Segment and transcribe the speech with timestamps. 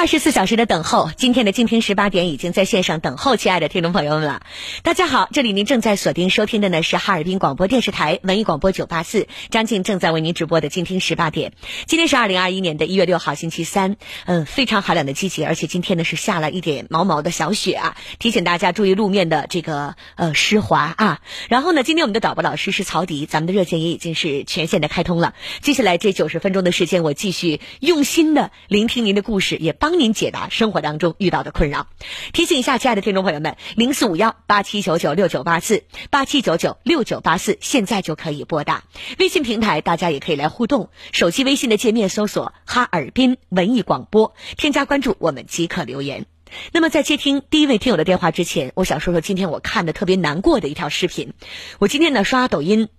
[0.00, 4.40] 二十四小时的等候，今天的静听十八点已经在线上等候，亲爱的听众朋友们了。
[4.82, 11.52] 大家好，这里您正在锁定收听的呢是哈尔滨广播电视台文艺广播九八四，张静正在为您直播的静听十八点。
[11.84, 21.20] 今天是二零二一年的一月六号星期三，嗯，非常寒冷的季节，而且今天呢是下了一点毛毛的小雪啊，提醒大家注意路面的这个呃湿滑啊。
[21.50, 25.34] 然后呢，今天我们的导播老师是曹迪，咱们的热线也已经是全线的开通了。
[25.60, 29.76] 接下来这九十分钟的时间，我继续用心的聆听您的故事，也。
[29.89, 31.88] 帮帮您解答生活当中遇到的困扰。
[32.32, 38.84] 提醒一下，亲爱的听众朋友们，零四五幺八七九九六九八四八七九九六九八四，现在就可以拨打。
[39.18, 46.26] 微信平台大家也可以来互动，手机微信的界面搜索“哈尔滨文艺广播”，添加关注，我们即可留言。
[46.70, 51.32] 那么在接听第一位听友的电话之前，我想说说今天我看的特别难过的一条视频。
[51.80, 52.90] 我今天呢刷抖音。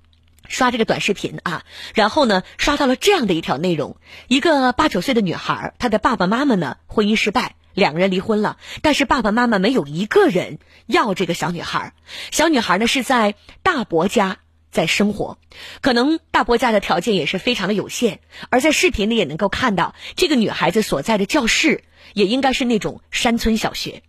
[0.52, 1.64] 刷这个短视频啊，
[1.96, 3.96] 然后呢，刷到了这样的一条内容：
[4.28, 11.94] 一个八九岁的女孩，她的爸爸妈妈呢婚姻失败，两个人离婚了，但是爸爸妈妈没有一个人要这个小女孩。
[12.32, 14.40] 小女孩呢是在大伯家
[14.72, 15.38] 在生活，
[15.82, 18.20] 可能大伯家的条件也是非常的有限。
[18.50, 24.04] 而在视频里也能够看到，这个女孩子所在的教室也应该是那种山村小学。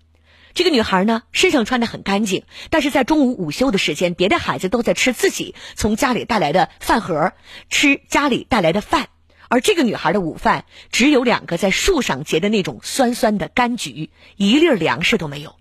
[0.55, 7.33] 这个女孩呢，身上穿的很干净，但是在中午午休的时间，别的孩子都在吃自己从家里带来的饭盒，
[7.71, 9.09] 吃家里带来的饭，
[9.49, 15.57] 而这个女孩的午饭只有两个在树上结的那种酸酸的柑橘，一粒粮食都没有。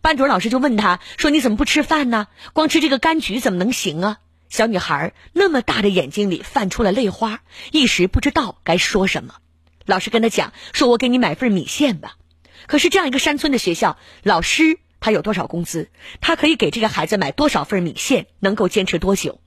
[0.00, 2.28] 班主任老师就问她说：“你怎么不吃饭呢？
[2.52, 7.40] 光吃这个柑橘怎么能行啊？”小女孩那么大的眼睛里泛出了泪花，
[7.72, 9.34] 一时不知道该说什么。
[9.86, 12.16] 老师跟她讲说：“我给你买份米线吧。”
[12.70, 15.90] 可是这样一个山村的学校，老师他有多少工资？
[16.20, 18.28] 他可以给这个孩子买多少份米线？
[18.38, 19.40] 能够坚持多久？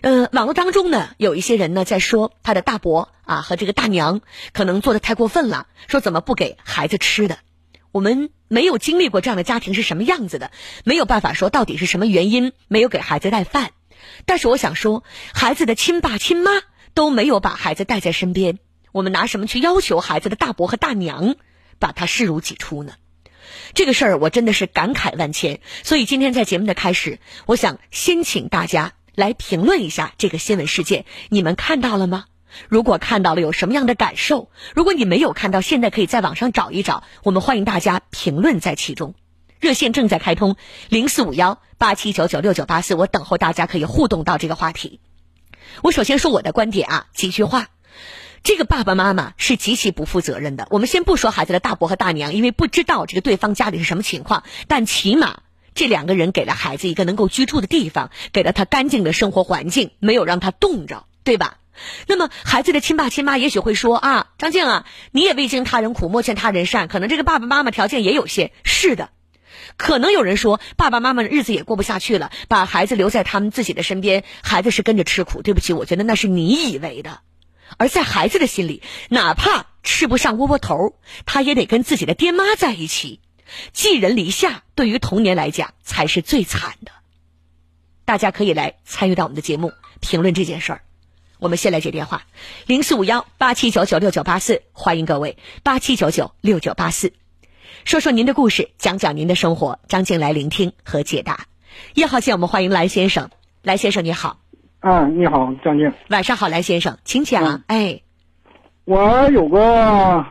[0.00, 4.22] 呃，网络当中呢，有一些人呢在说他的大伯啊和这个大娘
[4.52, 7.38] 可能做的太过分了，说怎么不给孩子吃的？
[7.92, 10.50] 我们没有经历过这样的家庭是什么样子的，
[10.82, 13.70] 没有办法说到底是什么原因没有给孩子带饭。
[14.26, 16.50] 但是我想说，孩子的亲爸亲妈
[16.92, 18.58] 都没有把孩子带在身边，
[18.90, 21.36] 我们拿什么去要求孩子的大伯和大娘？
[21.80, 22.92] 把他视如己出呢？
[23.74, 25.60] 这个事儿我真的是感慨万千。
[25.82, 32.26] 所以今天在节目的开始，我想先请大家来评论一下这个新闻事件，你们看到了吗？
[32.68, 34.50] 如果看到了，有什么样的感受？
[34.74, 37.02] 如果你没有看到，现在可以在网上找一找。
[37.22, 39.14] 我们欢迎大家评论在其中。
[39.58, 40.56] 热线正在开通，
[40.88, 45.00] 零四五幺八七九九六九八四，我等候大家可以互动到这个话题。
[45.82, 47.68] 我首先说我的观点啊，几句话。
[48.42, 50.66] 这个爸爸妈妈是极其不负责任的。
[50.70, 55.40] 我们先不说孩子的大伯和大娘，因为不知道这个对方家里是什么情况，但起码
[55.74, 61.58] 这两个人给了孩子一个能够居住的地方，给了他干净的生活环境，没有让他冻着，对吧？
[62.06, 68.52] 那么孩子的亲爸亲妈也许会说啊，张静啊，你也未经他人苦，莫劝他人善，可能这个爸爸妈妈条件也有限。
[68.64, 69.10] 是的，
[69.76, 75.42] 可能有人说爸爸妈妈日子也过不下去了，把孩子留在他们自己的身边，孩子是跟着吃苦。
[75.42, 77.20] 对不起，我觉得那是你以为的。
[77.76, 83.20] 而在孩子的心里，哪怕吃不上窝窝头，他也得跟自己的爹妈在一起。
[83.72, 86.92] 寄人篱下，对于童年来讲才是最惨的。
[88.04, 90.82] 大家可以来参与到我们的节目，评论这件事儿。
[91.38, 92.24] 我们先来接电话，
[92.66, 97.12] 零四五幺八七九九六九八四，欢迎各位八七九九六九八四，
[97.84, 101.46] 说说您的故事，讲讲您的生活，张静来聆听和解答。
[101.94, 103.30] 一号线，我们欢迎蓝先生，
[103.62, 104.39] 蓝先生你好。
[104.80, 105.92] 啊，你好，张静。
[106.08, 107.62] 晚上好，来先生，请讲。
[107.66, 108.00] 哎，
[108.86, 110.24] 我有个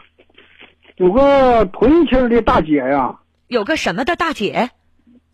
[0.95, 3.15] 有个屯亲的大姐呀。
[3.47, 4.71] 有个什么的大姐？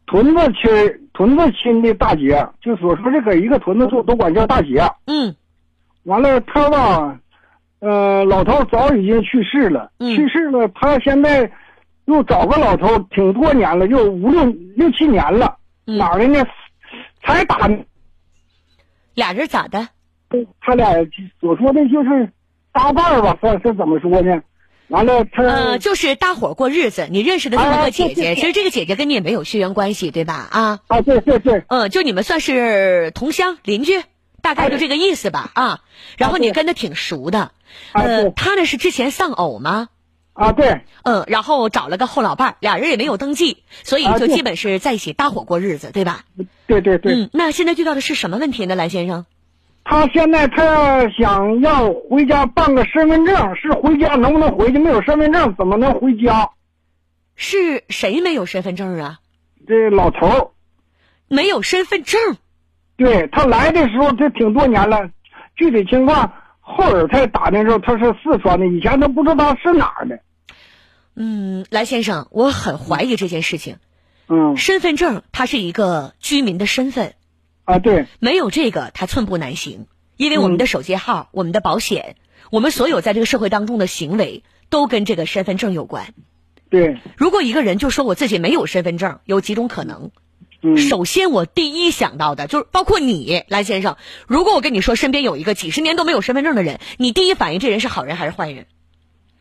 [0.06, 4.84] 屯子亲屯子亲的大姐，就所说这个一个屯子住都管叫大姐。
[5.08, 5.34] 嗯。
[6.03, 7.18] 完了，她吧，
[7.80, 9.92] 呃，老头早已经去世了。
[10.00, 10.14] 嗯。
[10.14, 11.50] 去世了，她现在
[12.03, 14.44] 又找个老头，挺多年了，就五六
[14.76, 15.56] 六七年了。
[15.88, 15.97] 嗯。
[15.97, 16.46] 哪的呢？
[17.24, 17.70] 才打。
[19.16, 19.90] 俩人咋的？
[20.62, 20.94] 他俩
[21.40, 22.31] 所说的就是
[22.72, 24.44] 搭伴儿吧，算是怎么说呢？
[24.90, 27.08] 完了，他呃，就是搭伙过日子。
[27.09, 30.47] 你认识的这么个姐姐，其实这个姐姐跟你也没有血缘关系，对吧？
[30.52, 34.03] 啊啊，对对对，嗯，就你们算是同乡邻居，
[34.44, 35.79] 大概就这个意思吧啊。
[36.18, 37.52] 然后你跟他挺熟的，
[37.94, 39.90] 呃，他呢是之前丧偶吗？
[40.34, 46.26] 啊，对，嗯，然后找了个后老伴儿，俩人也没有登记，所以就基本是在一起搭伙过日子，对吧？
[46.67, 47.14] 对对对。
[47.14, 49.26] 嗯，那现在遇到的是什么问题呢，蓝先生？
[49.84, 54.79] 他现在他想要回家办个身份证，是回家能不能回去？
[54.79, 56.50] 没有身份证怎么能回家？
[57.35, 59.20] 是谁没有身份证啊？
[59.67, 60.47] 这老头儿
[61.28, 62.20] 没有身份证。
[62.97, 65.09] 对他来的时候，这挺多年了，
[65.56, 70.20] 具体情况后儿才打听时候，他是四川的，以前都不知道是哪儿的。
[71.16, 73.78] 嗯，蓝先生，我很怀疑这件事情。
[74.27, 77.13] 嗯身份证它是一个居民的身份，
[77.63, 79.87] 啊，对，没有这个他寸步难行。
[80.17, 82.16] 因为我们的手机号、我们的保险、
[82.49, 86.13] 我们所有在这个社会当中的行为，都跟这个身份证有关。
[86.69, 90.11] 对，如果一个人就说我自己没有身份证，有几种可能。
[90.61, 93.97] 嗯首先，我第一想到的就是，包括你，蓝先生。
[94.25, 98.66] 如果我跟你说身边有一个几十年都没有身份证的人，你第一反应这人是好人还是坏人？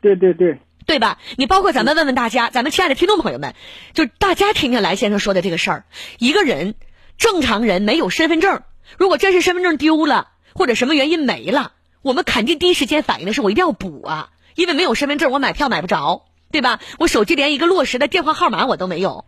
[0.02, 1.18] 对对对，对吧？
[1.36, 3.54] 你包括咱们问问大家，咱们亲爱的听众朋友们，
[3.92, 5.84] 就大家听听来先生说的这个事儿。
[6.18, 6.74] 一个人，
[7.18, 8.62] 正常人没有身份证，
[8.98, 11.72] 如果真是身份证丢了，或者什么原因没了，
[12.02, 16.80] 我们肯定第一时间反应的是我一定要补啊，因为没有身份证，我买票买不着，对吧？
[16.98, 19.24] 我手机连一个落实的电话号码我都没有。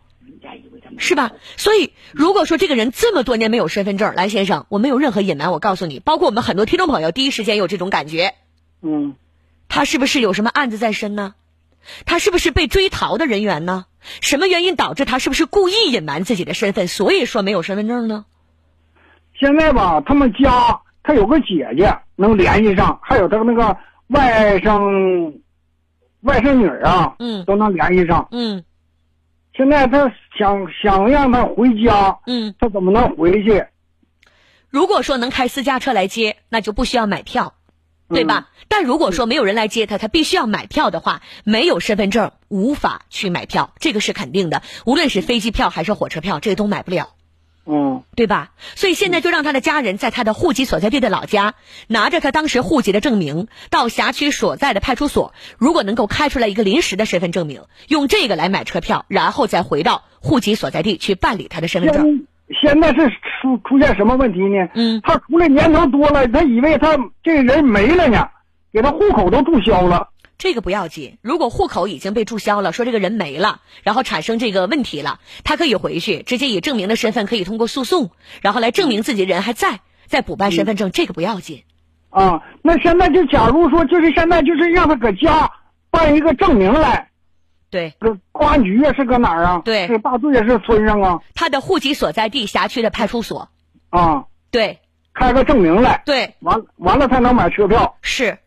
[0.99, 1.33] 是吧？
[1.57, 8.33] 所以，如果说这个人这么多年没有身份证，来先生，我没有任何隐瞒，我告诉你，包括我们很多听众朋友，第一时间有这种感觉，
[8.81, 9.15] 嗯
[9.67, 11.35] 他是不是有什么案子在身呢？
[12.05, 13.85] 他是不是被追逃的人员呢？
[14.21, 18.25] 什么原因导致他是不是故意隐瞒自己的身份，所以说没有身份证呢？
[19.39, 25.33] 现在吧，他们家他有个姐姐能联系上，还有他那个外甥、
[26.21, 28.27] 外甥女儿啊，嗯都能联系上。
[28.31, 28.63] 嗯
[29.55, 33.65] 现在他想想让他回家，嗯，他怎么能回去？
[34.69, 37.55] 如果说能开私家车来接，那就不需要买票，
[38.09, 38.49] 对吧？
[38.67, 44.61] 但如果说没有人来接他，他必须要买票的话，没有身份证无法去买票，这个是肯定的。
[44.85, 47.09] 无论是飞机票还是火车票，这个都买不了。
[47.69, 48.51] 嗯对吧？
[48.75, 51.55] 所以现在就让他的家人在他的户籍所在地的老家，
[51.87, 62.27] 拿着他当时户籍的证明，到辖区所在的派出所，如果能够开出来一个临时的身份证明，用这个来买车票，然后再回到户籍所在地去办理他的身份证。
[62.49, 63.09] 现现在是
[63.41, 64.69] 出出现什么问题呢？
[64.73, 68.29] 嗯他出来年头多了，他以为他这个人没了呢，
[68.71, 70.09] 给他户口都注销了。
[70.37, 78.11] 这个不要紧，如果户口已经被注销了，说这个人没了，然后产生这个问题了，他可以回去，直接以证明的身份可以通过诉讼，
[78.41, 81.63] 然后来证明自己人还在，再补办身份证，这个不要紧。
[82.09, 85.51] 啊，那现在就假如说，就是现在就是让他搁家
[85.89, 87.09] 办一个证明来，
[87.69, 89.61] 对，搁公安局啊，是搁哪儿啊？
[89.65, 91.19] 对是大队啊，是村上啊？
[91.35, 93.49] 他的户籍所在地辖区的派出所，
[93.89, 94.79] 啊，对
[95.13, 98.37] 开个证明来，对完完了才能买车票是。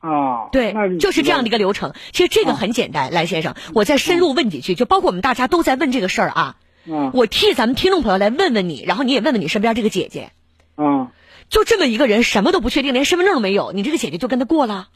[0.00, 0.48] 啊。
[0.52, 1.94] 对，就是这样的一个流程。
[2.12, 6.56] 其实这个很简单，来先生，我再深入问几句，就包括我们大家都在问这个事儿啊。
[6.84, 10.32] 嗯我替咱们听众朋友来问问你，然后你也问问你身边这个姐姐，
[10.76, 11.08] 嗯
[11.48, 14.88] 就这么一个人，什么都不确定，连身份证都没有，你这个姐姐就跟他过了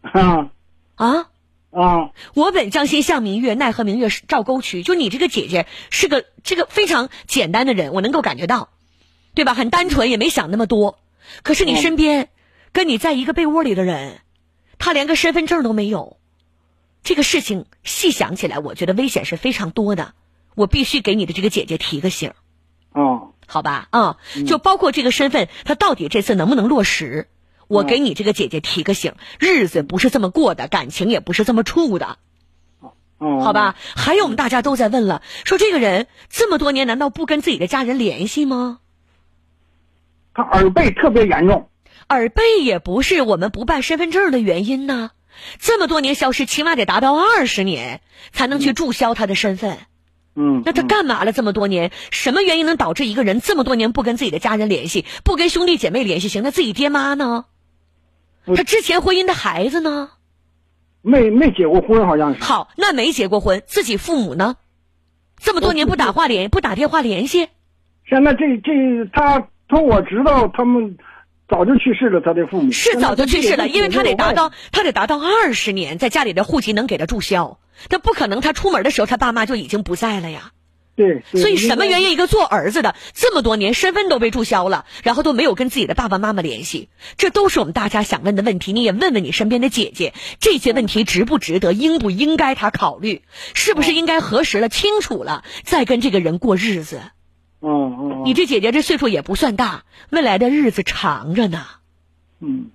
[0.00, 0.50] 啊
[0.94, 1.28] 啊？
[1.74, 4.82] 啊我本将心向明月，奈何明月照沟渠。
[4.82, 8.68] 就你这个姐姐是个这个非常简单的人，我能够感觉到，
[9.34, 9.54] 对吧？
[9.54, 11.00] 很单纯，也没想那么多。
[11.42, 12.28] 可是你嗯身边
[12.72, 14.20] 跟你在一个被窝里的人，
[14.78, 16.18] 他连个身份证都没有，
[17.02, 20.14] 这个事情细想起来，我觉得危险是非常多的。
[20.54, 22.32] 我必须给你的这个姐姐提个醒
[22.92, 23.88] 儿，啊好吧？
[23.90, 24.16] 啊、
[24.46, 27.28] 就包括这个身份，他到底这次能不能落实？
[27.68, 32.18] 我给你这个姐姐提个醒，日子不是这么过的，感情也不是这么处的。
[33.20, 38.80] 嗯，好吧，还有我们大家都在问了，说这个人这么多年难道不跟自己的家人联系吗？
[40.34, 41.68] 他耳背特别严重。
[42.08, 45.12] 耳背也不是我们不办身份证的原因呢。
[45.58, 48.00] 这么多年消失，起码得达到二十年
[48.32, 49.78] 才能去注销他的身份。
[50.36, 51.92] 嗯，那他干嘛了这么多年？
[52.10, 56.28] 什么原因能导致一个人这么多年不跟自己的家人联系，不跟兄弟姐妹联系？
[56.28, 57.46] 行，那自己爹妈呢？
[58.46, 60.10] 嗯他之前婚姻的孩子呢？
[61.00, 62.42] 没没结过婚，好像是。
[62.42, 64.56] 好，那没结过婚，自己父母呢？
[65.38, 67.48] 这么多年不打话联，不打电话联系。
[68.08, 68.72] 现在这这
[69.12, 70.96] 他从我知道他们
[71.48, 77.58] 早就去世了，他的父母是早就去世了，因为他得达到他得达到二十年，在家里的户籍能给他注销，
[77.90, 80.52] 他不可能他出门的时候他爸妈就已经不在了呀。
[80.96, 82.12] 在对，对所以什么原因？
[82.12, 88.72] 一个做儿子的这么多年身份都被注销了，然后都没有跟自己的爸爸妈妈联系，这都是我们大家想问的问题。
[88.72, 93.22] 你也问问你身边的姐姐，这些问题值不值得，应不应该他考虑，
[93.54, 97.00] 是不是应该核实了清楚了再跟这个人过日子？
[97.60, 101.64] 嗯嗯，嗯你这姐姐这岁数也不算大，未来的日子长着呢，
[102.38, 102.70] 嗯，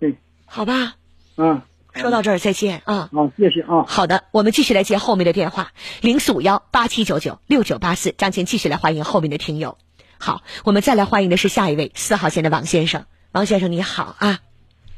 [0.00, 0.94] 对，好吧？
[1.36, 1.62] 嗯，
[1.94, 3.08] 说到这儿再见啊。
[3.12, 3.84] 好，谢谢啊。
[3.86, 9.76] 好的，我们继续来接后面的电话，零四五幺八七九九六九八四，张琴继续来欢迎后面的听友。
[10.18, 13.04] 好，我们再来欢迎的是下一位四号线的王先生。
[13.32, 14.38] 王先生你好啊，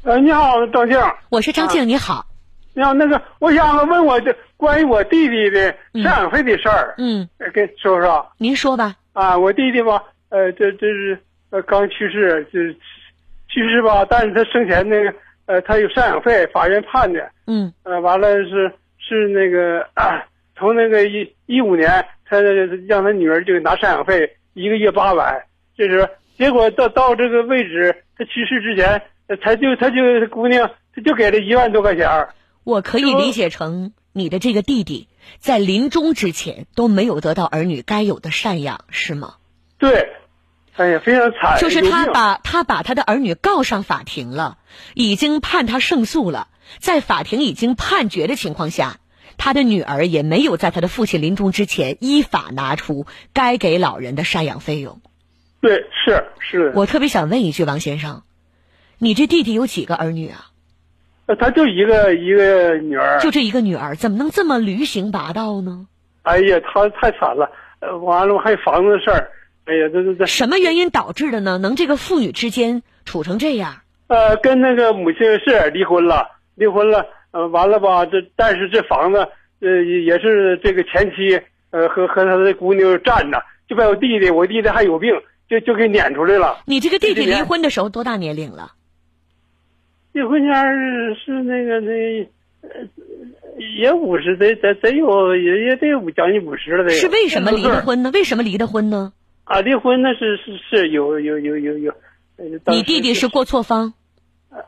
[0.03, 0.99] 呃，你好，张静。
[1.29, 2.25] 我是张静，你好。
[2.73, 8.95] 你好，那个，我想问我这关于我弟弟的赡养费的事儿，嗯，呃跟说说您说吧。
[9.13, 9.37] 啊。
[9.37, 12.73] 我弟弟吧，呃，这这是呃刚去世，就是
[13.47, 15.13] 去世吧，但是他生前那个
[15.45, 20.25] 呃，他有赡养费，法院判的，嗯呃，完了是是那个啊，
[20.57, 25.47] 从那个一一五年，他让他女儿就拿赡养费，一个月八百，
[25.77, 29.01] 这是结果到到这个位置，他去世之前，
[29.41, 32.07] 他就他就姑娘他就给了一万多块钱。
[32.63, 35.09] 我可以理解成你的这个弟弟
[35.39, 39.33] 在临终之前都没有得到儿女该有的赡养，是吗？
[39.77, 40.07] 对，
[40.75, 41.59] 哎呀，非常惨。
[41.59, 44.57] 就是他把他把他的儿女告上法庭了，
[44.95, 46.47] 已经判他胜诉了，
[46.79, 48.97] 在法庭已经判决的情况下，
[49.37, 55.01] 他的女儿也没有在他的父亲临终之前依法拿出该给老人的赡养费用。
[55.61, 58.23] 对，是是，我特别想问一句，王先生，
[58.97, 60.49] 你这弟弟有几个儿女啊？
[61.25, 63.19] 呃他就一个一个女儿。
[63.21, 65.87] 就这一个女儿，怎么能这么驴行霸道呢？
[66.23, 67.49] 哎呀，他太惨了，
[67.79, 69.31] 呃，完了还有房子的事儿，
[69.65, 71.57] 哎呀，这这这，什么原因导致的呢？
[71.57, 73.75] 能这个父女之间处成这样？
[74.07, 79.19] 呃，跟那个母亲是离婚了，离婚了，呃，完了吧，这但是这房子，
[79.61, 81.39] 呃，也也是这个前妻，
[81.71, 85.13] 呃，和和他的姑娘占着，就把我弟弟，我弟弟还有病，
[85.49, 86.57] 就就给撵出来了。
[86.65, 88.73] 你这个弟弟离婚的时候多大年龄了？
[90.11, 92.27] 离婚前儿是那个那，
[92.61, 92.69] 呃，
[93.81, 96.89] 也五十，得得得有，也也得有将近五十了，得。
[96.91, 98.11] 是为什么离的婚呢？
[98.13, 99.13] 为什么离的婚呢？
[99.45, 101.93] 啊，离婚那是是是有有有有有。
[102.67, 103.93] 你弟弟是过错方，
[104.49, 104.59] 呃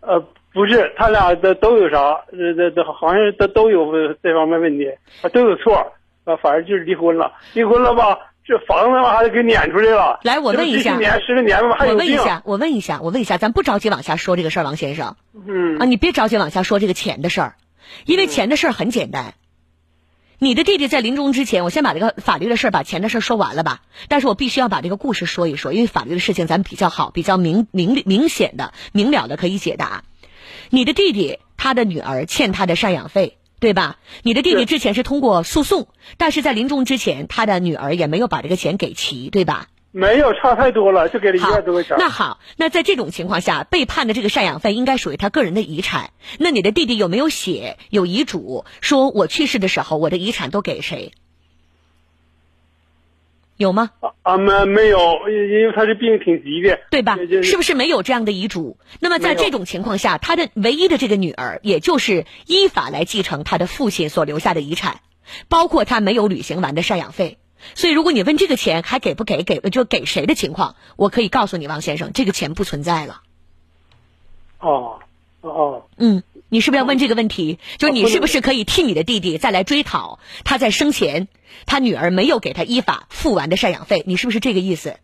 [0.00, 2.24] 呃，不是，他俩都都有啥？
[2.30, 4.88] 这这这好像都都有这方面问题，
[5.22, 5.92] 啊，都有错，
[6.24, 7.32] 啊，反正就是离婚了。
[7.52, 10.20] 离婚了吧，这房子嘛还得给撵出来了。
[10.22, 11.94] 来我问一下十年十来年吧，还我。
[11.94, 15.16] 问一下，我问一下，我问一下，咱不着急往下说这个事儿，王先生
[15.46, 17.54] 嗯啊，你别着急往下说这个钱的事儿，
[18.06, 19.34] 因为钱的事儿很简单。
[20.38, 23.82] 你的弟弟在临终之前，我先把这个法律的事儿、把钱的事儿说完了吧。
[24.08, 30.04] 但是我必须要把这个故事说一说，因为法律的事情咱们比较好、比较明明明显的、明了的可以解答。
[30.70, 33.98] 你的弟弟他的女儿欠他的赡养费，对吧？
[34.22, 39.68] 你的弟弟之前是通过诉讼，但是在临终之前，他的女儿也没有把这个钱给齐，对吧？
[39.96, 41.96] 没有差太多了，就给了一万多块钱。
[42.00, 46.10] 那好，那在这种情况下，被判的这个赡养费应该属于他个人的遗产。
[46.40, 51.12] 那你的弟弟有没有写有遗嘱，说我去世的时候我的遗产都给谁？
[53.56, 53.92] 有吗？
[54.00, 54.98] 啊啊没没有，
[55.28, 57.16] 因因为他这病挺急的，对吧？
[57.44, 58.76] 是不是没有这样的遗嘱？
[58.98, 65.02] 那么在这种情况下，他的唯一的这个女儿，也就是依法来继承他的父亲所留下的遗产，
[65.48, 67.38] 包括他没有履行完的赡养费。
[67.74, 73.22] 所以，如果你问这个钱还给不给，给就给谁的情况，我可以告诉你，王先生，这个钱不存在了。
[74.60, 74.98] 哦
[75.40, 77.58] 哦嗯，你是不是要问这个问题？
[77.78, 81.28] 就是你是不是可以替你的弟弟再来追讨他在生前
[81.66, 84.02] 他女儿没有给他依法付完的赡养费？
[84.06, 84.96] 你是不是这个意思？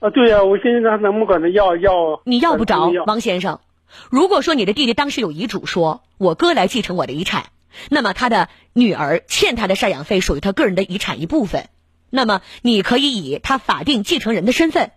[0.00, 2.22] 啊，对呀、我现在他能不能管他要要？
[2.24, 3.60] 你要不着，王先生。
[4.08, 7.50] 如果说你的弟弟当时有遗嘱说，我哥来继承我的遗产，
[7.90, 11.68] 那么他的女儿欠他的赡养费属于他个人的遗产一部分，
[12.10, 14.90] 那么你可以以他法定继承人的身份，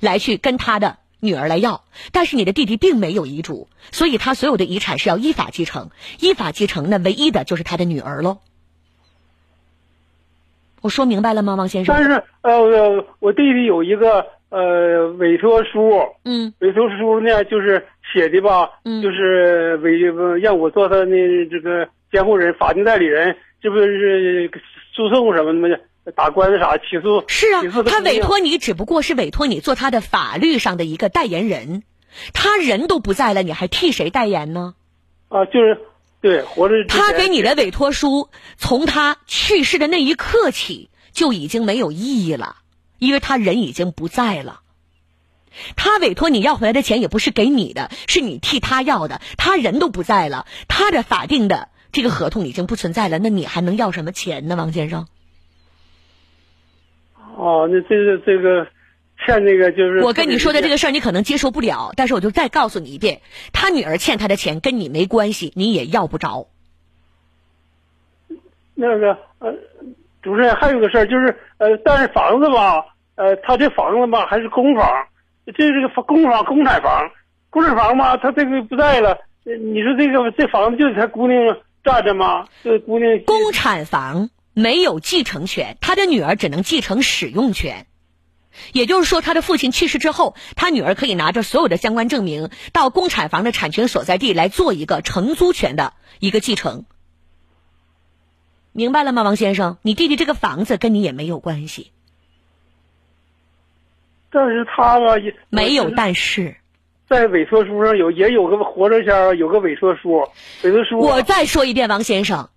[0.00, 1.84] 来去跟他的女儿来要。
[2.10, 5.90] 但是你的弟弟并没有遗嘱，所以他所有的遗产是要依法继承，
[6.20, 8.38] 依法继承那唯一的就是他的女儿喽。
[10.80, 11.94] 我说明白了吗，王先生？
[11.94, 15.92] 但是呃，我我弟弟有一个呃委托书，
[16.24, 19.98] 嗯委托书呢就是写的吧，嗯就是委
[20.40, 24.50] 让我做他那这个监护人、法定代理人，这不是
[24.94, 25.68] 诉讼什么的吗？
[26.16, 27.22] 打官司啥起诉？
[27.28, 31.84] 是啊，他委托你只不过是委托你做他的法律上的一个代言人，
[32.34, 34.74] 他人都不在了，你还替谁代言呢？
[35.28, 35.78] 啊，就是
[36.20, 36.74] 对活着。
[36.88, 42.56] 他给你的委托书，从他去世的那一刻起就已经没有意义了，
[42.98, 44.61] 因为他人已经不在了。
[45.76, 49.20] 他委托你要回来的钱也不是给你的，是你替他要的。
[49.36, 55.06] 他人都不在了，他的法定的这个合同已经不存在了，那你还能要什么钱呢，王先生？
[57.36, 58.66] 哦，那这个这个
[59.24, 66.48] 欠那个就是我跟你说的这个事儿，你可能接受不了，但是我就再告诉你一遍，他女儿欠他的钱跟你没关系，你也要不着。
[68.74, 69.54] 那个呃，
[70.22, 74.86] 主任还有个事儿就是呃，但是房子吧，呃，他这房子吧还是公房，
[75.46, 77.10] 这是个房公房公产房，
[77.50, 82.46] 公产房嘛，他这个不在了，你说这个这房子就是他姑娘占着吗？
[82.62, 87.86] 这姑娘公产房没有继承权，他的女儿只能继承使用权。
[88.72, 96.84] 也就是说，他的父亲去世之后，他女儿可以拿着所有的相关证明，到公产房的产权所在地来做一个承租权的一个继承。
[98.72, 99.78] 明白了吗，王先生？
[99.80, 101.91] 你弟弟这个房子跟你也没有关系，
[104.32, 106.56] 但是他吧也没有但是。
[107.08, 110.26] 在委托书上有也有个活着前有个委托书，
[110.62, 110.98] 委托书。
[110.98, 112.48] 我再说一遍，王先生，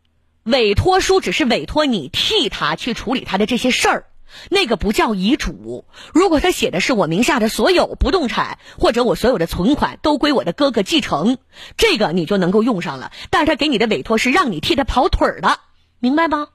[0.44, 4.06] 委托书只是委托你替他去处理他的这些事儿，
[4.50, 5.84] 那个不叫遗嘱。
[6.14, 11.38] 如果他写的是我名下的所有不动产或者我所有的存款都归我的哥哥继承，
[11.76, 13.12] 这个你就能够用上了。
[13.30, 15.60] 但是他给你的委托是让你替他跑腿儿的，
[16.00, 16.48] 明白吗？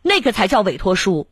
[0.00, 1.26] 那个才叫委托书。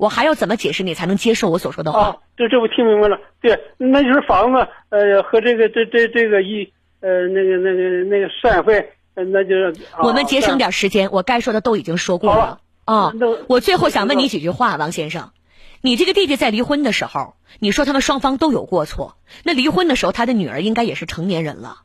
[0.00, 2.00] 我还要怎么解释你才能接受我所说的话？
[2.00, 3.20] 啊，这这我听明白了。
[3.42, 9.74] 对，那就是房子，呃，和这个这这这个一呃那个那个那个赡养费，那就是。
[10.02, 13.26] 我们节省点时间，我该说的都已经说过了啊那。
[13.46, 15.32] 我最后想问你几句话，王先生，
[15.82, 21.82] 你这个弟弟在离婚的时候，你说他们双方都有过错，那离婚的时候他的女儿应该也是成年人了，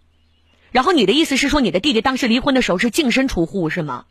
[0.72, 4.06] 然后你的意思是说你的弟弟当时离婚的时候是净身出户是吗？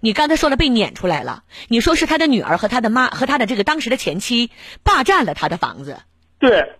[0.00, 4.50] 你刚才说了被撵出来了，你说是他的女儿和他的妈和他的这个当时的前妻
[4.82, 6.00] 霸占了他的房子，
[6.38, 6.74] 对，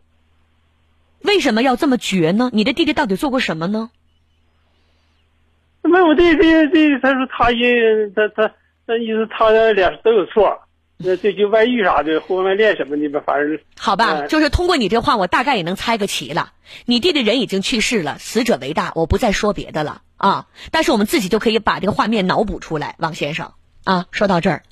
[1.22, 2.50] 为什么要这么绝呢？
[2.52, 3.90] 你的弟弟到底做过什么呢？
[5.82, 8.54] 那我这这这，他说他也他他
[8.86, 10.65] 那意思他俩都有错，
[10.98, 16.52] 那这就外遇啥的，婚外恋什么的吧，反正好吧，哎就是通过你这话，我大概也能猜个齐了。
[16.86, 20.46] 你弟弟人已经去世了，死者为大，我不再说别的了啊。
[20.70, 23.52] 但是我们自己就可以把这个画面脑补出来，王先生
[23.84, 24.62] 啊，说到这儿，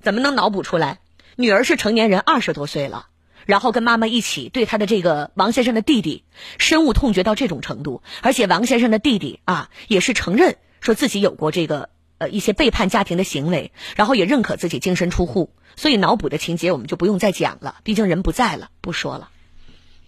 [0.00, 0.98] 怎么能脑补出来？
[1.36, 3.06] 女儿是成年人，二十多岁了，
[3.46, 6.24] 然后跟妈妈一起对他的这个王先生的弟弟
[6.58, 19.30] 深恶痛绝到这种程度，而且王先生的弟弟啊也是承认说自己有过这个呃一些背叛家庭的行为，然后也认可自己净身出户，所以脑补的情节我们就不用再讲了，毕竟人不在了，不说了。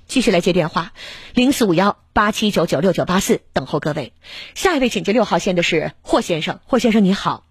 [0.06, 0.90] 继续来接电话，
[1.34, 4.12] 零四五幺八七九九六九八四，等候各位。
[4.56, 7.44] 下一位请接六号线的是霍先生，霍先生你好，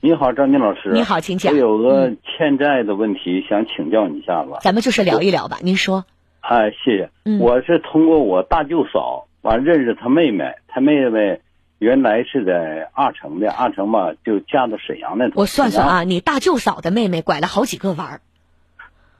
[0.00, 0.92] 你好，张金老师。
[0.92, 4.52] 你好请讲嗯我有个欠债的问题，想请教你一下子。
[4.60, 6.04] 咱们就是聊一聊吧，您说。
[6.40, 7.10] 哎，谢谢。
[7.24, 11.40] 嗯我是通过我大舅嫂完认识他妹妹，他妹妹
[11.78, 15.40] 原来是在阿城的，阿城吧就嫁到沈阳那头。
[15.40, 18.20] 我算算啊，你大舅嫂的妹妹拐了好几个弯儿。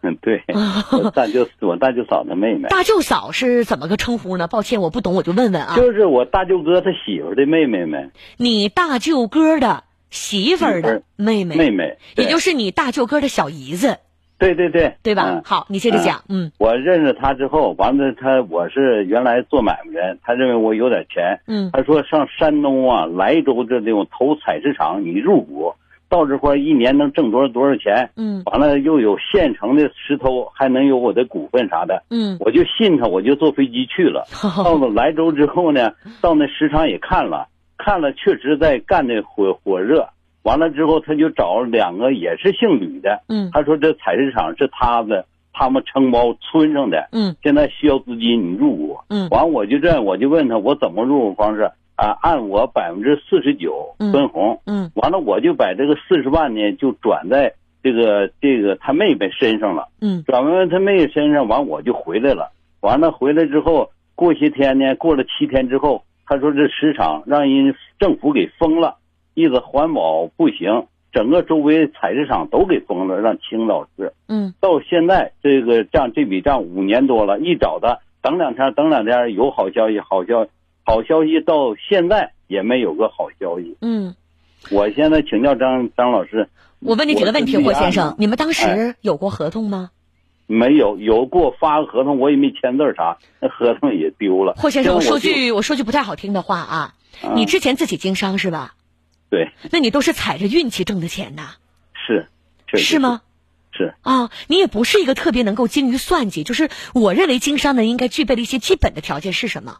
[0.00, 0.42] 嗯，对，
[0.92, 4.46] 我大舅我大舅嫂的妹妹，大舅嫂是怎么个称呼呢？
[4.46, 5.74] 抱歉，我不懂，我就问问啊。
[5.76, 13.98] 就是我大舅哥他媳妇的妹妹们，你大舅哥的媳妇儿的妹妹，妹妹，也就是你大舅哥的小姨子，
[14.38, 15.24] 对对对，对吧？
[15.30, 16.22] 嗯好，你接着讲。
[16.28, 25.72] 嗯我认识他之后，完了他我是原来做买卖人，他认为我有点钱，嗯他说上山东啊、莱州这地方投采石场，你入股
[26.08, 34.24] 到这块一年能挣多少多少钱，嗯完了又有现成的石头，还能有我的股份啥的，嗯，我就信他，我就坐飞机去了。
[34.64, 40.08] 到了莱州之后呢，到那石场也看了，看了确实在干的火火热。
[40.48, 48.98] 完了之后，他就找两个也是姓吕的，嗯他说这采石场是他的，他们承包村上的，嗯现在需要资金，你入股。
[49.10, 52.16] 嗯完我就这样，我就问他我怎么入股方式啊？
[52.22, 54.58] 按我百分之四十九嗯分红。
[54.64, 59.88] 嗯完了，我就把这个四十万呢，就转在这个这个他妹妹身上了。
[60.00, 62.50] 嗯转完他妹妹身上，完我就回来了。
[62.80, 68.96] 完了回来之后，过些天呢，过了七天之后，他说这石场让人政府给封了，
[69.38, 74.12] 意思环保不行，整个周围采石场都给封了，让青岛市。
[74.26, 80.48] 嗯到现在这个账这笔账五年多了，一找他等两天，等两天有好消息，好消
[80.84, 83.76] 好消息到现在也没有个好消息。
[83.80, 84.16] 嗯。
[84.72, 86.48] 我现在请教张张老师，
[86.80, 89.90] 我问你几个问题，霍先生，你们当哎时有过合同吗？
[90.48, 94.54] 没有有给我发个合同，我也没签字啥，那合同也丢了。
[94.56, 98.74] 霍先生，我说句我说句不太好听的话啊，啊你之前自己经商是吧？
[99.30, 101.56] 对那你都是踩着运气挣的钱呐，
[102.06, 102.28] 是，
[102.78, 103.22] 是吗？？
[103.72, 109.78] 是啊，你也不是一个特别能够精于算计，就是我认为经商的应该具备的一些基本的条件是什么？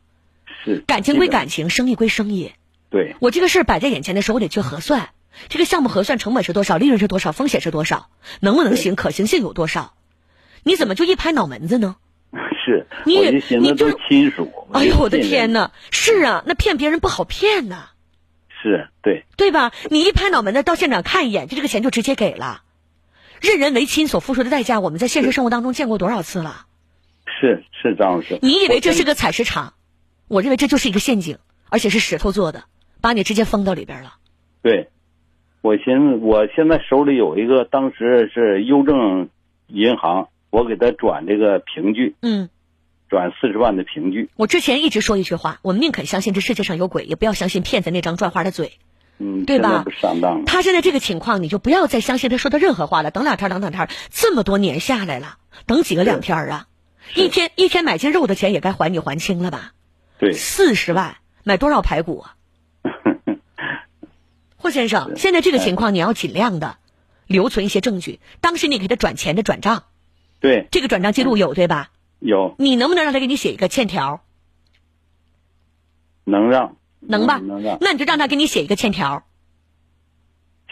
[0.65, 2.53] 是，感情归感情，生意归生意。
[2.91, 5.11] 对我这个事儿摆在眼前的时候，我得去核算，
[5.49, 9.95] 这个项目核算成本是多少，利润是多少，风险是多少，能不能行，可行性有多少？
[10.63, 11.97] 你怎么就一拍脑门子呢？
[12.65, 14.53] 是，你你就是亲属。
[14.73, 15.53] 哎呦，我的天！
[15.53, 15.73] 哪！
[15.91, 17.89] 是啊，那骗别人不好骗呐。
[18.69, 19.73] 是对，对吧？
[19.91, 22.63] 你一拍脑门子到现场看一眼，就这个钱就直接给了。
[23.41, 26.67] 任人唯亲所付出的代价，我们在现实生活当中见过多少次了？
[27.27, 28.39] 是是张老师。
[28.43, 29.75] 你以为这是个采石场，
[30.29, 31.39] 我认为这就是一个陷阱，
[31.71, 32.65] 而且是石头做的，
[33.01, 34.15] 把你直接封到里边了。
[34.61, 34.89] 对，
[35.63, 39.29] 我寻思我现在手里有一个，当时是邮政
[39.69, 42.51] 银行，我给他转这个凭据，嗯，
[43.09, 44.31] 转四十万的凭据。
[44.37, 48.73] 我之前一直说一句话，我们宁肯相信这世界上有鬼，也不要相信骗子那张转花的嘴。
[49.21, 50.45] 嗯，对吧不上当了。
[50.47, 53.11] 他现在这个情况，你就不要再相信他说的任何话了。
[53.11, 56.67] 等两天，等两天，这么多年下来了，等几个两天啊？
[57.15, 59.73] 一天一天买斤肉的钱也该还你还清了吧？
[60.19, 62.35] 对，四十万买多少排骨啊？
[64.57, 66.77] 霍先生，现在这个情况你要尽量的
[67.27, 68.21] 留存一些证据。
[68.41, 69.85] 当时你给他转钱的转账，
[70.39, 71.91] 对，这个转账记录有对吧？
[72.19, 74.23] 有你能不能让他给你写一个欠条？
[76.25, 77.39] 能让能吧？
[77.39, 79.25] 能让那你就让他给你写一个欠条。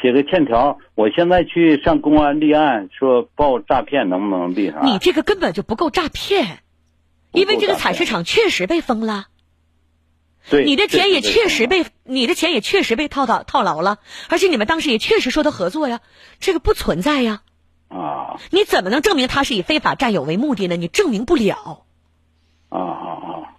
[0.03, 0.79] 写个欠条。
[0.95, 4.85] 我现在去上公安立案，说报诈骗，能不能立上？
[4.85, 6.59] 你这个根本就不够诈骗，
[7.33, 9.29] 因为这个采石场确实被封了，
[10.51, 16.01] 对，你的钱也确实被被你的钱也确实被套到套牢了，而且你们当时也确实说的合作呀，
[16.41, 17.43] 这个不存在呀，
[17.99, 20.77] 啊你怎么能证明他是以非法占有为目的呢？
[20.77, 21.85] 你证明不了。
[22.69, 23.57] 啊啊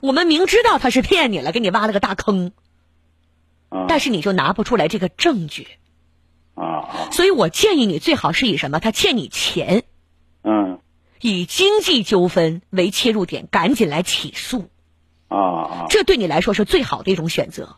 [0.00, 2.52] 我们明知道他是骗你了，给你挖了个大坑，
[3.68, 3.84] 啊！
[3.88, 5.66] 但是你就拿不出来这个证据，
[6.54, 8.80] 啊啊所以我建议你最好是以什么？
[8.80, 9.82] 他欠你钱，
[10.42, 10.78] 嗯
[11.20, 14.70] 以经济纠纷为切入点，赶紧来起诉，
[15.28, 17.76] 啊啊这对你来说是最好的一种选择。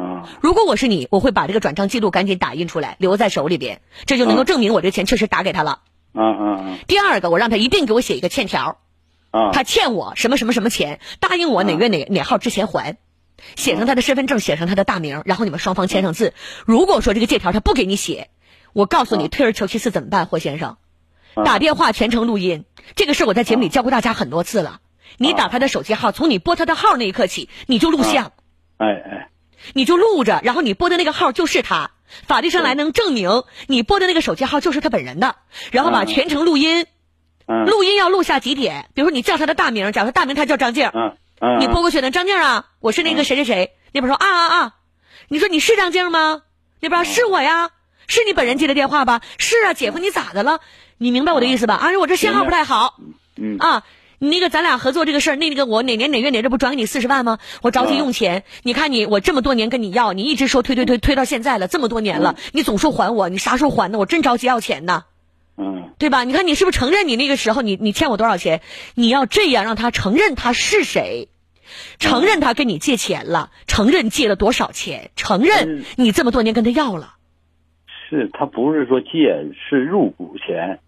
[0.00, 5.80] 啊如果我是你，我会把这个转账记录赶紧打印出来，留在手里边，这就能够嗯证明我这钱确实打给他了。
[6.12, 8.78] 啊啊第二个，我让他一并给我写一个欠条，
[9.30, 9.50] 啊！
[9.52, 12.96] 他欠我什么什么什么钱，答应我哪月哪哪号之前还，
[13.56, 16.34] 写上他的身份证，写上他的大名，然后你们双方签上字。
[16.64, 18.30] 如果说这个借条他不给你写，
[18.72, 20.78] 我告诉你，退而求其次怎么办，霍先生？
[21.44, 22.64] 打电话全程录音，
[22.96, 24.80] 这个事我在节目里教过大家很多次了。
[25.16, 28.32] 你打他的手机号，从你拨他的号那一刻起，你就录像。
[28.78, 29.28] 哎哎
[29.72, 31.90] 你就录着，然后你拨的那个号就是他，
[32.26, 35.36] 法律上来能证明你拨的那个手机号就是他本人的，
[35.70, 36.06] 然后把嗯。
[36.06, 36.86] 全程录音，
[37.46, 37.66] 嗯。
[37.66, 41.16] 录音要录下几点，比如说你叫他的大名，假如说大名他叫张静，嗯。
[41.40, 44.74] 嗯，你拨过去的张静啊，我是那个谁谁谁，那边说啊啊啊，
[45.28, 46.42] 你说你是张静吗？
[46.80, 47.70] 那边是我呀，
[48.06, 49.20] 是你本人接的电话吧？
[49.38, 50.60] 是啊，姐夫你咋的了？
[50.98, 51.74] 你明白我的意思吧？
[51.76, 52.96] 啊，我这信号不太好。
[53.36, 53.56] 嗯。
[53.58, 53.84] 啊。
[54.22, 57.38] 你那个咱俩合作这个事儿，那个我哪年哪月哪日不转给你四十万吗？
[57.62, 63.98] 我着急用钱，你看你我这么多年跟你要，你一直说推推推推到现在了，这么多年了，你总说还我，你啥时候还呢？
[63.98, 65.04] 我真着急要钱呢，
[65.56, 66.24] 嗯对吧？
[66.24, 68.60] 你看你是不是承认你那个时候你你欠我多少钱？
[68.94, 71.28] 你要这样让他承认他是谁，
[71.98, 77.14] 承认他跟你借钱了，承认借了多少钱，承认嗯你这么多年跟他要了，
[78.10, 79.08] 是他不是说借，
[79.70, 80.78] 是入股钱。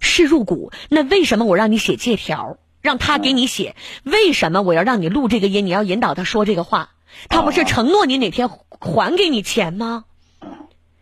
[0.00, 0.72] 是入股。
[0.88, 3.76] 那为什么我让你写借条，让他给你写？
[4.04, 5.66] 为什么我要让你录这个音？
[5.66, 6.90] 你要引导他说这个话？
[7.28, 10.04] 他不是承诺你哪天还给你钱吗？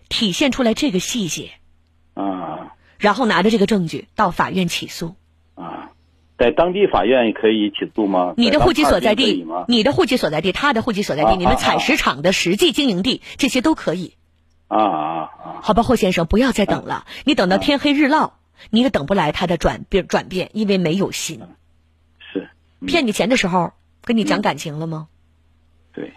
[0.08, 1.50] 体现出来这个细节，
[2.14, 5.16] 啊然后拿着这个证据到法院起诉。
[5.54, 5.90] 啊，
[6.38, 8.32] 在当地法院可以起诉吗？
[8.38, 9.46] 你的户籍所在地？
[9.68, 14.14] 你的户籍所在地，他的户籍所在地，啊你们啊采石场的实际经营地，这些都可以，
[14.66, 15.60] 啊啊啊！
[15.62, 18.32] 好吧，霍先生，不要再等了，你等到天黑日落，
[18.70, 21.42] 你也等不来他的转变转变，因为没有心。
[22.86, 25.08] 骗你钱的时候，跟你讲感情了吗？
[25.92, 26.12] 对，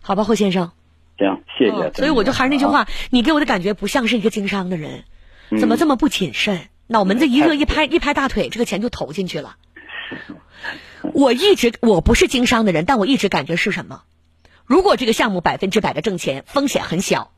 [0.00, 0.72] 好吧，霍先生，
[1.18, 1.72] 行，谢谢。
[1.72, 5.04] 嗯所以我就还是那句话，你给我的感觉不像是一个经商的人，
[5.58, 6.68] 怎么这么不谨慎？
[6.86, 9.56] 脑门子一热一拍一拍大腿，这个钱就投进去了。
[11.14, 14.02] 我一直我不是经商的人，但我一直感觉是什么？
[14.66, 17.32] 如果这个项目百分之百的挣钱，风险很小，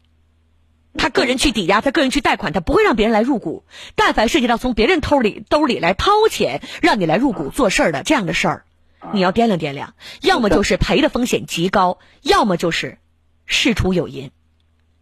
[0.94, 3.64] 他个人去抵押，他个人去贷款，他不会让别人来入股。
[3.96, 8.64] 但凡涉及到从别人兜里兜里来掏钱，让你来入股做事儿的这样的事儿，
[9.12, 12.98] 你要掂量掂量，要么就是赔的风险极高，要么就是
[13.46, 14.30] 事出有因。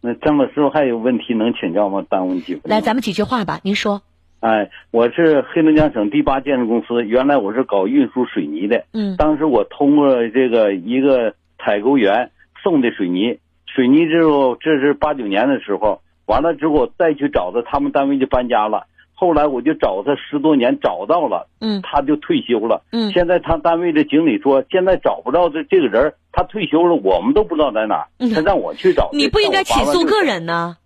[0.01, 2.05] 那张老师傅还有问题能请教吗？
[2.09, 2.71] 耽误你几分钟？
[2.71, 4.01] 来，咱们几句话吧，您说。
[4.39, 8.85] 哎，我是黑龙江省第八建设公司，原来我是搞运输水泥的。
[8.93, 12.31] 嗯当时我通过这个一个采购员
[12.63, 13.37] 送的水泥，
[13.73, 18.87] 水泥之后这是八九年的时候，完了之后再去找他，他们单位就搬家了。
[19.13, 22.83] 后来我就找他十多年，找到了，嗯他就退休了。
[22.91, 28.07] 嗯现在他单位的经理说，现在找不到这这个人，他退休了，我们都不知道在哪。
[28.17, 29.09] 嗯他让我去找。
[29.13, 30.77] 你不应该起诉个，人呢，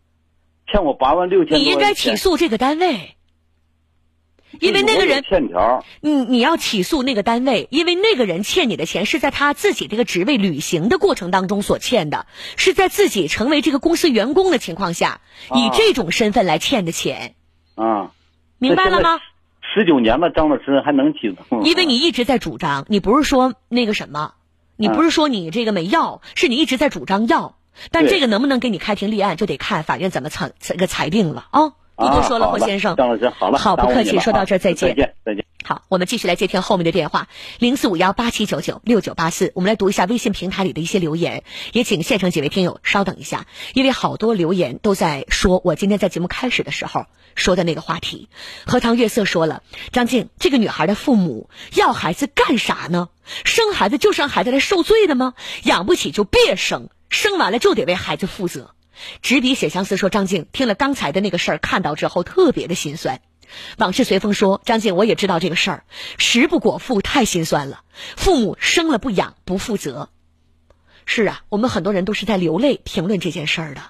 [0.67, 1.57] 欠我八万六千。
[1.57, 3.15] 你应该起诉这个单位，
[4.59, 5.83] 因为那个人，欠条。
[6.01, 12.25] 你你要起诉那个单位，因为那个人欠你的钱是在他自己这个职位履行的过程当中所欠的，
[12.57, 15.21] 是在自己成为这个公司员工的情况下，
[15.53, 17.35] 以这种身份来欠的钱，
[17.75, 18.11] 啊，
[18.57, 19.19] 明白了吗？？
[19.73, 21.61] 十九年了，张老师还能起诉吗？
[21.65, 24.35] 因为你一直在主张，你不是说那个什么，
[24.77, 27.57] 你不是说你这个没要，是你一直在主张要，
[27.91, 31.73] 但这个能不能给你开庭立案，就得看法院怎么裁这个裁定了啊！
[31.95, 32.95] 不多说了，霍先生。
[32.95, 35.15] 张老师好了，好，不客气，说到这儿再再见。
[35.23, 35.45] 再见。
[35.63, 37.27] 好，我们继续来接听后面的电话，
[37.57, 39.51] 零四五幺八七九九六九八四。
[39.55, 48.29] 我们来读一下微信平台里的一些留言，也请现场几位听友稍等一下，因为好多留言都在说我今天在节目开始的时候说的那个话题。
[48.67, 53.09] 荷塘月色说了，张静，这个女孩的父母要孩子干啥呢？
[53.43, 55.33] 生孩子就是让孩子来受罪的吗？
[55.63, 58.74] 养不起就别生，生完了就得为孩子负责。
[59.21, 63.21] 执笔写相思说，张静听了刚才的那个事儿，看到之后特别的心酸。
[63.77, 65.83] 往事随风说，张静，我也知道这个事儿，
[66.17, 67.83] 食不果腹，太心酸了。
[68.15, 70.09] 父母生了不养，不负责。
[71.05, 73.81] 是啊，我们很多人都是在流泪评论这件事儿的。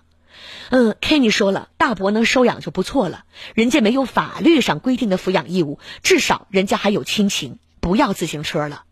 [0.70, 7.60] 嗯，Kenny 说了，大伯能收养就不错了，人家没有法律上规定的抚养义务，至少人家还有亲情。
[7.80, 8.84] 不要自行车了，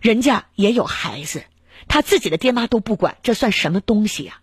[0.00, 1.44] 人家也有孩子，
[1.86, 4.40] 他自己的爹妈都不管，这算什么东西呀？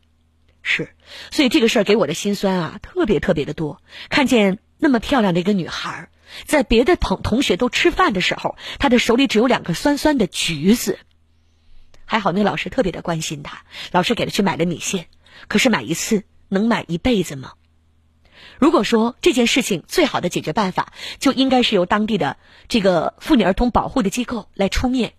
[0.61, 0.89] 是，
[1.31, 3.81] 所以这个事儿给我的心酸啊，特别特别的多。
[4.09, 4.59] 看见。
[4.81, 6.07] 那么漂亮的一个女孩，
[6.45, 10.99] 在别的同同学都吃饭的时候，她的手里只有两个酸酸的橘子。
[12.05, 15.07] 还好那个老师特别的关心她，老师给她去买了米线。
[15.49, 17.55] 可是买一次能买一辈子吗？
[18.57, 22.37] 如果说这件事情最好的解决办法，就应该是由当地的
[22.69, 25.11] 这个妇女儿童保护的机构来出面，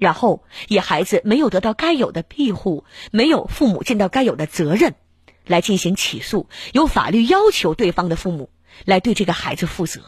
[0.00, 4.96] 然后以孩子没有得到该有的庇护，没有父母尽到该有的责任，
[5.46, 8.50] 来进行起诉，由法律要求对方的父母。
[8.84, 10.00] 来对这个孩子负责，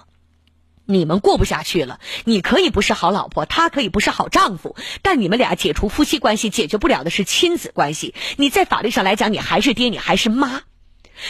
[0.87, 1.99] 你们过不下去了。
[2.25, 8.15] 你可以不是好老婆，他可以不是好丈夫，但你们俩解除夫妻关系，解决不了的是亲子关系。
[8.37, 10.63] 你在法律上来讲，你还是爹，你还是妈。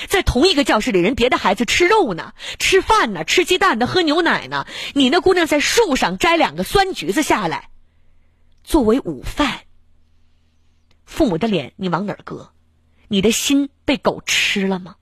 [0.07, 4.67] 在同一个教室里，人别的孩子吃肉呢，吃饭呢，吃鸡蛋呢，喝牛奶呢。
[4.93, 7.71] 你那姑娘在树上摘两个酸橘子下来，
[8.65, 9.61] 作为午饭。
[11.05, 12.51] 父母的脸你往哪儿搁？
[13.09, 14.97] 你的心被狗吃了吗？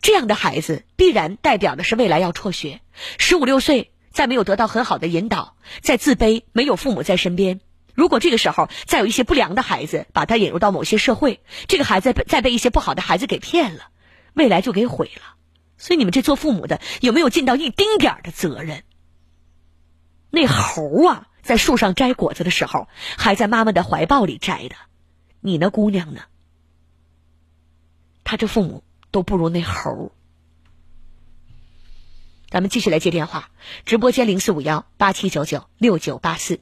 [0.00, 2.80] 这样的孩子必然代表的是未来要辍学，
[3.18, 7.60] 十五六岁再没有得到很好的引导，再自卑，没有父母在身边。
[7.94, 13.90] 如果这个时候再有一些不良的孩子把他引入到某些社会，这个孩子再被一些不好的孩子给骗了，
[14.32, 15.36] 未来就给毁了。
[15.76, 18.84] 所以你们这做父母的有没有尽到一丁点儿的责任？
[20.30, 24.76] 那猴啊，在树上摘果子的时候还在妈妈的怀抱里摘的，
[25.40, 26.22] 你那姑娘呢？
[28.24, 28.82] 他这父母。
[29.12, 30.10] 都不如那猴。
[32.48, 33.50] 咱们继续来接电话，
[33.84, 36.58] 直播间零四五幺八七九九六九八四。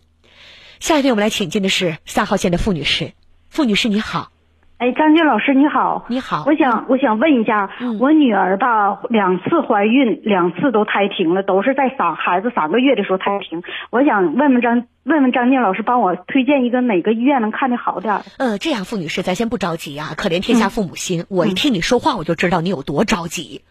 [0.80, 3.12] 下一位我们来请进的是三号线的付女士，
[3.50, 4.32] 付女士你好。
[4.80, 7.68] 哎，张静老师你好，你好，我想我想问一下，
[8.00, 13.62] 我女儿吧两次怀孕，两次都胎停了，都是在三孩子三个月的时候胎停。
[13.90, 18.22] 我想问问张问问张静老师，帮我推荐一个哪个医院能看的好点儿？
[18.38, 21.26] 呃，这样，付女士，咱先不着急啊，可怜天下父母心。
[21.28, 23.60] 我一听你说话，我就知道你有多着急。
[23.62, 23.70] 嗯，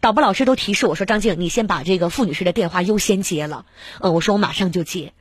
[0.00, 3.66] 导播老师都提示我说：“张静，你先把这个付女士的电话优先接了。”
[4.00, 5.12] 嗯，我说我马上就接。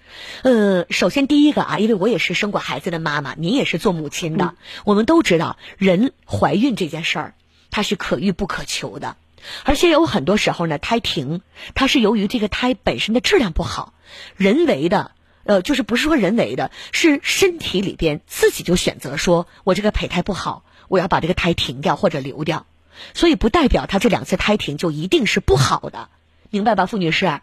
[0.44, 7.34] 呃，首先第一个啊，因为我也是生过孩子的妈妈，您也是做母亲的，我们都知道，人怀孕这件事儿，
[7.72, 9.16] 它是可遇不可求的，
[9.64, 11.42] 而且有很多时候呢，胎停，
[11.74, 13.94] 它是由于这个胎本身的质量不好，
[14.36, 15.12] 人为的，
[15.46, 22.66] 呃，就是不是说人为的，是身体里边自己就选择说，我这个胚胎不好，我要把这个胎停掉或者流掉。
[23.14, 26.10] 所以不代表他这两次胎停就一定是不好的，
[26.50, 27.42] 明白吧，付女士啊？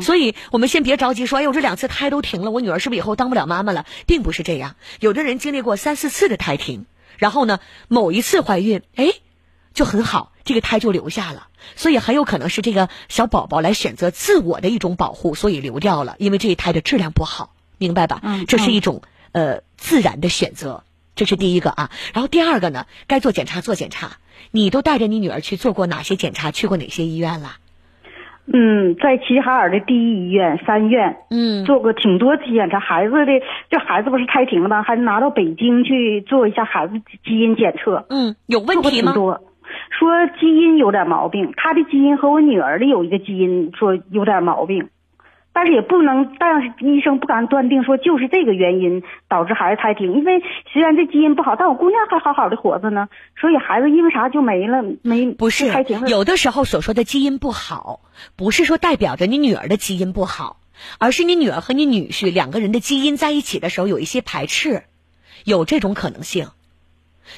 [0.00, 3.84] 所以我们先别着急说，哎呦，这两次胎都停了，我女儿是不是以后当不了妈妈了？
[4.06, 6.86] 并不是这样，有的人经历过三四次的胎停，
[7.18, 9.12] 然后呢，某一次怀孕，哎，
[9.74, 11.48] 就很好，这个胎就留下了。
[11.76, 18.20] 所以很有可能是这个小宝宝来选择自我的一种保护，所以流掉了，因为这一胎的质量不好，明白吧？
[18.22, 19.02] 嗯，这是一种
[19.32, 20.82] 呃自然的选择，
[21.14, 21.90] 这是第一个啊。
[22.14, 24.16] 然后第二个呢，该做检查做检查。
[24.50, 26.50] 你都带着你女儿去做过哪些检查？
[26.50, 27.48] 去过哪些医院了？
[28.52, 32.80] 嗯，在齐齐哈尔的第一医院、三院，嗯，做过挺多次检查。
[32.80, 33.26] 孩子的
[33.70, 34.82] 这孩子不是胎停了吗？
[34.82, 38.04] 还拿到北京去做一下孩子基因检测。
[38.10, 39.12] 嗯，有问题吗？
[39.12, 39.40] 多，
[39.96, 44.88] 说基因有点毛病，他的基因和我女儿的有一个基因说有点毛病。
[45.54, 54.82] 但是也不能，但是医生不敢断定说就是这个原因导致孩子胎停，因为虽然这基因不好，但我姑娘还好好的活着呢，所以孩子因为啥就没了？
[55.02, 56.08] 没不是胎停了。
[56.08, 58.00] 有的时候所说的基因不好，
[58.34, 60.56] 不是说代表着你女儿的基因不好，
[60.98, 64.84] 而是你女儿和你女婿两个人的基因在一起的时候有一些排斥，
[65.44, 66.46] 有这种可能性。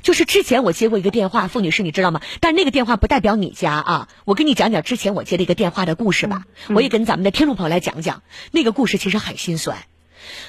[0.03, 2.21] 就是之前我接过一个电话，付女士，你知道吗？
[2.41, 4.09] 但那个电话不代表你家啊。
[4.25, 6.45] 我跟你讲讲之前我接的一个电话的故事吧。
[6.69, 9.79] 我也跟咱们的听众朋友来讲讲那个故事，其实很心酸。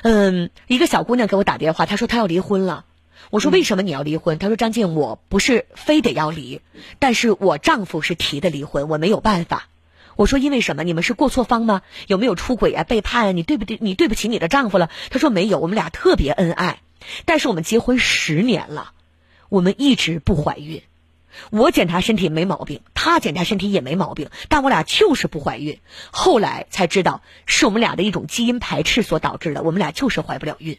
[0.04, 2.86] 嗯，一个小姑娘给我打电话，她说她要离婚了。
[3.30, 4.38] 我说为什么你要离婚？
[4.38, 6.62] 她说张静，我不是非得要离，
[7.00, 9.68] 但是我丈夫是提的离婚，我没有办法。
[10.16, 10.84] 我说因为什么？
[10.84, 11.82] 你们是过错方吗？
[12.08, 13.32] 有没有出轨啊、背叛啊？
[13.34, 13.78] 你对不对？
[13.82, 14.90] 你对不起你的丈夫了？
[15.10, 16.80] 她说没有，我们俩特别恩爱，
[17.26, 18.94] 但是我们结婚十年了，
[19.56, 20.82] 我们一直不怀孕。
[21.50, 25.80] 我检查身体没毛病，他检查身体也没毛病，但我俩就是不怀孕。
[26.12, 30.78] 后来才知道是我们俩的一种基因排斥所导致的，我们俩就是怀不了孕。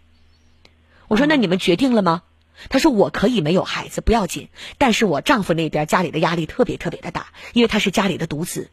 [1.08, 2.22] 我说那你们决定了吗？
[2.68, 8.70] 他说我可以没有孩子不要紧，但是我丈夫那边家里的压力特别特别的大，因为他是家里的独子。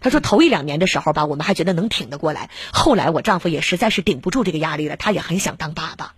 [0.00, 6.14] 他说头一两年的时候吧，我们还觉得能挺得过来，后来我丈夫也实在是顶不住这个压力了，他也很想当爸爸。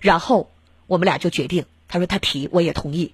[0.00, 0.50] 然后
[0.86, 3.12] 我们俩就决定，他说他提我也同意，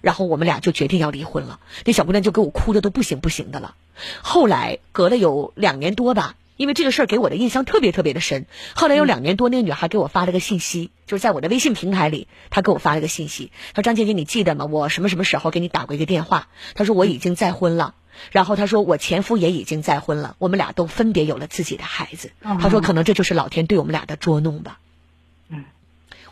[0.00, 1.60] 然后我们俩就决定要离婚了。
[1.84, 3.74] 那小姑娘就给我哭的都不行不行的了。
[4.22, 6.34] 后来隔了有两年多吧。
[6.56, 8.46] 因为这个事儿给我的印象特别特别的深。
[8.74, 14.64] 后来有两年多，那个女孩给我发了个信息，就是在我的微信平台里，她给我发了个信息，她说：“张姐姐，你记得吗？
[14.64, 17.94] 我什么什么时候给你打过一个电话？”她说：“我已经再婚了。”
[18.32, 24.78] 然后她说：“我前夫也已经再婚了，我们俩都分别有了自己的孩子。”她说：“可能这就是老天对我们俩的捉弄吧。”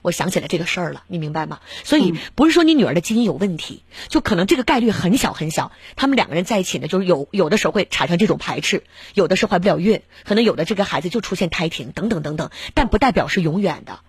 [0.05, 0.07] 嗯。
[0.07, 1.61] 我想起来这个事儿了，你明白吗？
[1.83, 5.73] 所以不是说你女儿的基因有问题，就可能这个概率很小很小。
[5.97, 14.01] 他们两个人在一起呢，就是有有的时候会产生这种排斥，有的是怀不了孕，可能有的这个孩子就出现胎停等等等等，但不代表是永远的。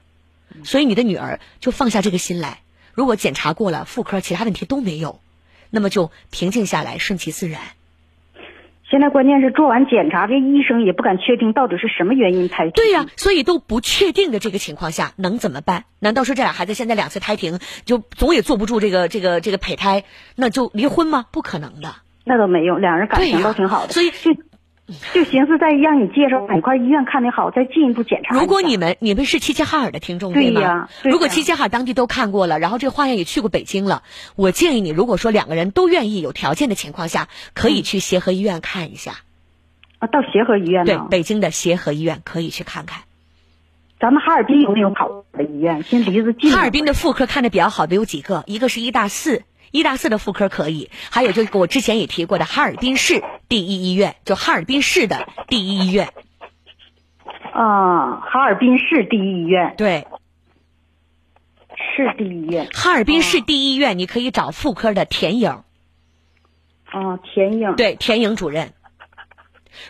[0.65, 2.61] 所以你的女儿就放下这个心来，
[2.93, 5.21] 如果检查过了妇科，其他问题都没有，
[5.69, 7.61] 那么就平静下来，顺其自然。
[8.89, 12.71] 现在关键是做完检查，这医生也不敢确定到底是什么原因胎停。
[12.73, 15.85] 对呀，所以都不确定的这个情况下，能怎么办？
[15.99, 20.03] 难道说这俩孩子现在两次胎停，就总也坐不住这个这个这个胚胎，
[20.35, 21.25] 那就离婚吗？
[21.31, 21.95] 不可能的。
[22.25, 23.91] 那倒没有，两人感情都挺好的。
[23.91, 24.11] 所以
[24.87, 28.35] 就就寻思再让你介绍哪块医院看的好，再进一步检查。
[28.35, 30.89] 如果你们你们是齐齐哈尔的听众对吗？
[31.03, 34.03] 如果齐齐哈尔当地都看过了，然后这个花园也去过北京了，
[34.35, 39.13] 我建议你，如果说两个人都愿意有条件的情况下，可以去协和医院看一下。
[39.97, 43.01] 啊，到协和医院对，北京的协和医院可以去看看。
[43.99, 45.81] 咱们哈尔滨有没有好的医院？
[45.81, 46.51] 先离着近。
[46.51, 49.43] 哈尔滨的妇科看的比较好的有几个，一个是医大四，
[49.75, 56.09] 医大四的妇科可以；还有就是我之前也提过的哈尔滨市第一医院，就哈尔滨市的第一医院。
[57.53, 59.75] 啊，哈尔滨市第一医院。
[59.77, 60.07] 对。
[61.97, 62.67] 市第一医院。
[62.73, 65.49] 哈尔滨市第一医院，你可以找妇科的田颖。
[65.49, 67.75] 啊，田颖。
[67.75, 68.73] 对，田颖主任。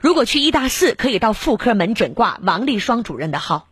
[0.02, 3.68] 如果去一大四，可以到妇科门诊挂王丽双主任的号。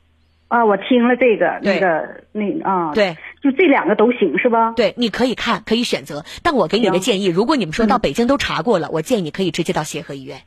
[0.47, 4.71] 啊，我听了这个，那个，那啊，对，就这两个都行是吧？
[4.71, 6.23] 对，你可以看，可以选择。
[6.41, 10.43] 但我给你的建议，如果你们说到北京都查过了，我建议你可以直接到协和医院，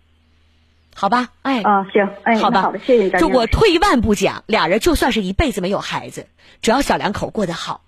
[0.95, 1.29] 好吧？
[1.43, 6.27] 哎，啊，行，哎，好吧，好的，谢谢就我退一万步讲，俩人就算是一辈子没有孩子，
[6.63, 7.83] 只要小两口过得好，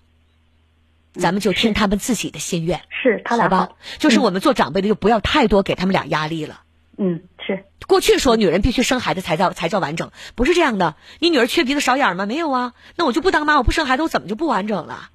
[1.13, 2.81] 咱们就听他们自己的心愿。
[2.89, 3.69] 是，他俩好吧？
[3.97, 6.61] 就是我们做长辈的，就不要太多给他们俩压力了。
[7.01, 7.63] 嗯，是。
[7.87, 10.95] 过去说女人必须生孩子才叫才叫完整，不是这样的。
[11.19, 12.25] 你女儿缺鼻子少眼吗？
[12.25, 15.09] 没有啊，那我就不当妈，我不生孩子，我怎么就不完整了？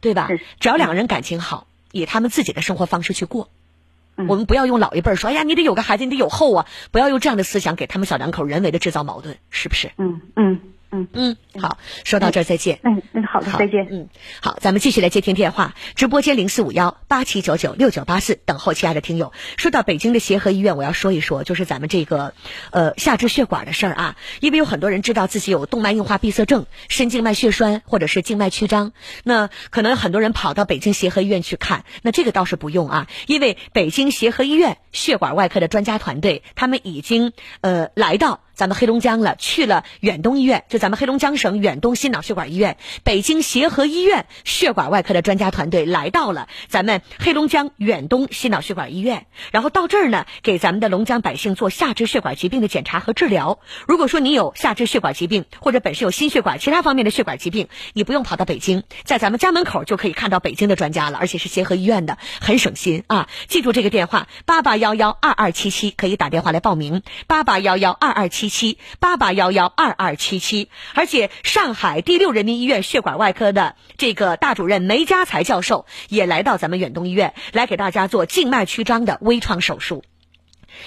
[0.00, 0.28] 对吧？
[0.58, 3.50] 只要两个人感情好，以他们自己的生活方式去过。
[4.16, 9.92] 我们不要用老一辈说，哎呀，你得有个孩子，你得有后啊，不要用这样的思想给他们小两口人为的制造矛盾，是不是？
[9.98, 10.52] 嗯嗯。
[10.54, 10.60] 嗯
[10.94, 12.78] 嗯嗯，好，说到这儿再见。
[12.84, 13.88] 嗯嗯，好的，再见。
[13.90, 14.10] 嗯，
[14.42, 15.74] 好，咱们继续来接听电话。
[15.94, 19.32] 直播间零四五幺八七九九六九八四，等候亲爱的听友。
[19.56, 22.34] 说到北京的协和医院，我要说一说，就是咱们这个
[22.70, 24.16] 呃下肢血管的事儿啊。
[24.40, 28.92] 因为有很多人知道自己有动脉硬化闭塞症、深静脉血栓或者是静脉曲张，
[29.24, 31.86] 那可能很多人跑到北京协和医院去看。
[32.02, 38.40] 那这个倒是不用啊，因为北京协和医院血管外科的专家团队，他们已经呃来到。
[38.54, 53.58] 咱们黑龙江了，去了远东医院，就咱们黑龙江省远东心脑血管医院，北京协和医院血管外科的专家团队来到了咱们黑龙江远东心脑血管医院，然后到这儿呢，给咱们的龙江百姓做下肢血管疾病的检查和治疗。
[53.88, 63.30] 如果说你有下肢血管疾病，或者本身有心血管其他方面的血管疾病，你不用跑到北京，在咱们家门口就可以看到北京的专家了，而且是协和医院的，很省心啊！
[63.48, 67.02] 记住这个电话：八八幺幺二二七七，可以打电话来报名。
[67.26, 68.41] 八八幺幺二二七。
[68.42, 80.02] 七七八八幺幺二二七七，而且上海第六人民医院血管外科的这个大主任梅家才教授也来到咱们远东医院，来给大家做静脉曲张的微创手术。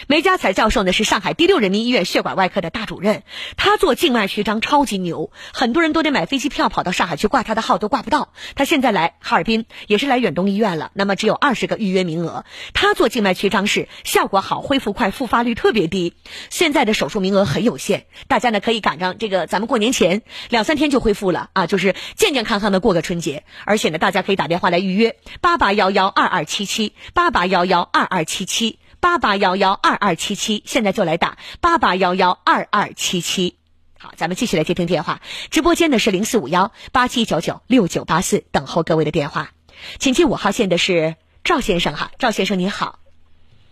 [0.07, 3.23] 梅家才教授呢是上海第六人民医院血管外科的大主任，
[3.57, 8.33] 他做静脉曲张超级牛，很多人都得买飞机票跑到上海去挂他的号都挂不到。
[8.55, 12.45] 他现在来哈尔滨也是来远东医院了，那么只有二十个预约名额。
[12.73, 16.13] 他做静脉曲张是效果好、恢复快、复发率特别低。
[16.49, 23.43] 现在的手术名额很有限，大家呢可以赶上这个咱们过年前两三天就恢复了啊，就是健健康康的过个春节。
[23.65, 28.79] 而且呢，大家可以打电话来预约八八幺幺二二七七八八幺幺二二七七。
[29.05, 33.55] 八八幺幺二二七七，现在就来打八八幺幺二二七七。
[33.99, 35.21] 好，咱们继续来接听电话。
[35.51, 39.51] 直播间呢是零四五幺八七九九六九八四，等候各位的电话。
[39.99, 42.97] 请进五号线的是赵先生哈，赵先生你好，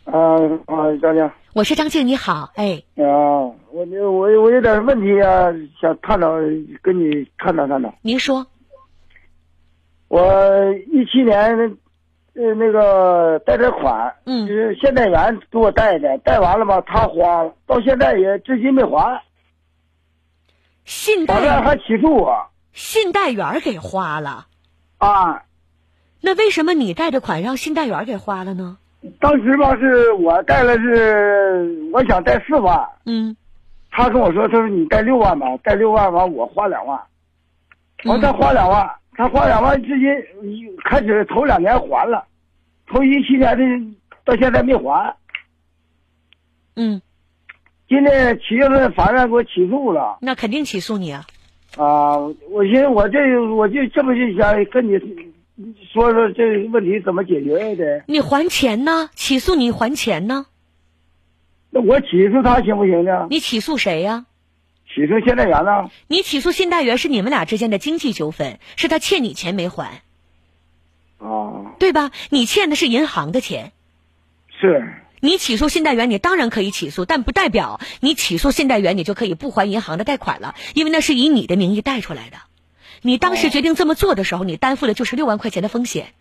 [0.04, 0.14] 啊
[0.68, 6.30] 啊，张静我是张静，你好，哎，啊，我我我有点问题啊，想探讨
[6.84, 7.92] 跟你探讨探讨。
[8.04, 8.46] 您说，
[10.10, 10.22] 我
[10.92, 11.76] 一七年
[12.36, 14.48] 呃那个贷点款，嗯。
[14.48, 19.22] 是现贷员给我贷的，贷完了吧，他花了，到现在也至今没还，
[20.86, 22.48] 信贷员还起诉我。
[22.74, 24.48] 信贷员给花了，
[24.98, 25.44] 啊。
[26.22, 28.78] 那为什么你贷的款让信贷员给花了呢？
[29.20, 33.36] 当时吧，是我贷了是我想贷四万，嗯。
[33.92, 37.00] 他跟我说，他说你贷六万吧，贷六万完我花两万，
[38.06, 40.08] 完再花两万，他花两万，至今
[40.84, 42.26] 开始头两年还了，
[42.88, 43.64] 头一七年的
[44.26, 45.16] 到现在没还。
[46.76, 47.02] 嗯，
[47.88, 51.26] 今年七月份法院给我起诉了那肯定起诉你啊。
[51.78, 52.18] 啊！
[52.50, 53.20] 我寻思我这
[53.56, 55.00] 我就这么就想跟你
[55.92, 58.04] 说说这个问题怎么解决的。
[58.08, 59.10] 你还钱呢？
[59.14, 60.46] 起诉你还钱呢？
[61.72, 63.28] 那我起诉他行不行呢？
[63.30, 64.26] 你起诉谁呀、
[64.94, 65.90] 起诉信贷员呢？
[66.08, 70.04] 你起诉信贷员是你们俩之间的经济纠纷，是他欠你钱没还，
[71.18, 72.12] 哦，对吧？
[72.30, 73.72] 你欠的是银行的钱，
[74.62, 82.38] 是你起诉信贷员，你当然可以起诉，但不代表你起诉信贷员，你就可以不还银行的贷款了，因为那是以你的名义贷出来的。
[83.02, 86.14] 你当时决定这么做的时候，你担负的就是六万块钱的风险。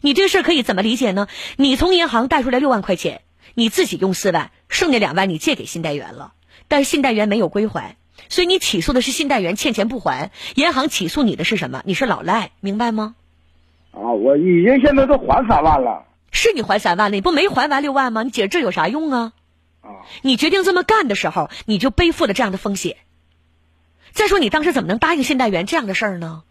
[0.00, 1.28] 你这事儿可以怎么理解呢？
[1.56, 3.22] 你从银行贷出来六万块钱，
[3.54, 6.32] 你自己用四万，剩下两万你借给信贷员了，
[6.68, 7.96] 但是信贷员没有归还，
[8.28, 11.82] 所以你起诉的是信贷员欠钱不还，银行起诉你的是什么？
[11.84, 13.14] 你是老赖，明白吗？
[13.92, 18.22] 啊，我已经现在都还三万了是你还三万了，你不没还完六万吗？
[18.22, 19.32] 你解释这有啥用啊？
[19.82, 19.88] 啊。
[20.22, 22.96] 你决定这么干的时候，你就背负了这样的风险。
[24.10, 26.42] 再说，你当时怎么能答应信贷员这样的事儿呢？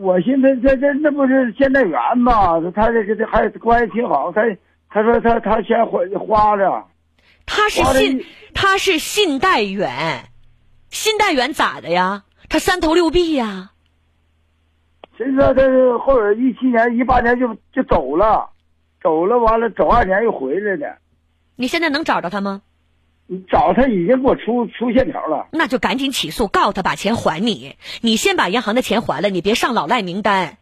[0.00, 2.60] 我寻思这这那不是信贷员吗？
[2.74, 4.42] 他这个这还关系挺好，他
[4.90, 6.84] 他说他他先花花着，
[7.46, 10.28] 他是信，他是信贷员，
[10.90, 12.24] 信贷员咋的呀？
[12.48, 13.70] 他三头六臂呀？
[15.16, 18.50] 谁知道他是后边一七年一八年就就走了，
[19.02, 20.98] 走了完了走二年又回来的。
[21.54, 22.60] 你现在能找着他吗？
[23.28, 27.76] 你找他已经给我出出线条了，那就赶紧起诉，告他把钱还你。
[28.00, 30.58] 你先把银行的钱还了，你别上老赖名单。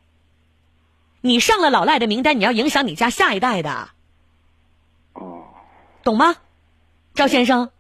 [1.21, 3.89] 你上了老赖的名单，你要影响你家下一代的，
[5.15, 5.45] 哦，
[6.05, 6.37] 懂吗，
[7.15, 7.71] 赵先生？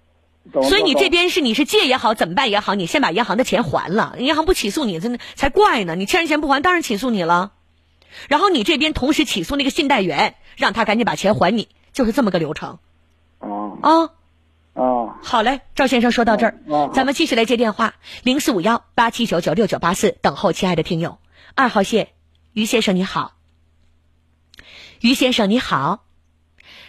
[0.53, 5.95] 所以你这边是你是借也好，怎么办也好，你先把银行的钱还了，银行不起诉你，真的才怪呢。
[5.95, 7.53] 你欠人钱不还，当然起诉你了。
[8.29, 12.79] 然后你这边同时起诉那个信贷员，让他赶紧把钱还你，就是这么个流程
[13.39, 13.49] 啊
[13.81, 14.11] 啊。
[14.75, 16.59] 啊好嘞，赵先生说到这儿
[16.93, 21.19] 咱们继续来接电话，零四五幺八七九九六九八四，等候亲爱的听友。
[21.55, 22.09] 二号线，
[22.53, 23.33] 于先生你好，
[25.01, 26.05] 于先生你好。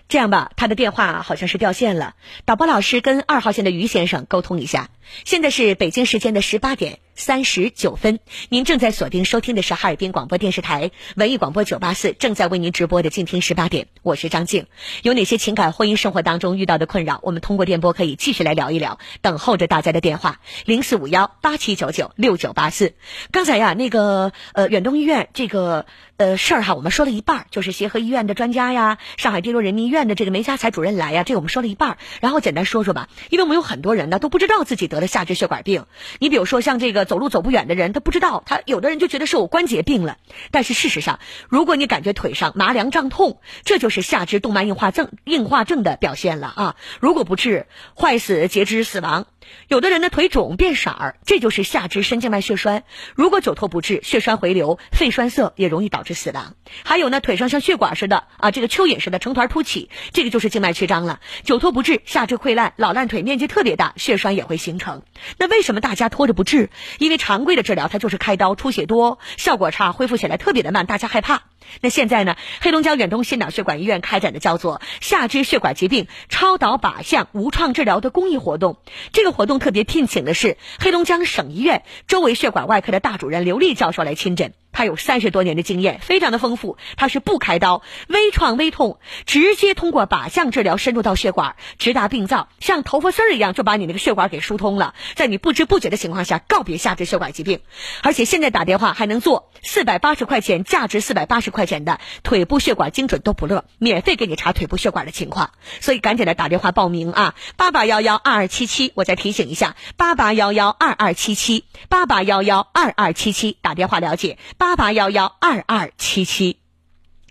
[0.08, 4.90] 这样吧，他的电话好像是掉线了，导播老师跟二号线的于先生沟通一下。
[5.24, 14.68] 现在是北京时间的十八点三十九分，您正在锁定收听的是哈尔滨广播电视台文艺广播九八四正在为您直播的静听十八点，我是张静。
[15.04, 22.94] 有哪些情感婚姻生活当中遇到的困扰，我们通过电波可以继续来聊一聊，等候着大家的电话零四五幺八七九九六九八四。
[23.32, 25.86] 刚才呀，那个呃远东医院这个
[26.18, 35.88] 呃事儿哈，我们说了一半儿，就是协和医院的专家呀，上海第六人民医院的这个梅家才主任来呀，这个我们说了一半儿，然后简单说说吧，因为我们有很多人呢都不知道自己得了下肢血管病，
[36.20, 40.18] 你比如说像这个走路走不远的人，他不知道，他有的人就觉得是我关节病了，
[40.52, 49.28] 但是事实上，如果你感觉腿上麻凉胀痛，这就是下肢动脉硬化症硬化症的表现了啊，如果不治，坏死、截肢、死亡。
[49.68, 52.84] 有的人呢腿肿变色儿，这就是下肢深静脉血栓。
[53.14, 56.56] 如果久拖不治，血栓回流、肺栓塞也容易导致死亡。
[56.86, 61.20] 还有呢，腿上像血管似的啊，这个蚯蚓似的成团凸起，这个就是静脉曲张了。
[61.44, 65.04] 久拖不治，下肢溃烂，老烂腿面积特别大，血栓也会形成。
[65.38, 66.70] 那为什么大家拖着不治？
[67.00, 71.42] 因为常规的治疗它就是开刀，出血多，效果差，恢复起来特别的慢，大家害怕。
[71.82, 78.78] 那现在呢，黑龙江远东心脑血管医院开展的叫做下肢血管疾病超导靶向无创治疗的公益活动。
[79.14, 84.54] 这个活动特别聘请的是黑龙江省医院周围血管外科的大主任刘丽教授来亲诊。
[84.76, 86.78] 他有三十多年的经验，非常的丰富。
[86.98, 97.62] 他是不开刀，微创微痛，直接通过靶向治疗深入到血管，直达病灶，像头发丝儿一样就把你那个血管给疏通了，在你不知不觉的情况下告别下肢血管疾病。
[98.02, 105.52] 而且现在打电话还能做四百八十块钱，价值四百八十块钱的腿部血管精准多普勒，免费给你查腿部血管的情况。
[105.80, 107.34] 所以赶紧来打电话报名啊！
[107.56, 116.58] 八八幺幺二二七七，我再提醒一下，八八幺幺二二七七，八八幺幺二二七七，打电话了解八八幺幺二二七七。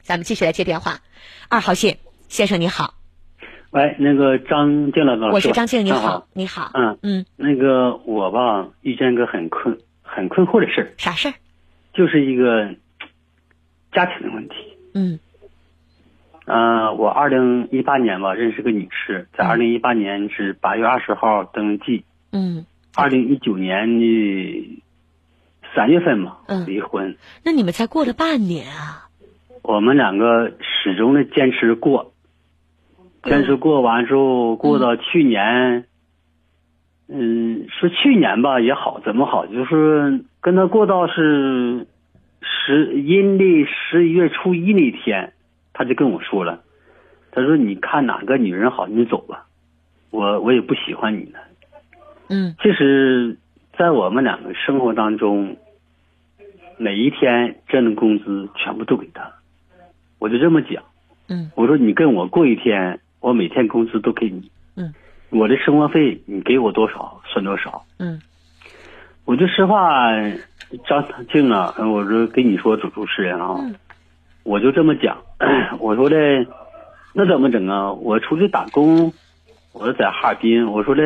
[0.02, 1.00] 咱们继续来接电话，
[1.48, 2.94] 二号线先生你好，
[3.72, 6.96] 喂，那个张静老师，我是张静，你好好，，你好，嗯。
[7.02, 11.34] 嗯，那个我吧遇见个很困很困惑的事儿，啥事儿？
[11.92, 12.76] 就是一个
[13.92, 14.54] 家庭的问题。
[14.94, 15.18] 嗯。
[16.44, 19.48] 呃，我二零一八年吧认识个女士，在嗯。
[19.48, 22.64] 二零一八年是八月二十号登记，嗯，
[22.94, 24.83] 二零一九年的
[25.74, 27.16] 三月份嘛嗯离婚。
[27.44, 29.08] 那你们才过了半年啊？
[29.62, 32.12] 我们两个始终的坚持过，
[33.22, 35.86] 坚持过完之后，过到去年，
[37.08, 39.46] 嗯，说去年吧也好，怎么好？
[39.46, 41.86] 就是跟他过到是
[42.42, 45.32] 十阴历十一月初一那天，
[45.72, 46.62] 他就跟我说了，
[47.32, 49.46] 他说你看哪个女人好，你就走吧，
[50.10, 51.38] 我我也不喜欢你了。
[52.28, 53.38] 嗯其实，
[53.78, 55.56] 在我们两个生活当中，
[56.76, 59.32] 每一天挣的工资全部都给他，
[60.18, 60.82] 我就这么讲。
[61.28, 64.50] 嗯我说你跟我过一天，我每天工资都给你。
[64.76, 64.92] 嗯，
[65.30, 67.84] 我的生活费你给我多少算多少。
[67.98, 68.20] 嗯
[69.24, 70.10] 我就实话，
[70.86, 71.02] 张
[71.32, 73.74] 静啊，我说跟你说主主持人啊，嗯
[74.42, 75.16] 我就这么讲。
[75.80, 76.16] 我说的，
[77.14, 77.90] 那怎么整啊？
[77.92, 79.12] 我出去打工，
[79.72, 81.02] 我说在哈尔滨，我说的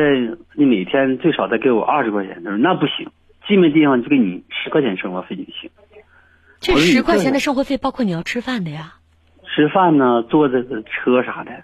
[0.53, 2.43] 你每天最少得给我二十块钱。
[2.43, 3.09] 他说那不行，
[3.49, 5.71] 基本地方就给你十块钱生活费就行。
[6.61, 8.93] 这十块钱的生活费包括你要吃饭的呀？
[9.43, 11.63] 吃饭呢，坐这个车啥的，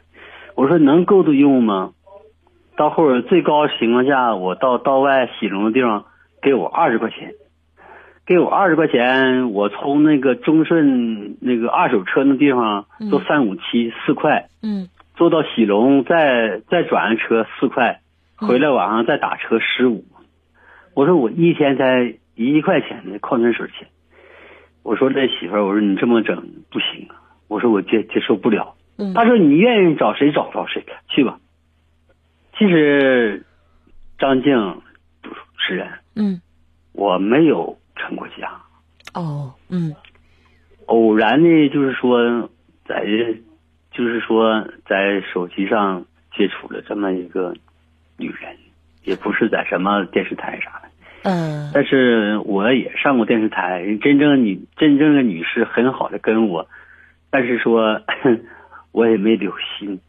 [0.55, 1.91] 我说能够得用吗？
[2.75, 6.05] 到后边最高情况下，我到道外洗龙的地方
[6.41, 7.33] 给我二十块钱，
[8.25, 18.01] 给我二十块钱，我从那个中顺那个二手车那地方坐三五七四块，嗯坐到喜龙再再转车四块，
[18.35, 20.03] 回来晚上再打车十五。
[20.95, 23.87] 我说我一天才一块钱的矿泉水钱，
[24.81, 26.35] 我说这媳妇儿，我说你这么整
[26.71, 28.75] 不行啊，我说我接接受不了。
[28.97, 31.37] 嗯他说你愿意找谁找找谁去吧。
[32.57, 33.45] 其实
[34.17, 34.81] 张静
[35.21, 36.41] 主持人，嗯
[36.93, 38.49] 我没有成过家，
[39.13, 39.93] 哦嗯
[40.85, 42.49] 偶然的就是说
[42.85, 43.05] 在
[43.91, 46.05] 就是说在手机上
[46.37, 47.53] 接触了这么一个
[48.17, 48.55] 女人，
[49.03, 50.84] 也不是在什么电视台啥的。
[51.25, 56.67] 呃但是我也上过电视台，真正女真正的女士很好的跟我，
[57.29, 58.01] 但是说
[58.93, 59.99] 我也没留心。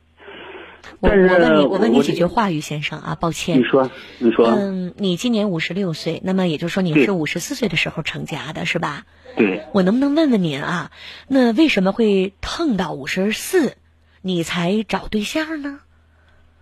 [1.00, 3.64] 我我问你，我问你几句话，于先生啊，抱歉你。
[3.64, 9.04] 说，你说，嗯，你今年五十六岁，那么也就是说你是五十四岁的时候成家的是吧？
[9.36, 10.92] 对，我能不能问问您啊，
[11.28, 13.76] 那为什么会碰到五十四，
[14.22, 15.80] 你才找对象呢？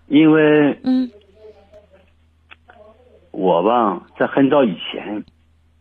[0.08, 1.10] 因为嗯
[3.34, 5.24] 我吧，在很早以前，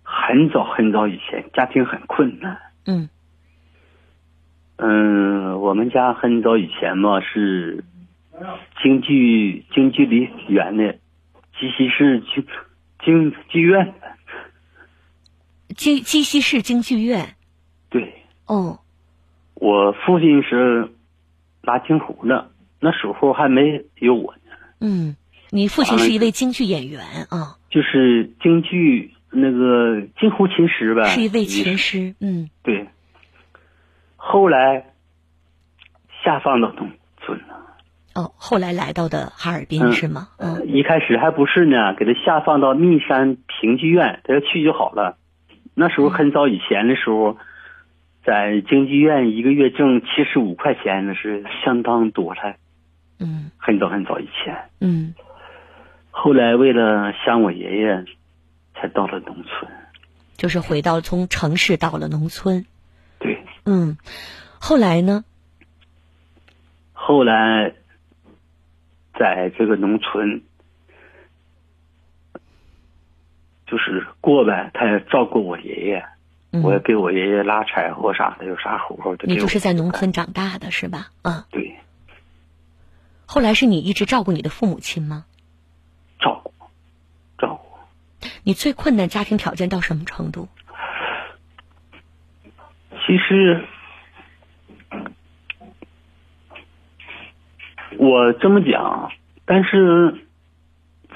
[0.01, 2.58] 很早很早以前，家庭很困难。
[2.86, 3.10] 嗯。
[4.78, 7.84] 嗯，我们家很早以前嘛是
[8.82, 10.93] 京剧京剧梨园的
[11.60, 12.45] 鸡西市京
[13.06, 13.93] 京剧院，
[15.76, 17.36] 鸡鸡西市京剧院。
[17.89, 18.14] 对。
[18.47, 18.80] 哦。
[19.54, 20.91] 我父亲是
[21.62, 22.49] 拉京胡的，
[22.80, 24.51] 那时候还没有我呢，
[24.82, 25.16] 嗯，
[25.54, 32.16] 你父亲是一位京剧演员啊，就是京剧那个京胡琴师呗，是一位琴师。
[32.20, 32.88] 嗯对，
[34.16, 34.88] 后来
[36.24, 36.89] 下放到农
[37.22, 37.54] 村了。
[38.16, 40.30] 哦，后来来到的哈尔滨嗯是吗？
[40.39, 45.18] 嗯一开始还不是呢，给他下放到密山评剧院，他要去就好了。
[45.76, 47.38] 那时候很早以前的时候，
[48.26, 52.56] 在京剧院一个月挣七十五块钱，那是相当多了。
[53.20, 55.14] 嗯很早很早以前，嗯
[56.16, 58.05] 后来为了想我爷爷，
[58.76, 59.70] 才到了农村。
[60.38, 62.66] 就是回到从城市到了农村。
[63.18, 63.97] 对，嗯，
[64.59, 65.26] 后来呢？
[66.93, 67.74] 后来
[69.18, 70.43] 在这个农村，
[73.66, 76.05] 就是过呗，他也照顾我爷爷，
[76.51, 79.26] 嗯我也给我爷爷拉柴火啥的，有啥活儿都。
[79.26, 81.09] 你就是在农村长大的是吧？
[81.24, 81.76] 嗯，对
[83.26, 85.26] 后来是你一直照顾你的父母亲吗？
[86.20, 86.53] 照顾
[87.38, 88.28] 照顾。
[88.44, 90.48] 你最困难家庭条件到什么程度？
[93.06, 93.66] 其实
[97.98, 99.12] 我这么讲，
[99.46, 100.26] 但是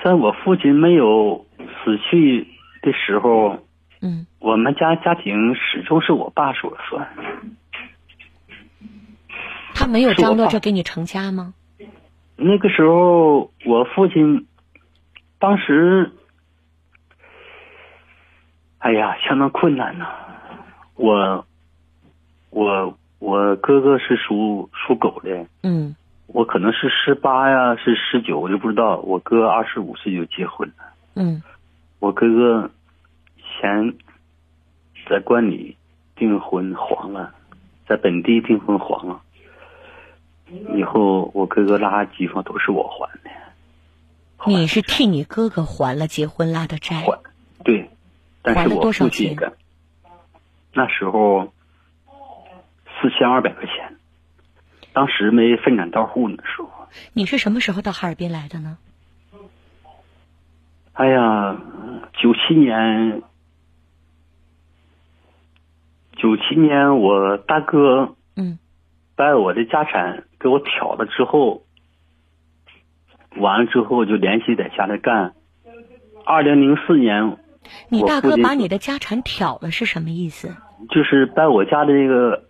[0.04, 2.48] 在我父亲没有死去
[2.82, 3.60] 的时候，
[4.02, 7.10] 嗯，我们家家庭始终是我爸说了算。
[9.74, 11.54] 他没有张罗着给你成家吗？
[12.36, 14.46] 那个时候，我父亲
[15.40, 16.12] 当时，
[18.80, 20.08] 哎呀，相当困难呐、
[20.96, 21.46] 我，
[22.52, 25.96] 我，我哥哥是属属狗的，嗯。
[26.28, 28.98] 我可能是十八呀，是十九，我就不知道。
[28.98, 30.84] 我哥二十五岁就结婚了，
[31.16, 31.42] 嗯。
[32.00, 32.70] 我哥哥
[33.40, 33.94] 前
[35.10, 35.78] 在关里
[36.18, 37.34] 订婚黄了，
[37.88, 39.22] 在本地订婚黄了。
[40.76, 43.30] 以后我哥哥拉几方都是我还的。
[44.46, 47.18] 你是替你哥哥还了结婚拉的债，还，
[47.64, 47.90] 对，
[48.56, 49.58] 但是我父亲的
[50.74, 51.54] 那时候
[53.02, 53.98] 四千二百块钱，
[54.94, 58.78] 当时没分产到户呢时候，你是什么时候到哈尔滨来的呢？
[60.94, 61.62] 哎呀，
[62.14, 63.22] 九七年，
[66.16, 68.58] 九七年我大哥嗯
[69.16, 71.64] 把我的家产给我挑了之后，
[73.36, 75.34] 完了之后就联系在家里干。
[76.26, 77.38] 二零零四年，
[77.90, 80.56] 你大哥把你的家产挑了是什么意思？
[80.90, 82.44] 就是把我家的那个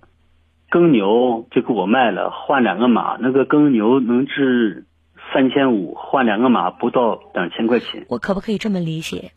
[0.69, 4.85] 耕牛就给我卖了，换两个马，那个耕牛能值
[5.33, 8.05] 三千五，换两个马不到两千块钱。
[8.09, 9.31] 我可不可以这么理解？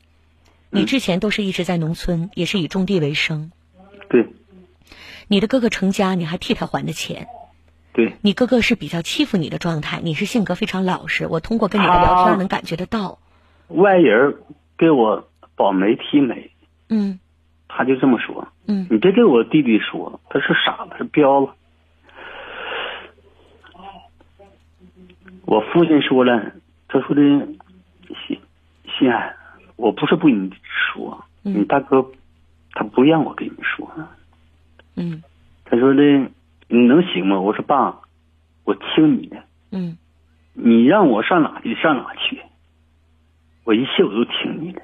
[0.70, 3.50] 你之前都是一直在农村，也是以种地为生。
[4.08, 4.26] 对
[5.28, 7.28] 你的哥哥成家，你还替他还的钱。
[7.92, 13.18] 对，你哥哥是比较欺负你的状态，你是性格非常老实，我通过跟你的聊天能感觉得到。
[13.68, 14.36] 外人
[14.78, 15.29] 给我
[15.60, 16.50] 保媒提媒，
[16.88, 17.20] 嗯
[17.68, 18.48] 他就这么说。
[18.66, 21.52] 嗯你别给我弟弟说，他是傻子，是彪子。
[25.44, 26.52] 我父亲说了，
[26.88, 27.20] 他说的
[28.26, 28.40] 心
[28.86, 29.36] 心安，
[29.76, 32.10] 我不是不跟你说，嗯你大哥
[32.72, 33.86] 他不让我跟你说，
[34.96, 35.22] 嗯
[35.66, 36.02] 他说的
[36.68, 37.38] 你能行吗？
[37.38, 38.00] 我说爸，
[38.64, 39.36] 我听你的，
[39.72, 39.98] 嗯
[40.54, 42.40] 你让我上哪去上哪去，
[43.64, 44.80] 我一切我都听你的。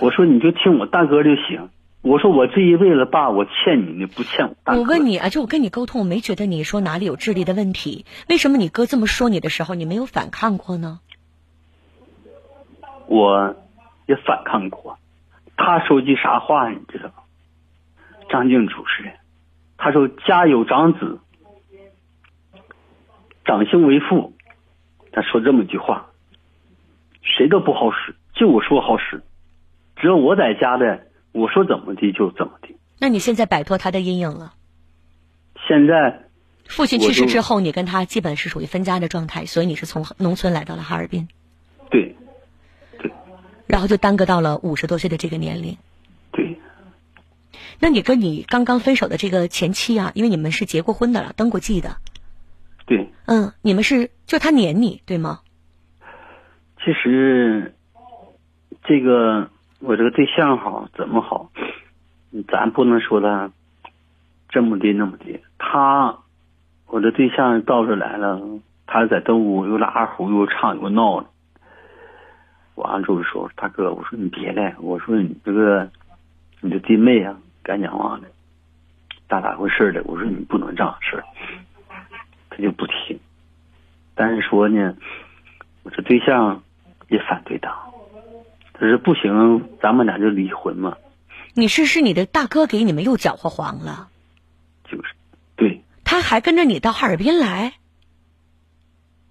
[0.00, 1.70] 我说你就听我大哥就行。
[2.02, 4.80] 我说我这一辈子爸，我欠你的不欠我大哥。
[4.80, 11.00] 我问你啊，就我跟你沟通，我没觉得你说哪里有智力的问题，为什么你哥这么说你的时候，你没有反抗过呢？
[13.06, 13.54] 我
[14.06, 14.98] 也反抗过。
[15.56, 17.14] 他说句啥话你知道吗？
[18.28, 19.14] 张静主持人，
[19.76, 21.20] 他说家有长子，
[23.44, 24.32] 长兄为父。
[25.12, 26.06] 他说这么句话，
[27.20, 29.22] 谁都不好使，就我说好使。
[30.02, 32.74] 只要我在家的，我说怎么的就怎么的。
[32.98, 34.54] 那你现在摆脱他的阴影了。
[35.68, 36.24] 现在
[36.66, 41.28] 父亲去世之后，你跟他基本是属于分家的状态，所以你是从农村来到了哈尔滨，
[41.88, 42.16] 对
[42.98, 43.12] 对
[43.68, 45.78] 然后就耽搁到了五十多岁的这个年龄。
[46.32, 46.58] 对
[47.78, 51.98] 那你跟你刚刚分手的这个前妻啊，因为你们是结过婚的了，登过记的，
[52.86, 55.42] 对，嗯，你们是就他撵你对吗？
[56.84, 57.76] 其实
[58.82, 59.48] 这个
[59.84, 61.50] 我这个对象好怎么好，
[62.46, 63.50] 咱不能说他
[64.48, 65.40] 这么的那么的。
[65.58, 66.18] 他
[66.86, 68.40] 我的对象到这来了，
[68.86, 71.26] 他在东屋又拉二胡又唱又闹的。
[72.76, 75.90] 完了之后说大哥，我说你别来，我说你这个
[76.60, 78.28] 你这弟妹啊，干讲话的，
[79.28, 80.00] 咋咋回事的？
[80.04, 81.22] 我说你不能这样事，
[82.50, 83.18] 他就不听。
[84.14, 84.94] 但是说呢，
[85.82, 86.62] 我这对象
[87.08, 87.76] 也反对他，
[88.74, 90.96] 他说不行，咱们俩就离婚嘛，
[91.54, 94.08] 你是是你的大哥给你们又搅和黄了，
[94.84, 95.14] 就是
[95.56, 97.74] 对他还跟着你到哈尔滨来，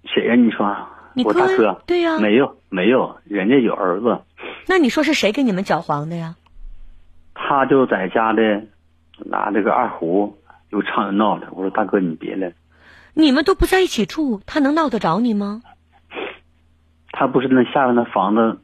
[0.04, 0.34] 谁呀？
[0.34, 1.82] 你说你我大哥？
[1.86, 4.22] 对呀、没有没有，人家有儿子，
[4.66, 6.36] 那你说是谁给你们搅黄的呀？
[7.34, 8.64] 他就在家的
[9.18, 10.38] 拿这个二胡
[10.70, 11.48] 又唱又闹的。
[11.52, 12.52] 我说大哥你别来，
[13.14, 15.62] 你们都不在一起住，他能闹得着你吗？
[17.10, 18.58] 他不是那下面那房子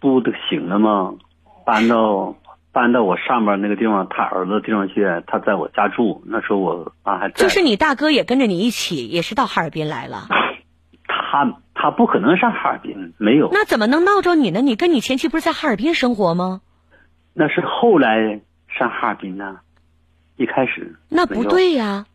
[0.00, 1.14] 不得行了吗？
[1.66, 2.36] 搬到
[2.72, 6.22] 搬到我上边那个地方，他儿子的地方去，他在我家住。
[6.26, 7.34] 那时候我妈还在。
[7.34, 10.28] 就是你大哥也跟着你一起，也是到哈尔滨来了，
[11.06, 13.50] 他他不可能上哈尔滨，没有。
[13.52, 14.62] 那怎么能闹着你呢？
[14.62, 16.62] 你跟你前妻不是在哈尔滨生活吗？
[17.34, 18.40] 那是后来
[18.78, 19.58] 上哈尔滨呢，
[20.36, 22.06] 一开始那不对呀，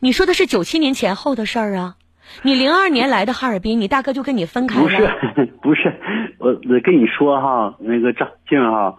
[0.00, 1.96] 你说的是九七年前后的事儿啊。
[2.42, 4.90] 你零二年来的哈尔滨，你大哥就跟你分开了不。
[4.90, 6.00] 是 不是，
[6.38, 8.96] 我我跟你说哈，那个张静哈，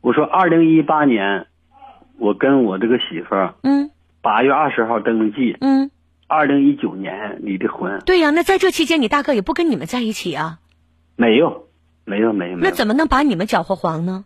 [0.00, 1.46] 我说二零一八年
[2.18, 5.90] 我跟我这个媳妇儿嗯八月二十号登记，嗯，
[6.28, 10.58] 二零一九年离的婚，对呀、那在这期间，你大哥也不跟你们在一起啊，
[11.16, 11.68] 没有，
[12.04, 12.70] 没有，没有，没有。
[12.70, 14.24] 那怎么能把你们搅和黄呢？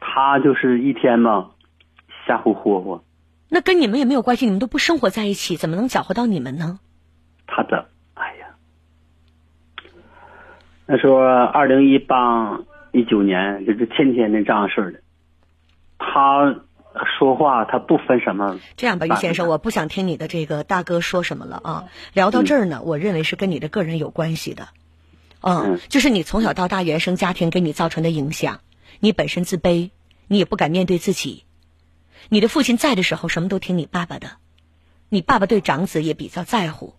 [0.00, 1.50] 他就是一天嘛，
[2.26, 3.04] 瞎胡霍霍，
[3.48, 6.78] 那跟你们也没有关系，你们都不生活在一起，怎么能搅和到你们呢？
[7.54, 7.88] 他的？
[8.14, 8.46] 哎呀，
[10.86, 12.60] 那时候二零一八
[12.92, 15.00] 一九年，就是天天的这样式儿的。
[15.98, 16.56] 他
[17.18, 21.84] 说话他不分什么，这样吧，于先生，我不想听你的这个大哥说什么了啊。
[22.12, 24.68] 聊到这儿呢，我认为是跟你的个人有关系的，
[25.40, 28.60] 嗯嗯，就是你从小到大原生家庭给你造成的影响，
[29.00, 29.90] 你本身自卑，
[30.28, 31.44] 你也不敢面对自己。
[32.28, 34.28] 你的父亲在的时候，什么都听你爸爸的，
[35.08, 36.94] 你爸爸对长子也比较在乎。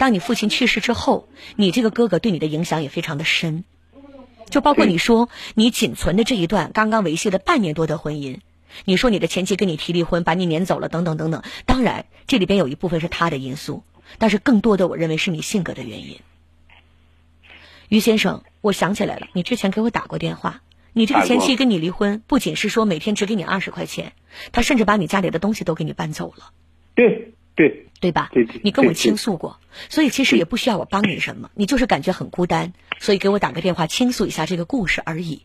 [0.00, 3.64] 当你父亲去世之后，你这个哥哥对你的影响也非常的深，
[4.48, 8.38] 就包括你说你仅存的这一段刚刚维系了半年多的婚姻，
[8.86, 11.42] 你说你的前妻跟你提离婚，把你撵走了，等等等等。
[11.66, 13.82] 当然，这里边有一部分是他的因素，
[14.16, 16.18] 但是更多的我认为是你性格的原因。
[17.90, 20.62] 于先生，我想起来了，你之前给我打过电话，
[20.94, 24.14] 你这个前妻跟你离婚，不仅是说每天只给你二十块钱，
[24.50, 26.52] 他甚至把你家里的东西都给你搬走了。
[26.94, 28.30] 对对对吧？
[28.32, 35.42] 对对你跟我倾诉过，所以其实也不需要我帮你什么，你就是感觉很孤单，所以给我打个电话倾诉一下这个故事而已。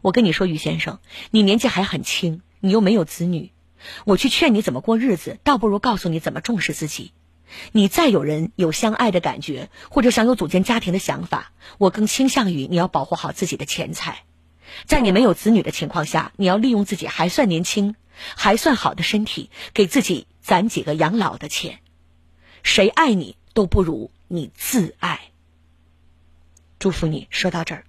[0.00, 0.98] 我跟你说，于先生，
[1.30, 3.50] 你年纪还很轻，你又没有子女，
[4.06, 7.12] 我去劝你怎么过日子，倒不如告诉你怎么重视自己。
[7.72, 14.24] 你再有人有相爱的感觉，或者想有组建家庭的想法，我更倾向于你要保护好自己的钱财。
[14.86, 17.94] 在你没有子女的情况下，你要利用自己还算年轻、
[18.34, 21.80] 还算好的身体，给自己攒几个养老的钱。
[22.62, 25.32] 谁爱你都不如你自爱。
[26.78, 27.26] 祝福你。
[27.30, 27.84] 说到这儿，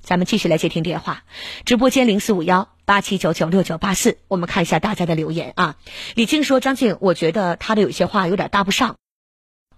[0.00, 1.24] 咱们继续来接听电话，
[1.66, 5.76] 直播间零四五幺八七九九六九八四，我们看一下大家的留言啊。
[6.14, 8.96] 李静说：“张静，我觉得他的有些话有点搭不上。”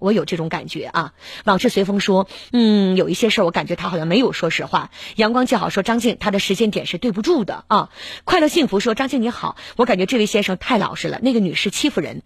[0.03, 1.13] 我有这种感觉啊。
[1.45, 4.91] 往事随风说，嗯，有一些事儿我感觉他好像没有说实话。
[5.17, 7.91] 阳光就好说，张静他的时间点是对不住的啊。
[8.25, 12.23] 快乐幸福说，张静你好，我感觉这位先生太老实了，那个女士欺负人。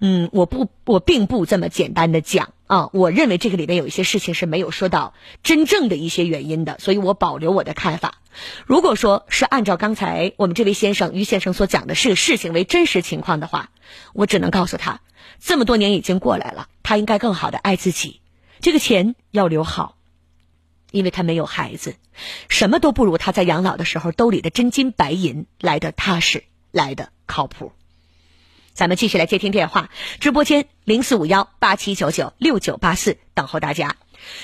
[0.00, 2.90] 嗯，我不，我并不这么简单的讲啊。
[2.92, 8.14] 我认为这个里面有一些事情是没有说到真正的一些原因的，所以我保留我的看法。
[8.66, 13.68] 如果说是按照刚才我们这位先生于先生所讲的是事情为真实情况的话，
[14.14, 15.00] 我只能告诉他，
[15.44, 18.20] 这么多年已经过来了，他应该更好的爱自己，
[18.60, 19.96] 这个钱要留好，
[20.92, 21.96] 因为他没有孩子，
[22.48, 27.72] 什么都不如他在养老的时候兜里的真金白银来的踏实，来的靠谱。
[28.72, 29.90] 咱们继续来接听电话，
[30.20, 33.96] 直播间零四五幺八七九九六九八四等候大家。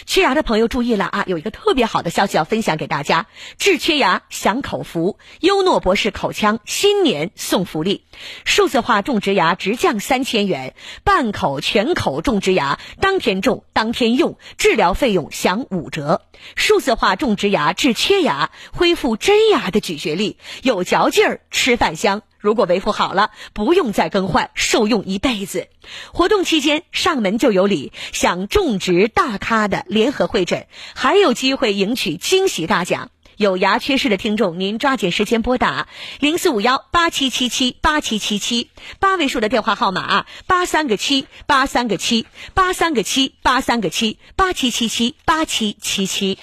[0.06, 3.26] 缺牙的朋友注意了啊，有一个特别好的消息要分享给大家：
[3.58, 8.04] 治缺牙享口福，优诺博士口腔新年送福利，
[8.44, 10.74] 数字化种植牙直降三千元，
[11.04, 16.22] 半口全口种植牙当天种当天用，治疗费用享五折。
[16.54, 22.22] 数字化种植牙治缺牙，恢复真牙的咀嚼力，有嚼劲儿，吃饭香。
[22.38, 25.68] 如果维护好了，不用再更换，受用一辈子。
[26.12, 33.10] 活动期间上门就有礼，享种植大咖的联合会诊，还有机会赢取惊喜大奖。
[33.36, 35.86] 有牙缺失的听众，您抓紧时间拨打
[36.18, 46.38] 零四五幺八七七七八七七七八位数的电话号码啊，八三个七八三个七八三个七八三个七八七七七八七七七。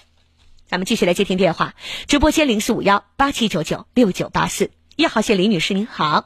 [0.69, 1.73] 咱们继续来接听电话，
[2.07, 4.71] 直播间零四五幺八七九九六九八四。
[4.95, 6.23] 一号线李女士您好，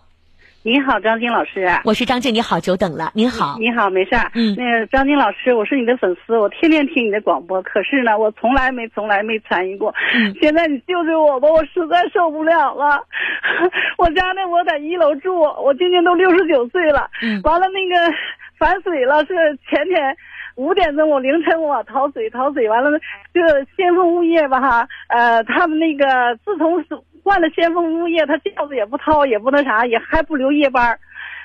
[0.61, 1.67] 您好，张晶老师。
[1.85, 3.57] 我是张静，你好久等了，您好。
[3.57, 4.29] 您好，没事儿。
[4.35, 9.91] 嗯那个张晶老师，我是你的粉丝，我天天听你的广播，可是呢，我从来没从来没参与过。
[10.13, 13.03] 嗯现在你救救我吧，我实在受不了了。
[13.97, 17.09] 我家呢，我在一楼住，我今年都六十九岁了。
[17.23, 18.13] 嗯完了，那个
[18.59, 19.33] 反水了，是
[19.67, 20.15] 前天。
[20.55, 22.91] 五点钟，我凌晨我淘水，淘水完了，
[23.33, 23.39] 这
[23.77, 26.87] 先锋物业吧哈，呃，他们那个自从是
[27.29, 30.99] 换了先锋物业，他轿子也不掏，也不那啥，也还不留夜班儿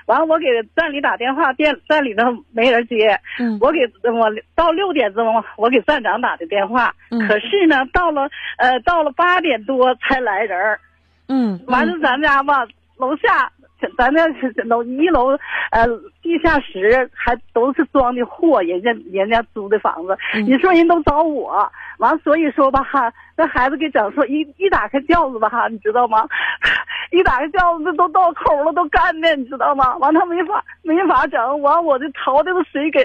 [0.07, 2.23] 完了，我给站里打电话，店站里头
[2.53, 3.21] 没人接。
[3.39, 3.81] 嗯我给
[4.11, 10.81] 我到六点钟，我给站长打的电话，嗯可是呢，到了呃到了八点多才来人儿。
[11.29, 12.67] 嗯，完了，咱家吧，
[12.97, 13.51] 楼下
[13.99, 14.27] 咱家
[14.65, 15.29] 楼一楼
[15.71, 15.87] 呃
[16.25, 26.27] 地下室还都是装的货，人家人家租的房子，嗯你说人都找我，完所以说吧哈，那孩子给整说一一打开轿子吧哈，你知道吗？
[27.13, 29.95] 一打开轿子都到口了，都干的，你知道吗？
[29.99, 33.01] 完他没法没法整，完我就淘这个水给，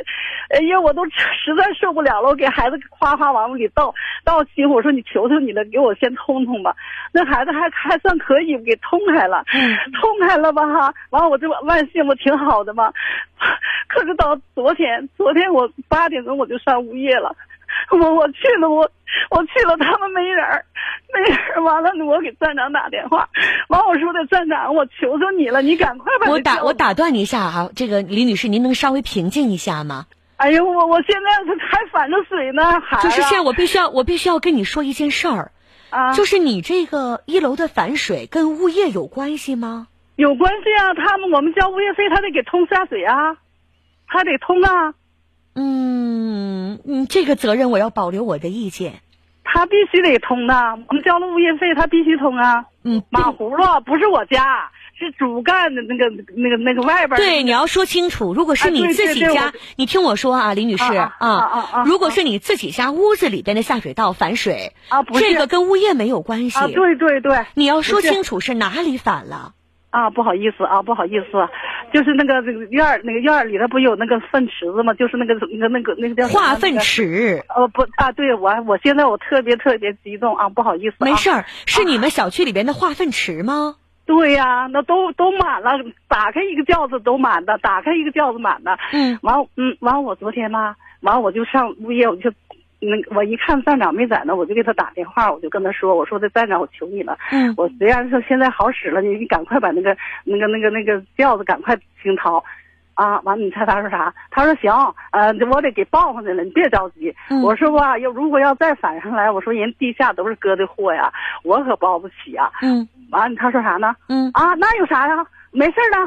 [0.49, 3.93] 哎呀，我都 实在受不了了，我给孩子夸夸往里倒
[4.23, 6.73] 倒心，我说你求求你了，给我先通通吧。
[7.11, 9.43] 那孩子还还算可以，给通开了，
[9.99, 10.93] 通开了吧哈。
[11.09, 12.91] 完我这万幸不挺好的吗？
[13.87, 17.35] 可是到昨天，昨天我八点钟我就上物业了。
[17.91, 18.89] 我我去了，我
[19.29, 20.65] 我去了，他们没人儿，
[21.13, 21.61] 没人儿。
[21.63, 23.29] 完了，我给站长打电话，
[23.69, 30.07] 完我说的站长，我求求你了，你赶快把我打我打断你一下哈，这个李女士，您能稍微平静一下吗？
[30.37, 35.51] 哎呦，我我现在是还反着水呢，还就是现在，我必须要我必须要跟你说一件事儿，
[35.91, 39.87] 啊，就是你这个一楼的反水跟物业有关系吗？
[40.19, 43.37] 有关系啊，他们我们交物业费，他得给通下水啊，
[44.05, 44.93] 他得通啊。
[45.55, 48.95] 嗯嗯，这个责任我要保留我的意见。
[49.45, 50.53] 他必须得通的，
[50.89, 52.65] 我们交了物业费，他必须通啊。
[52.83, 57.17] 嗯，马葫芦不是我家，是主干的那个那个那个外边。
[57.17, 58.33] 对，你要说清楚。
[58.33, 61.83] 如果是你自己家，你听我说啊，李女士啊啊啊！
[61.85, 66.67] 如果是你自己家屋子里边的下水道反水啊，不是这个跟物业没有关系啊。
[66.67, 69.53] 对对对，你要说清楚是哪里反了。
[69.91, 71.25] 啊，不好意思啊，不好意思，
[71.91, 74.93] 就是那个那个院儿那个院儿里头不有那个粪池子吗？
[74.93, 77.43] 就是那个那个那个那个叫化粪池。
[77.55, 80.95] 呃不啊，对我我现在我特别特别激动啊，不好意思。
[80.99, 83.75] 没事儿，是你们小区里边的化粪池吗？
[84.05, 85.71] 对呀，那都都满了，
[86.07, 88.77] 打开一个轿子都满的，打开一个轿子满的。
[88.91, 89.17] 嗯。
[89.21, 92.31] 完嗯完我昨天吧，完我就上物业我就。
[92.81, 102.41] 那我一看站长没在那，我就给他打电话，我就跟他说：“我说的站长，我求你了，嗯，我虽然说现在好使了，你你赶快把那个那个那个那个轿子赶快清掏，
[102.93, 104.13] 啊，完了你猜他说啥？
[104.31, 104.71] 他说行，
[105.11, 107.13] 呃，我得给报上去了，你别着急。
[107.43, 111.11] 我说吧，要如果要再反上来，我说人地下都是哥的货呀，
[111.43, 112.49] 我可包不起啊。
[112.61, 113.93] 嗯，完了他说啥呢？
[114.07, 115.15] 嗯，啊，那有啥呀？
[115.51, 115.97] 没事的。”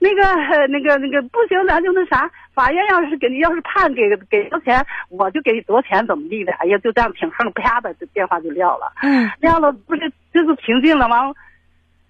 [0.00, 0.22] 那个
[0.68, 6.52] 那个那个不行，咱就那啥，法院要是给你要是判给给多钱，我就给你多钱，怎么地的？
[6.54, 8.92] 哎呀，就这样挺横，啪的，这电话就撂了。
[9.02, 11.32] 嗯，撂了不是就是平静了吗？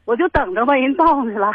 [0.07, 1.53] 我就等着吧，人报上去了。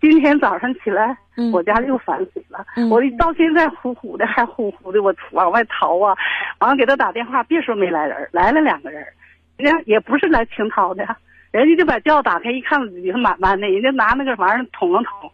[0.00, 1.16] 今天早上起来，
[1.52, 2.66] 我家又反水了。
[2.90, 6.16] 我到现在呼呼的，还呼呼的，我往外逃啊！
[6.58, 9.06] 完了给他打电话，别说没来人，来了两个人，
[9.56, 11.06] 人家也不是来清掏的，
[11.52, 15.30] 人家就把窖打开一看，里头满满的，人家拿那个玩意儿捅了捅。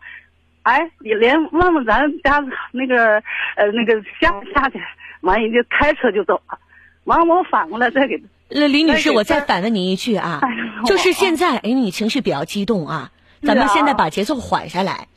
[0.62, 3.22] 哎，你连问问咱家那个
[3.56, 4.78] 呃那个下下去，
[5.22, 6.58] 完人家开车就走了，
[7.04, 8.22] 完了我反过来再给。
[8.50, 10.40] 那，李女士，我再反问您一句啊，
[10.84, 13.10] 就是现在，哎，你情绪比较激动啊，
[13.42, 15.08] 咱们现在把节奏缓下来。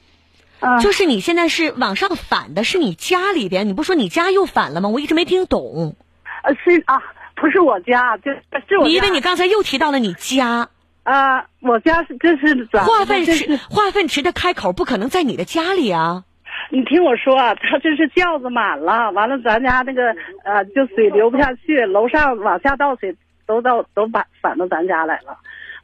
[0.59, 0.79] 啊。
[0.79, 4.89] 就是你现在是往上反的，是你家里边，你不说你家又反了吗？
[4.89, 5.95] 我一直没听懂。
[6.43, 7.01] 呃，是啊，
[7.35, 8.87] 不是我家，就是我。
[8.87, 10.69] 你因为你刚才又提到了你家。
[11.03, 16.23] 啊，我家是这是化粪池，化粪池的开口不可能在你的家里啊。
[16.71, 20.01] 你听我说啊，他这是轿子满了，完了咱家那个
[20.45, 25.37] 呃，就水流不下去，楼上往下倒水都到都反反到咱家来了，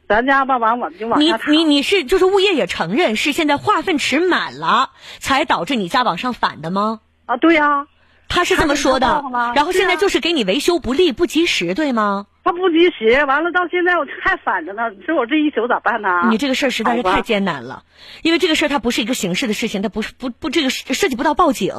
[0.08, 7.00] 咱家吧完我们就往下你你你是就是物业也承认是现在化粪池满了，才导致你家往上反的吗？
[7.26, 7.86] 啊，对呀，
[8.28, 9.22] 他是这么说的。
[9.54, 12.26] 然后现在就是给你维修不利不及时，对吗？
[12.42, 14.90] 他不及时，完了到现在我还反着呢。
[14.90, 16.28] 你说我这一宿咋办呢？
[16.30, 17.84] 你这个事儿实在是太艰难了，
[18.22, 21.74] 因为这个事儿它不是一个刑事的事情，它不是不不这个涉及不到报警。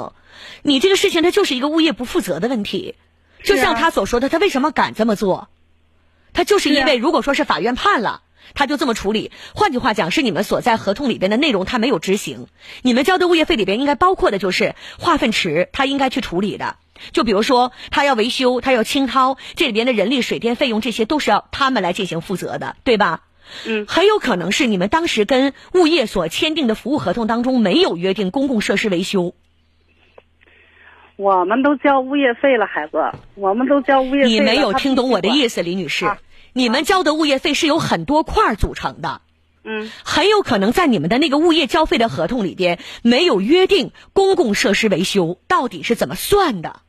[0.62, 2.96] 你这个事情它就是一个物业不负责的问题，
[3.44, 5.50] 就像他所说的，他为什么敢这么做？
[6.34, 8.22] 他就是因为如果说是法院判了，
[8.54, 9.32] 他就这么处理。
[9.56, 12.48] 换句话讲，是你们所在合同里边的内容他没有执行。
[12.84, 16.78] 你们交的物业费里边应该包括的就是化粪池，他应该去处理的。
[17.12, 23.22] 就比如说，他要维修，他要清掏，这里边的人力、水电费用，这些都是要他们来进行负责的，对吧？
[23.66, 29.34] 嗯，很有可能是你们当时跟物业所签订的服务合同当中没有约定公共设施维修。
[31.18, 32.98] 我们都交物业费了，孩子，
[33.36, 34.30] 我们都交物业费。
[34.30, 36.10] 你没有听懂我的意思，李女士，
[36.54, 39.22] 你们交的物业费是由很多块组成的。
[39.64, 46.80] 嗯，很有可能在你们的那个物业交费的合同里边没有约定公共设施维修到底是怎么算的。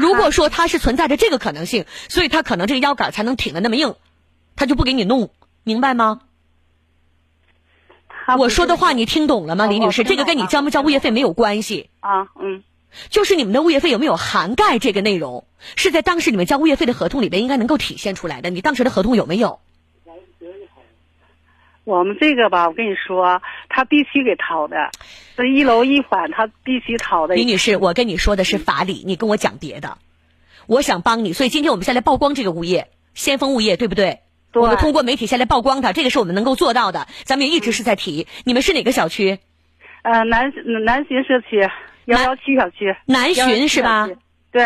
[0.00, 3.94] 如果说他是存在着这个可能性，所以他可能这个腰杆才能挺的那么硬，
[4.56, 5.30] 他就不给你弄，
[5.62, 6.22] 明白吗？
[8.38, 10.04] 我说的话你听懂了吗，李女士？
[10.04, 12.28] 这个跟你交没交物业费没有关系啊。
[12.40, 12.62] 嗯，
[13.08, 15.46] 就是你们的物业费有没有涵盖这个内容，
[15.76, 18.50] 是在当时你们交物业费的合同里边应该能够体现出来的。
[18.50, 19.60] 你当时的合同有没有？
[21.82, 24.76] 我们这个吧，我跟你说，他必须给掏的，
[25.40, 27.34] 这一楼一反，他必须讨的。
[27.34, 29.96] 李女士，我跟你说的是法理，你跟我讲别的。
[30.66, 34.20] 我想帮你，所以今天我们先来曝光这个物业，先锋物业，对不对？
[34.52, 34.62] 对。
[34.62, 37.08] 我们通过媒体先来曝光它，这个是我们能够做到的。
[37.24, 39.38] 咱们也一直是在提，你们是哪个小区？
[40.02, 40.52] 呃，南
[40.84, 41.66] 南浔社区。
[42.04, 42.94] 幺幺七小区。
[43.06, 44.10] 南浔是吧？
[44.52, 44.62] 对。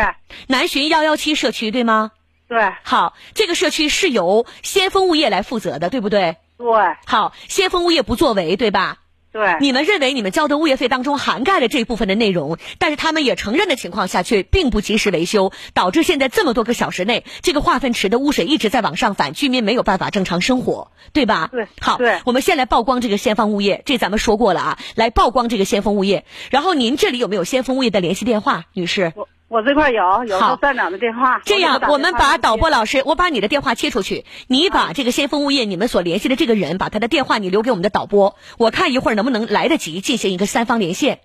[0.48, 2.10] 南浔幺幺七社区对吗？
[2.48, 2.72] 对。
[2.82, 6.34] 好，这个社区是由先锋物业来负责的，对不对？
[6.58, 6.66] 对。
[7.06, 8.98] 好，先锋物业不作为，对吧？
[9.34, 21.48] 对，你们认为你们交的物业费当中涵盖了这一部分的内容，但是他们也承认的情况下，却并不及时维修，导致现在这么多个小时内，这个化粪池的污水一直在往上反，居民没有办法正常生活，对吧？
[21.50, 26.24] 对，好，对，我们先来曝光这个先锋物业，这咱们说过了啊，来曝光这个先锋物业。
[26.52, 29.12] 然后您这里有没有先锋物业的联系电话，女士？
[29.16, 29.28] 我
[29.62, 31.40] 这块有有好站长的电话。
[31.44, 41.20] 这样，我们把导播老师，我把你的电话切出去，你把这个先锋物业你们所联系的这个人，把他的电话你留给我们的导播，我看一会儿能不能来得及进行一个三方连线。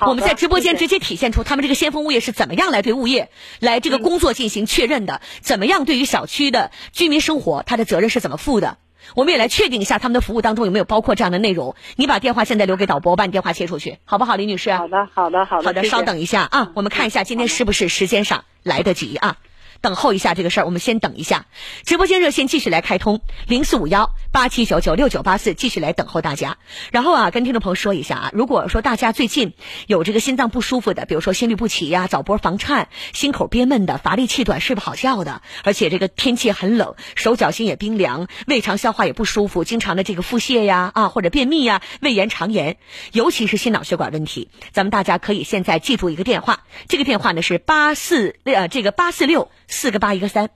[0.00, 3.28] 我们在直播间直接体现出他们这个先锋物业是怎么样来对物业
[3.60, 8.78] 来这个工作进行确认的，怎么样对于小区的居民生活，他的责任是怎么负的。
[9.14, 11.74] 我们也来确定一下他们的服务当中有没有包括这样的内容。
[11.96, 14.72] 你把电话现在留给导播，我把你电话切出去，好不好，李女士？
[14.72, 15.64] 好的，好的，好的。
[15.64, 19.36] 好的，稍等一下啊，我们看一下今天是不是时间上来得及啊。
[19.82, 21.46] 等候一下这个事儿，我们先等一下。
[21.84, 26.56] 直播间热线继续来开通，零四五幺八七九九六九八四，继续来等候大家。
[26.92, 29.54] 然后啊，跟听众朋友说一下啊，如果说大家最近
[29.88, 42.76] 有这个心脏不舒服的，比如说心律不齐呀、早搏房颤、心口憋闷的、乏力气短、睡不好觉的，而且这个天气很冷，手脚心也冰凉，胃肠消化也不舒服，经常的这个腹泻呀啊或者便秘呀、胃炎、肠炎，
[43.10, 49.50] 尤其是心脑血管问题，咱们大家可以现在记住一个电话，这个电话呢是八四呃这个八四六。
[49.72, 50.50] 四个八一个三，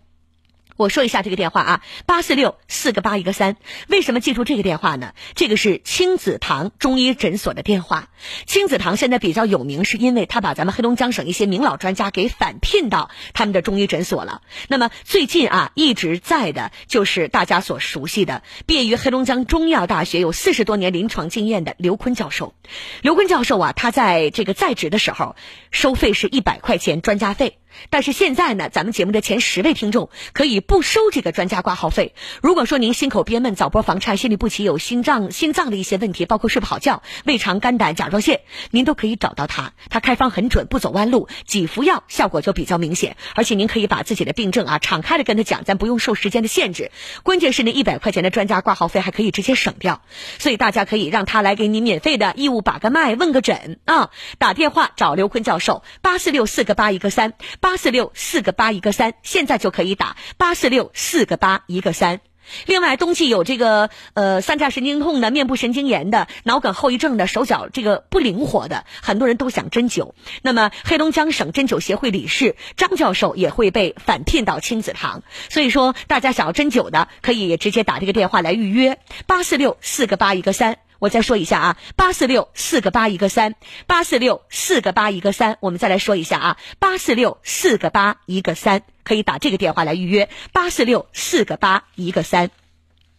[0.77, 3.57] 我说一下这个电话啊，八四六四个八一个三。
[3.89, 5.15] 为什么记住这个电话呢？
[5.35, 8.11] 这个是青子堂中医诊所的电话。
[8.45, 14.43] 青子堂现在比较有名，是因为他把咱们黑龙江省一些名老专家给返聘到他们的中医诊所了。
[14.69, 22.53] 那么最近啊，一直在的就是大家所熟悉的，毕业于黑龙江中医药大学，有四十多年临床经验的刘坤教授。
[23.01, 25.37] 刘坤教授啊，他在这个在职的时候，
[25.71, 27.57] 收费是一百块钱专家费。
[27.91, 32.15] 但是现在呢，咱们节目的前十位听众可以不收这个专家挂号费。
[32.43, 39.73] 如果说您心口憋闷、早搏房颤、心律不齐、有心脏心脏的一些问题，包括睡不好觉、胃肠、肝胆、甲状腺，您都可以找到他。
[39.91, 43.17] 他开方很准，不走弯路，几服药效果就比较明显。
[43.35, 46.91] 而且您可以把自己的病症啊敞开的跟他讲，咱不用受时间的限制。
[47.23, 50.03] 关键是那一百块钱的专家挂号费还可以直接省掉，
[50.39, 54.11] 所以大家可以让他来给你免费的义务把个脉、问个诊啊。
[54.39, 57.35] 打电话找刘坤教授，八四六四个八一个三。
[57.67, 62.21] 八四六四个八一个三，现在就可以打八四六四个八一个三。
[62.67, 70.13] 另外，冬季有这个呃三叉神经痛的、面部神经炎的、脑梗后遗症的、手脚这个不灵活的，很多人都想针灸。
[70.43, 75.25] 那么，黑龙江省针灸协会理事张教授也会被返聘到青子堂。
[75.49, 80.79] 所以说，大家想要针灸的，可以直接打这个电话来预约八四六四个八一个三。
[80.99, 83.55] 我再说一下啊，八四六四个八一个三，
[83.87, 85.59] 八四六四个八一个三。
[85.61, 92.51] 我们再来说一下啊，八四六四个八一个三，可以打这个电话来预约，八四六四个八一个三。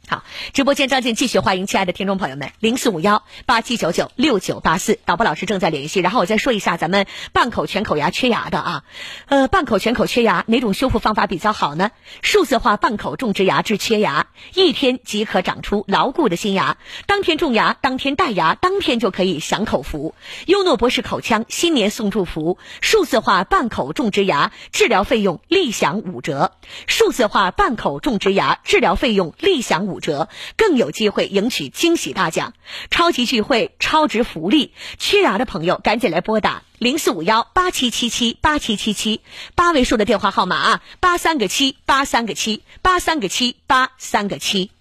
[0.10, 6.00] 好，直播间张静继续欢迎亲爱的听众朋友们，零四五幺八七九九六九八四，导播老师正在联系。
[6.00, 8.84] 然后我再说一下咱们半口全口牙缺牙的啊，
[9.26, 11.92] 呃，半口全口缺牙哪种修复方法比较好呢？
[12.22, 20.16] 数字化半口种植牙治缺牙，一天即可长出牢固的新牙，当天种牙，当天戴牙，当天就可以享口福。
[20.46, 26.54] 优诺博士口腔新年送祝福，数字化半口种植牙治疗费用立享五折，
[26.86, 29.97] 数字化半口种植牙治疗费用立享五。
[30.00, 32.54] 折更有机会赢取惊喜大奖，
[32.90, 39.22] 超级聚会、超值福利，缺牙的朋友赶紧来拨打零四五幺八七七七八七七七
[39.56, 44.72] 八位数的电话号码啊，八三个七八三个七八三个七八三个七。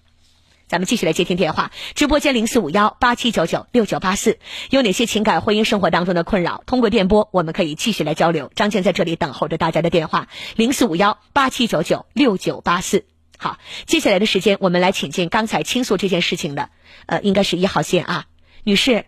[0.67, 4.37] 咱们继续来接听电话，直播间零四五幺八七九九六九八四，
[4.69, 6.61] 有哪些情感婚姻生活当中的困扰？
[6.65, 8.51] 通过电波，我们可以继续来交流。
[8.53, 13.05] 张健在这里等候着大家的电话，零四五幺八七九九六九八四。
[13.37, 16.69] 好，接下来的时间，我们来请进刚才倾诉这件事情的，
[17.05, 18.25] 呃，应该是一号线啊，
[18.63, 19.05] 女士。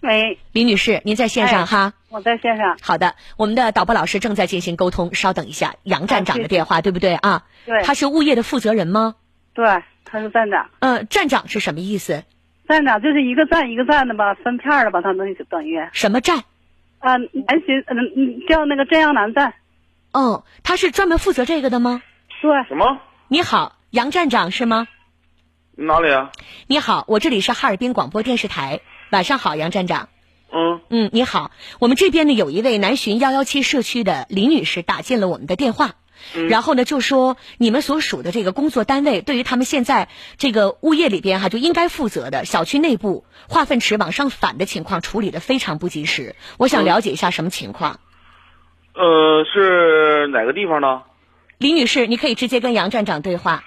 [0.00, 1.92] 喂，李女士，您在线上哈？
[2.08, 2.78] 我在线上。
[2.80, 5.74] 好的，我们的导播老师正在进行沟通，稍等一下。
[5.82, 7.42] 杨站长的电话，对不对啊？
[7.66, 7.82] 对。
[7.82, 9.16] 他是物业的负责人吗？
[9.54, 9.66] 对，
[10.04, 10.70] 他是站长。
[10.78, 12.22] 嗯，站长是什么意思？
[12.68, 15.80] 站长就是一个站一个站的吧，分片的吧，他等于等于。
[15.92, 16.38] 什么站？
[17.00, 19.52] 啊，南浔，嗯，叫那个正阳南站。
[20.12, 22.02] 哦，他是专门负责这个的吗？
[22.40, 22.50] 对。
[22.68, 23.00] 什么？
[23.30, 24.88] 你好，杨站长是吗？
[25.76, 26.32] 哪里啊？
[26.66, 28.80] 你好，我这里是哈尔滨广播电视台。
[29.10, 30.08] 晚上好，杨站长。
[30.50, 35.96] 嗯嗯，你好，我们这边呢有一位南浔幺幺七社区的李女士打进了我们的电话，
[36.34, 40.08] 嗯然后呢就说你们所属的这个工作单位对于他们现在
[40.38, 46.34] 这个物业里边哈就应该负责的小区内部化粪池往上反的情况处理的非常不及时。
[46.56, 48.00] 我想嗯了解一下什么情况。
[48.94, 51.02] 呃，是哪个地方呢？
[51.58, 53.60] 李女士，你可以直接跟杨站长对话。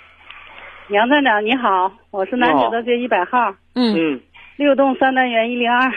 [0.91, 4.21] 杨站长你好，我是南你好九道街一百号嗯，嗯
[4.55, 5.91] 六栋三单元一零二，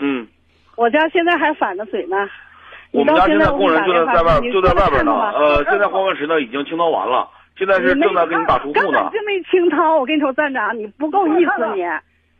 [0.00, 0.26] 嗯，
[0.74, 2.16] 我家现在还反着水呢。
[2.90, 9.12] 我们家你到在现在工人就在在外就在外边呢，呃，现在化我粪池呢已经清掏完了，现在是正在给你打出户呢根本。
[9.12, 9.96] 就没清掏。
[9.98, 11.84] 我跟你说，站长，你不够意思你，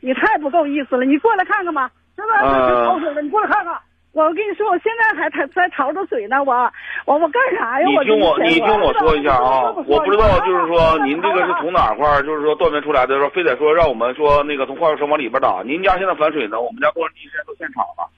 [0.00, 1.04] 你太不够意思了。
[1.04, 3.72] 你过来看看吧，这不呃潮水了，你过来看看。
[4.16, 6.72] 我跟你说，我现在还在在潮着嘴呢，我
[7.04, 7.86] 我我干啥呀？
[7.86, 15.62] 你听我，你听我说一下啊，我不知道，就是说您这个是从哪块儿，就是说断面出来的，说非得说让我们说那个从化学城往里边打。
[15.62, 18.08] 您家现在反水呢，我们家工人第一时间到现场了，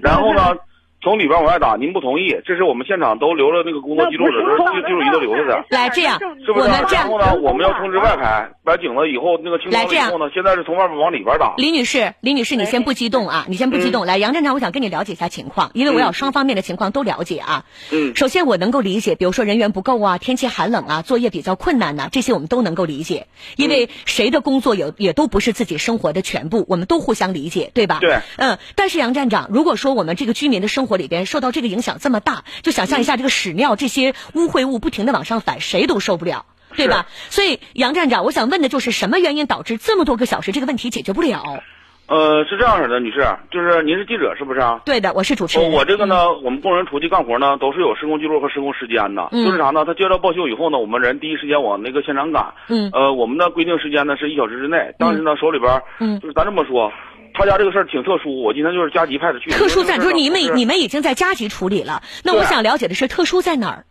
[0.00, 0.56] 然后呢，
[1.00, 5.64] 从里边往外打，您不同意，这是我们现场都留了那个工作记录的，都是记记录仪都留着的。
[5.70, 6.66] 来这样是不是？
[6.66, 11.54] 我们这样然后呢，我们要通知外排，把井了以后那个清扫来这样后呢，现在是从外面往里边打。
[11.56, 14.06] 李女士，李女士，你先不激动啊，你先不激动。
[14.06, 17.64] 来，杨站长，我想跟你了解一下情况，因为我要双方面的情况都了解啊。
[17.92, 27.98] 嗯首先，我能够理解，比如说人员不够啊，天气寒冷啊，作业比较困难呐、这些我们都能够理解，因为谁的工作也也都不是自己生活的全部，我们都互相理解，对吧？
[28.00, 28.18] 对。
[28.36, 36.46] 嗯，但是杨站长，如果说我们这个居民的生活里边受到这个影响这么大，就想象一下这个屎尿这些污秽物不停的往上反，谁都受不了。
[36.76, 37.06] 对吧？
[37.30, 41.62] 所以杨站长，我想问的就是什么原因导致这么多个小时这个问题解决不了？
[42.06, 44.80] 呃，是这样式的，女士，就是您是记者是不是啊？
[44.84, 45.72] 对的，我是主持我人。
[45.72, 49.28] 我这个呢，我们工人出去干活呢，都是有施工记录和施工时间的。
[49.32, 49.84] 嗯就是啥呢？
[49.86, 52.52] 他接到报修以后呢，我们人第一时间往那个现场赶。
[52.68, 56.92] 嗯呃，我们的规定时间呢是一小时之内，但是呢手里边，嗯就是咱这么说，
[57.38, 59.48] 他家这个事儿挺特殊，我今天就是加急派的去。
[59.50, 63.84] 特殊在就是你们你们已经在加急处理了，那我想了解的是特殊在哪儿？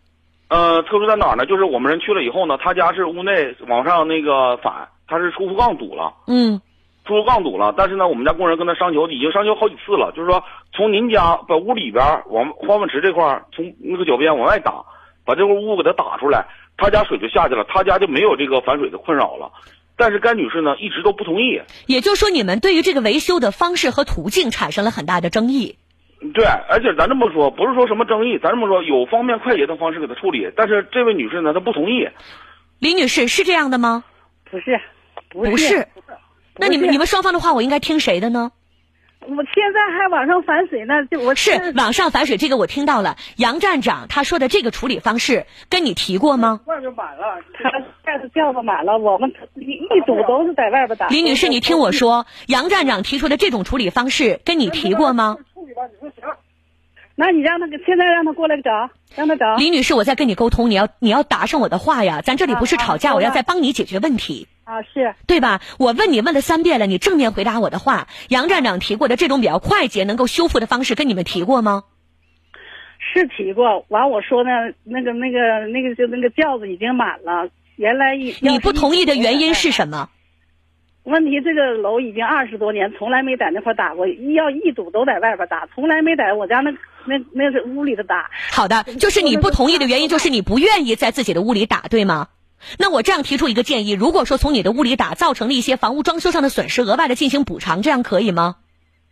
[0.50, 1.46] 呃，特殊在哪儿呢？
[1.46, 6.12] 就是我们人去了以后呢，他家是屋内往上那个反，他是出风杠堵了。
[6.26, 6.60] 嗯
[7.06, 10.44] 出入杠堵了，但是呢，我们家工人跟他商求，已经商求好几次了，就是说
[10.74, 14.84] 从您家把屋里边儿往化粪池这块儿，从那个脚边往外打，
[15.24, 16.44] 把这个屋给他打出来，
[16.76, 19.50] 他家水就下去了，他家就没有这个反水的困扰了。
[19.98, 25.76] 但是甘女士呢一直都不同意，也就是说，你们对于这个维修的方式和途径产生了很大的争议。
[26.34, 32.08] 对，而且咱这么说，不是说什么争议，咱这么说有方便快捷的方式给他处理，但是这位女士呢，她不同意。
[32.78, 34.04] 李女士是这样的吗？
[34.50, 34.80] 不是，
[35.30, 35.88] 不是不是。
[36.56, 38.52] 那你们你们双方的话，我应该听谁的呢？
[39.20, 43.16] 我现在还往上反水呢，就我是网上反水，这个我听到了。
[43.36, 46.60] 杨站长他说的这个处理方式，跟你提过吗？
[46.64, 47.70] 外边满了，他
[48.04, 51.08] 盖子吊子满了，我们一一堵都是在外边打。
[51.08, 55.36] 李女士，你听我说，杨站长提出的这种处理方式，跟你提过吗？
[55.52, 56.24] 处理吧，你说行。
[57.14, 58.70] 那你让他现在让他过来找，
[59.16, 59.56] 让他找。
[59.56, 64.46] 李女士，我在跟你沟通，你要你要答上我的话呀，咱这里不是吵架，我要在帮你解决问题。
[64.68, 65.62] 啊，是对吧？
[65.78, 68.06] 我问你问了三遍了，你正面回答我的话。
[68.28, 71.84] 杨站长提过的这种比较快捷、能够修复的方式，跟你们提过吗？
[72.98, 74.50] 是提过，完我说呢，
[74.84, 80.10] 那个那个那个就那个轿子已经满了，原来一你不同意的原因是什么？
[81.04, 86.70] 问题这个楼已经二十多年，从来没在那块打过，一要一堵都在外边打，从来没在我家那
[87.06, 88.30] 那那是屋里头打。
[88.52, 92.28] 好的，就是你不同意的原因，就是你不愿意在自己的屋里打，对吗？
[92.78, 98.56] 那我这样提出一个建议，如果说从你的屋里打造成了一些房屋装修上的损失，额外的进行补偿，这样可以吗？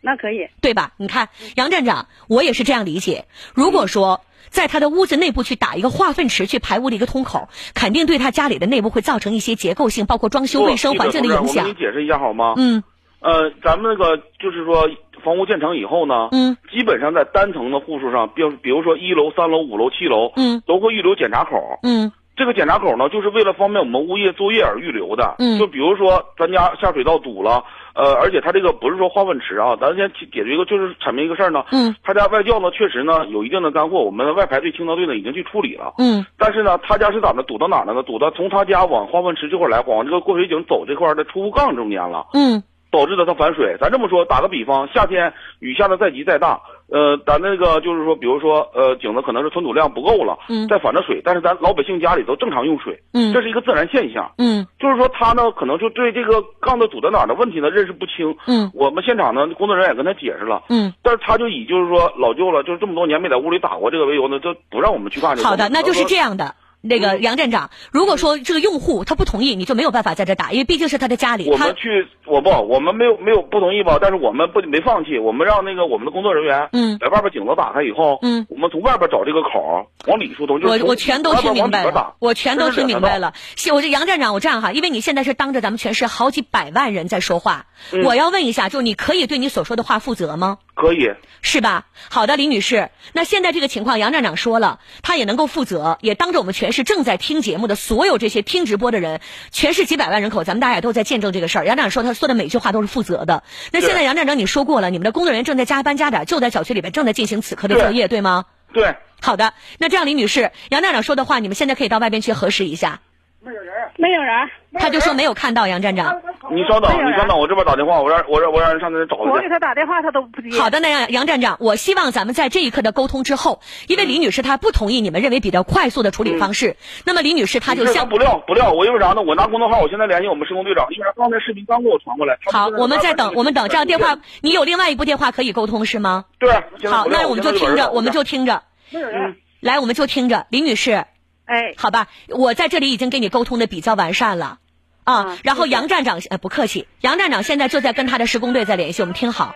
[0.01, 0.91] 那可以，对吧？
[0.97, 3.25] 你看，杨站长，我也是这样理解。
[3.53, 11.73] 如果说在他的屋子内部去打一个化粪池，去排污的一个通口，肯定对他家里的内部会造成一些结构性，包括装修、卫生环境的影响我给你。
[11.73, 12.53] 解释一下好吗？
[12.57, 12.83] 嗯
[13.19, 14.87] 呃，咱们那个就是说，
[15.25, 21.79] 房屋建成以后呢，嗯，基本上在单层的户数上，比如比如说一楼、三楼、五楼、七楼，嗯，都会预留检查口。
[21.81, 25.35] 嗯这个检查口呢，就是为了方便我们物业作业而预留的。
[25.39, 27.63] 嗯就比如说咱家下水道堵了，
[27.95, 31.63] 呃，而且他这个不是说化粪池啊，咱先解解决一个就是阐明一个事儿呢。
[31.71, 35.95] 嗯，他家外窖呢确实呢有一定的干货，我们的外排队清扫队呢已经去处理了。
[35.97, 37.41] 嗯但是呢，他家是咋的？
[37.41, 38.03] 堵到哪儿了呢？
[38.03, 42.27] 堵到从他家往化粪池这块儿来，往这个过水井走这块儿的出入杠中间了。
[42.33, 43.75] 嗯导致的它反水。
[43.81, 46.57] 咱这么说，打个比方，夏天雨下的再急再大，
[46.89, 54.31] 呃，咱那个就是说，比如说，呃，井子可能是存储量不够了，嗯再反着水，但是咱老百姓家里都正常用水，嗯这是一个自然现象。
[54.37, 58.35] 嗯就是说，他呢可能就对这个杠子堵在哪儿的问题呢认识不清。
[58.47, 65.47] 嗯我们现场呢工作人员也跟他解释了，嗯，但是他就以就是说老旧了，就是这么多年没在屋里打过这个为由呢，就不让我们去干这个。
[65.49, 66.55] 好的，那就是这样的。
[66.81, 73.97] 那个杨站长，如果说这个用户他不同意，你就没有办法在这打，因为毕竟是他的家里，我们去，我不，我们没有没有不同意吧？
[73.99, 83.17] 但是我们不没放弃，我们让那个我们的工作人员，嗯在外边井子打开以后，嗯，我们从外边找这个口往里疏通，就我我全都听明白了，我全都听明白。
[83.17, 83.33] 了。
[83.55, 90.59] 是，我这杨站长，我这样哈，因为你现在是当着咱们全市好几百万人在说话，嗯我要问一下，就是你可以对你所说的话负责吗？
[90.77, 91.09] 可以，
[91.41, 91.87] 是吧？
[92.09, 99.19] 好的，李女士，那现在这个情况，杨站长说了，他也能够负责，也当着我们全市正在听节目的所有这些听直播的人，
[99.51, 101.65] 全市几百万人口，咱们大家也都在见证这个事儿。
[101.65, 103.41] 杨站长说，他说的每句话都是负责的。
[103.71, 108.45] 那现在杨站长你说过了，你们的工作人员正在加班加点，就在小区里边正在进行此刻的作业，对吗？
[108.71, 112.99] 对，好的，那这样，李女士，杨站长说的话，你们现在可以到外边去核实一下。
[113.47, 116.21] 没有人，没有人他就说没有看到杨站长。
[116.51, 120.59] 你稍等，你稍等，我这边打电话，我让我让我让人上那找我给他打电话，他都不接。
[120.59, 126.75] 好的，那样杨站长，我希望咱们在这一刻的沟通之后，因为李女士她不同意你们认为比较快速的处理方式，
[127.05, 129.21] 那么李女士她就向不撂不撂，我因为啥呢？
[129.21, 131.13] 我拿工作号，我现在联系我们施工队长，因为啥？
[131.15, 132.37] 刚才视频刚给我传过来。
[132.51, 136.25] 好，我们在等，我们等，这样电话，你有另外一部电话可以沟通是吗？
[136.39, 136.51] 对，
[136.89, 139.35] 好，那我们就听着，我们就听着，没有人。
[139.59, 141.05] 来，我们就听着，李女士，
[141.47, 144.59] 哎，好吧，我在这里已经跟你沟通的比较完善了，
[145.03, 149.55] 啊嗯，然后杨站长，呃，不客气，杨站长现在就在跟他的施工队在联系，我们听好。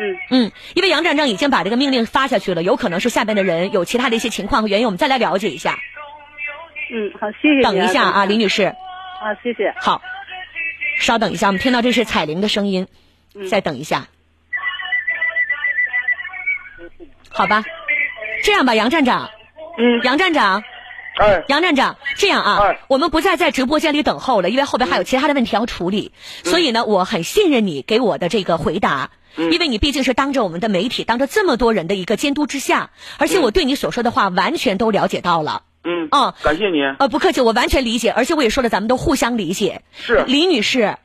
[0.00, 5.78] 嗯，嗯，因为杨站长已经把这个命令发下去了，有可能是下边的人有其他的一些情况和原因，我们再来了解一下。
[6.90, 7.62] 嗯，好，谢谢。
[7.62, 9.74] 等一下啊，李女士，啊，谢谢。
[9.78, 10.00] 好，
[10.98, 12.86] 稍等一下，我们听到这是彩铃的声音，
[13.34, 13.48] 嗯。
[13.48, 14.06] 再等一下，
[17.28, 17.64] 好吧？
[18.44, 19.28] 这样吧，杨站长，
[19.76, 20.62] 嗯，杨站长，
[21.18, 26.12] 哎，杨站长，这样啊，哎我们不再在直播间里等候了，因为后边还有其他的问题要处理，
[26.44, 29.10] 所以呢，我很信任你给我的这个回答。
[29.36, 35.62] 嗯因为你毕竟是当着我们的媒体，当着这么多人的一个监督之下，而且我对你所说的话完全都了解到了。
[35.84, 36.82] 嗯，哦感谢你。
[36.98, 39.82] 呃，不客气，我完全理解，而且我也说了，咱们都互相理解。
[39.92, 40.96] 是李女士，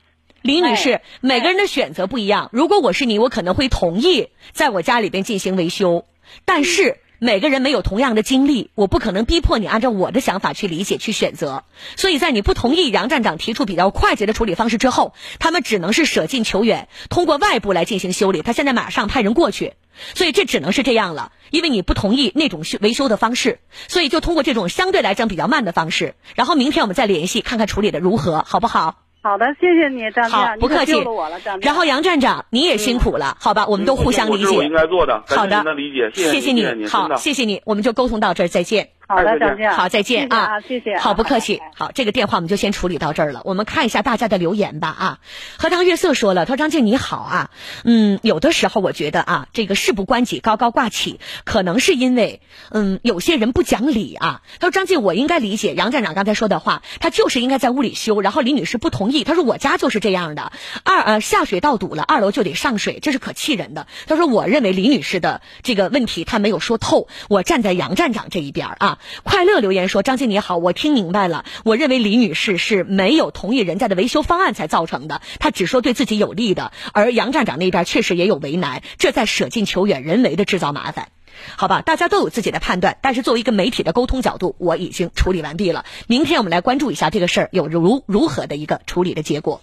[0.42, 2.50] 李女士，哎每个人的选择不一样。
[2.54, 6.06] 如果我是你，我可能会同意在我家里边进行维修，
[6.46, 6.98] 但是。
[7.24, 11.64] 每个人没有同样的经历，我不可能逼迫你按照我的想法去理解、去选择。
[11.96, 18.42] 所以在你不同意杨站长提出比较快捷的处理方式之后，他们只能是舍近求远，通过外部来进行修理。
[18.42, 19.76] 他现在马上派人过去，
[20.14, 21.32] 所以这只能是这样了。
[21.50, 26.16] 因为你不同意那种修维修的方式，所以就通过这种相对来讲比较慢的方式。
[26.36, 29.03] 然后明天我们再联系，看看处理的如何，好不好？
[29.24, 31.58] 好的，谢谢你，张好亮，，不客气我了，张。
[31.58, 31.62] 亮。
[31.62, 33.66] 然后杨站长，你也辛苦了，好吧？
[33.68, 34.76] 我们都互相理解我这是我应解。
[34.76, 38.90] 该做的，感好的谢您的理解，谢谢你，你，好，谢谢你，我们就沟通到这儿，再见。
[39.16, 39.70] 好的，哎再见张静。
[39.70, 41.02] 好，再见啊，谢谢啊。
[41.02, 41.72] 好，不客气哎。
[41.76, 43.42] 好，这个电话我们就先处理到这儿了。
[43.46, 45.20] 我们看一下大家的留言吧啊。
[45.58, 47.50] 荷塘月色说了，他说张静你好啊，
[47.84, 52.42] 嗯，有的时候我觉得啊，这个事不关己高高挂起，可能是因为
[52.72, 54.42] 嗯有些人不讲理啊。
[54.60, 60.52] 他说张静，我应该理解杨站长刚才说的话，他就是应该在屋里修，然后李女士不同意，他说我家就是这样的，
[60.84, 63.88] 二呃下水道堵了，二楼就得上水，这是可气人的。
[64.08, 69.00] 他说我认为李女士的这个问题他没有说透，我站在杨站长这一边啊。
[69.24, 81.10] 快乐留言说张静你好，我听明白了，我认为李女士是没有同意人家的维修方案才造成的，她只说对自己有利的，而杨站长那边确实也有为难，这在舍近求远，人为的制造麻烦。
[81.58, 85.84] 好吧，大家都有自己的判断，但是作为一个媒体的沟通角度，我已经处理完毕了。
[86.08, 89.62] 明天我们来关注一下这个事儿有如如何的一个处理的结果。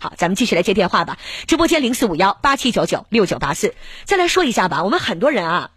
[0.00, 1.18] 好，咱们继续来接电话吧。
[1.46, 3.74] 直播间零四五幺八七九九六九八四。
[4.04, 5.70] 再来说一下吧，我们很多人啊，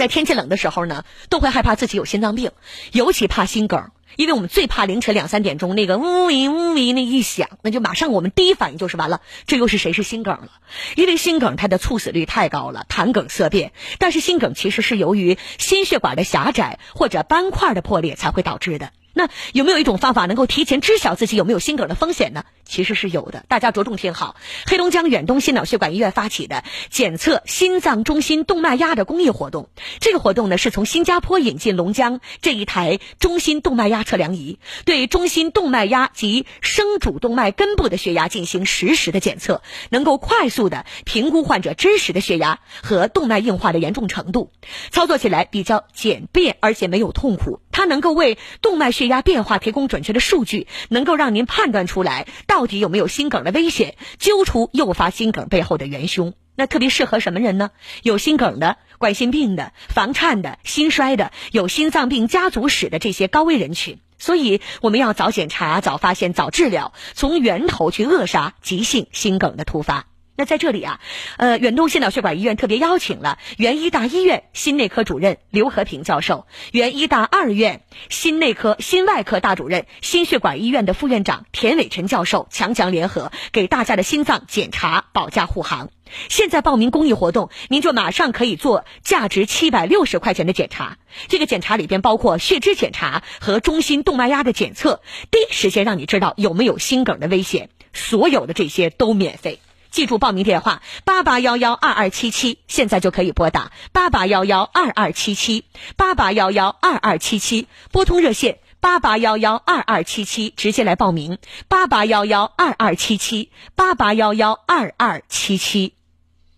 [0.00, 2.52] 在天气冷的时候呢，都会害怕自己有心脏病，
[2.90, 3.90] 尤其怕心梗。
[4.16, 10.48] 因为我们最怕凌晨两三点钟那个呜呜呜呜那一响，那就马上我们第一反应就是完了，这又是谁是心梗了？
[10.96, 13.72] 因为心梗它的猝死率太高了，谈梗色变。
[13.98, 18.92] 但是心梗其实是由于心血管的狭窄或者斑块的破裂才会导致的。
[19.12, 22.44] 那有没有一种方法能够提前知晓自己有没有心梗的风险呢？
[22.64, 24.36] 其实是有的，大家着重听好。
[24.66, 29.68] 黑龙江远东心脑血管医院发起的检测心脏中心动脉压的公益活动，
[29.98, 44.52] 这个活动呢是从新加坡引进龙江这一台中心动脉压测量仪，对中心动脉压及升主动脉根部的血压进行实时的检测，能够快速的评估患者真实的血压和动脉硬化的严重程度。
[44.92, 47.60] 操作起来比较简便，而且没有痛苦。
[47.72, 56.34] 它能够为动脉血压变化提供准确的数据，能够让您判断出来到底有没有心梗的危险，揪出诱发心梗背后的元凶。
[56.56, 57.70] 那特别适合什么人呢？
[58.02, 63.98] 有心梗的、冠心病的、房颤的、心衰的、有心脏病家族史的这些高危人群。
[64.18, 70.09] 所以我们要早检查、早发现、早治疗，从源头去扼杀急性心梗的突发。
[70.40, 71.00] 那在这里啊，
[71.36, 85.90] 呃，远东心脑血管医院特别邀请了原医大医院心内科主任刘和平教授、原医大二院心内科心外科大主任、心血管医院的副院长田伟晨教授强强联合，给大家的心脏检查保驾护航。
[86.30, 90.96] 现在报名公益活动，您就马上可以做价值七百六十块钱的检查。
[91.28, 97.68] 这个检查里边包括血脂检查和中心动脉压的检测，第一时间让你知道有没有心梗的危险。
[97.92, 99.58] 所有的这些都免费。
[99.90, 105.64] 记住报名电话八八幺幺二二七七，现在就可以拨打八八幺幺二二七七
[105.96, 111.38] 八八幺幺二二七七，拨通热线八八幺幺二二七七，直接来报名
[111.68, 115.94] 八八幺幺二二七七八八幺幺二二七七。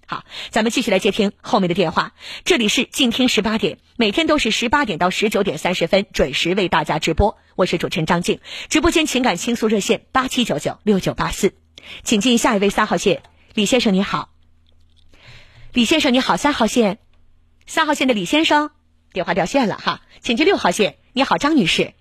[0.07, 2.13] 好，咱们继续来接听后面的电话。
[2.45, 7.39] 这里是静听十八点，每天都是十八点到十九点三十分准时为大家直播。
[7.57, 11.55] 我是主持人张静，直播间情感倾诉热线八七九九六九八四，
[12.03, 13.23] 请进下一位三号线，
[13.55, 14.31] 李先生你好。
[15.73, 16.99] 李先生你好，三号线，
[17.67, 18.71] 三号线的李先生
[19.13, 20.97] 电话掉线了哈，请进六号线。
[21.13, 21.95] 你好，张女士。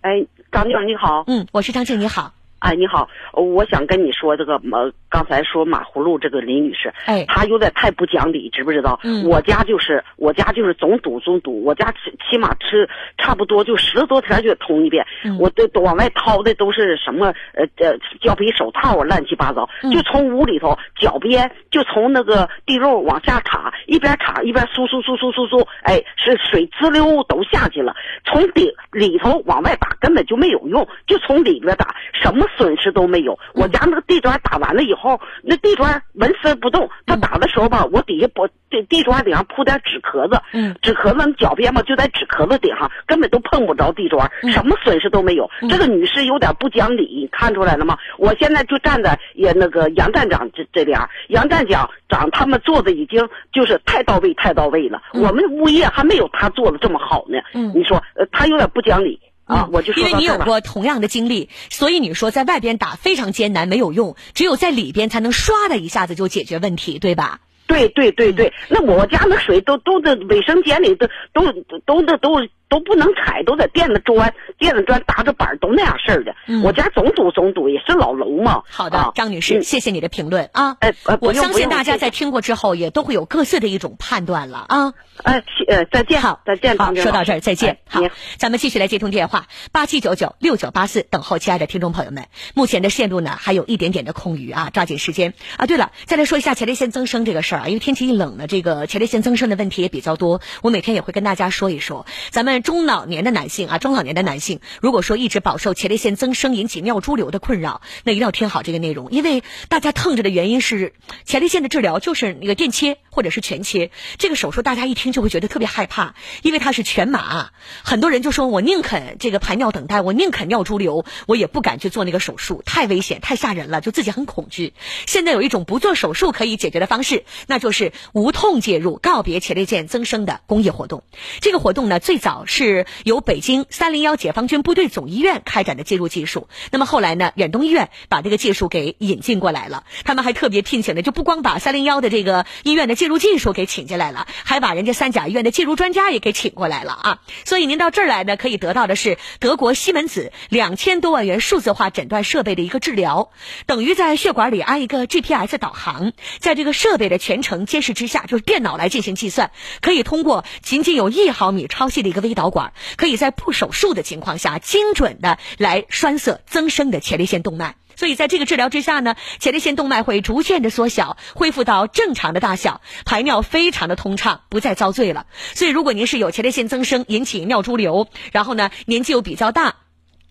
[0.00, 1.24] 哎，张静你好。
[1.26, 2.34] 嗯，我是张静，你好。
[2.60, 8.98] 哎，你好，我想跟你说这个，呃，刚才说马葫芦这个林女士，哎，她有点太不讲理，知不知道？
[9.04, 27.94] 嗯，我家就是，我家就是总堵总堵，我家起起码吃差不多就十多天就通一遍，嗯我都都往外掏的都是什么呃呃胶皮手套啊，乱七八糟，就从屋里头脚边就从那个地漏往下卡，一边卡一边嗖嗖嗖嗖嗖嗖，哎，是水滋溜都下去了，
[28.24, 32.47] 从顶里头往外打根本就没有用，就从里边打，什么？
[32.56, 33.38] 损失都没有。
[33.54, 36.88] 我家那个地砖打完了以后，那地砖纹丝不动。
[37.06, 45.48] 他打的时候吧，我底下不地地砖顶上铺点纸壳子，嗯，纸壳子脚边嘛就在纸壳子顶上，根本都碰不着地砖，什么损失都没有。
[45.68, 47.96] 这个女士有点不讲理，看出来了吗？
[48.18, 50.98] 我现在就站在也那个杨站长这这边，
[51.28, 55.02] 杨站长长他们做的已经就是太到位太到位了。
[55.14, 57.38] 我们物业还没有他做的这么好呢。
[57.54, 59.20] 嗯，你说呃，他有点不讲理。
[59.48, 67.40] 啊，我就因为你有过同样的经历，所以你说在外边打非常艰难，没有用，只有在里边才能唰的一下子就解决问题，对吧？
[67.66, 71.52] 对对对对，那我家那水都都在卫生间里，都都
[71.84, 72.48] 都都都。
[72.68, 76.34] 都不能踩，都在垫着砖，垫着砖搭着板都那样式儿的。
[76.62, 78.62] 我家总堵总堵，也是老楼嘛。
[78.68, 80.76] 好的，张女士，谢谢你的评论啊。
[80.80, 84.92] 哎，我相信大家在听过之后，也都会有各自的一种判断了啊。
[85.22, 86.76] 哎，呃，再见，好，再见。
[86.76, 87.78] 好，说到这儿，再见。
[87.88, 88.02] 好，
[88.36, 92.26] 咱们继续来接通电话，八七九九六九八四，等候亲爱的听众朋友们。
[92.54, 95.66] 目前的线路呢，还有一点点的空余啊，抓紧时间啊。
[95.66, 102.57] 对了，再来说一下前列腺增生这个事儿啊，因为天气一冷呢，这个前列腺增生的问题也比较多，我每天也会跟大家说一说，咱们。
[102.62, 110.92] 中老年的男性啊，中老年的男性，如果说一直饱受前列腺增生引起尿潴留的困扰，那一定要听好这个内容，因为大家疼着的原因是
[111.24, 117.50] 前列腺的治疗就是那个电切或者是全切，这个手术大家一听就会觉得特别害怕，因为它是全麻，
[117.82, 124.72] 很多人就说我宁肯这个排尿等待，我宁肯尿潴留，我也不敢去做那个手术，太危险太吓人了，就自己很恐惧。
[125.06, 131.02] 现在有一种不做手术可以解决的方式，那就是无痛介入，告别前列腺增生的公益活动。
[131.40, 132.44] 这个活动呢，最早。
[132.48, 136.48] 是由北京三零幺解放军部队总医院开展的介入技术。
[136.72, 139.84] 那么后来呢，远东医院把这个技术给引进过来了。
[140.04, 147.18] 他们还特别聘请的，就不光把三零幺的这个医院的介入技术给请进来了，还把人家三甲医院的介入专家也给请过来了啊。
[147.44, 153.30] 所以您到这儿来呢，可以得到的是德国西门子两千多万元数字化诊断设备的一个治疗，
[153.66, 159.50] 等于在血管里安一个 GPS 导航，在这个设备的全程监视之下，就是电脑来进行计算，
[159.82, 162.34] 可以通过仅仅有一毫米超细的一个微。
[162.38, 167.74] 导管可以在不手术的情况下，精准的来栓塞增生的前列腺动脉。
[167.96, 175.26] 所以在这个治疗之下呢，前列腺动脉会逐渐的缩小，恢复到正常的大小，排尿非常的通畅，不再遭罪了。
[175.52, 179.74] 所以如果您是有前列腺增生引起尿潴留，然后呢年纪又比较大。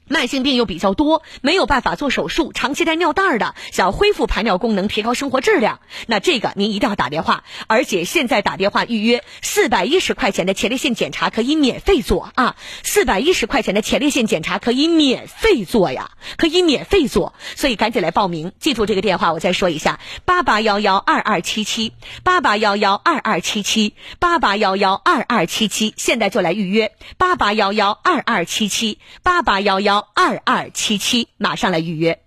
[0.07, 21.91] 慢性病又比较多，没有办法做手术，长期带尿袋的，想要恢复排尿功能，提高生活质量，那这个您一定要打电话，而且现在打电话预约四百一十块钱的前列腺检查可以免费做啊，四百一十块钱的前列腺检查可以免费做呀，可以免费做，所以赶紧来报名，记住这个电话，我再说一下：八八幺幺二二七七，
[22.23, 29.96] 八八幺幺二二七七，八八幺幺二二七七，现在就来预约八八幺幺二二七七，八八幺幺。
[29.99, 32.19] 二二七七，马上来预约。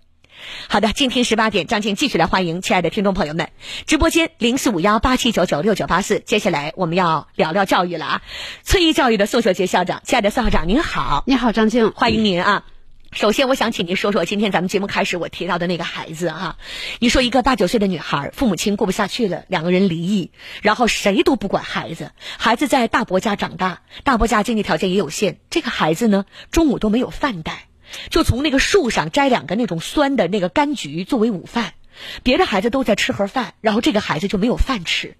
[0.67, 3.51] 好的，今天十八点，张静继续来欢迎亲爱的听众朋友们。
[3.85, 8.21] 直播间零四五幺八七九九六九八四，接下来我们要聊聊教育了啊。
[8.63, 12.63] 翠艺教育的宋秀杰校长，亲爱的宋校长您好，你好张静，欢迎您啊。
[13.13, 16.57] 首先，我想请您说说今天咱们节目开始我提到的那个孩子哈。
[16.99, 20.31] 你说一个八九岁的女孩，父母亲过不下去了，两个人离异，
[20.61, 27.67] 然后谁都不管孩子，孩子在大伯家长大，大伯家经济条件也有限，这个孩子呢，中午都没有饭带，
[28.09, 31.73] 就从那个树上摘两个那种酸的那个柑橘作为午饭。
[32.23, 35.15] 别的孩子都在吃盒饭，然后这个孩子就没有饭吃。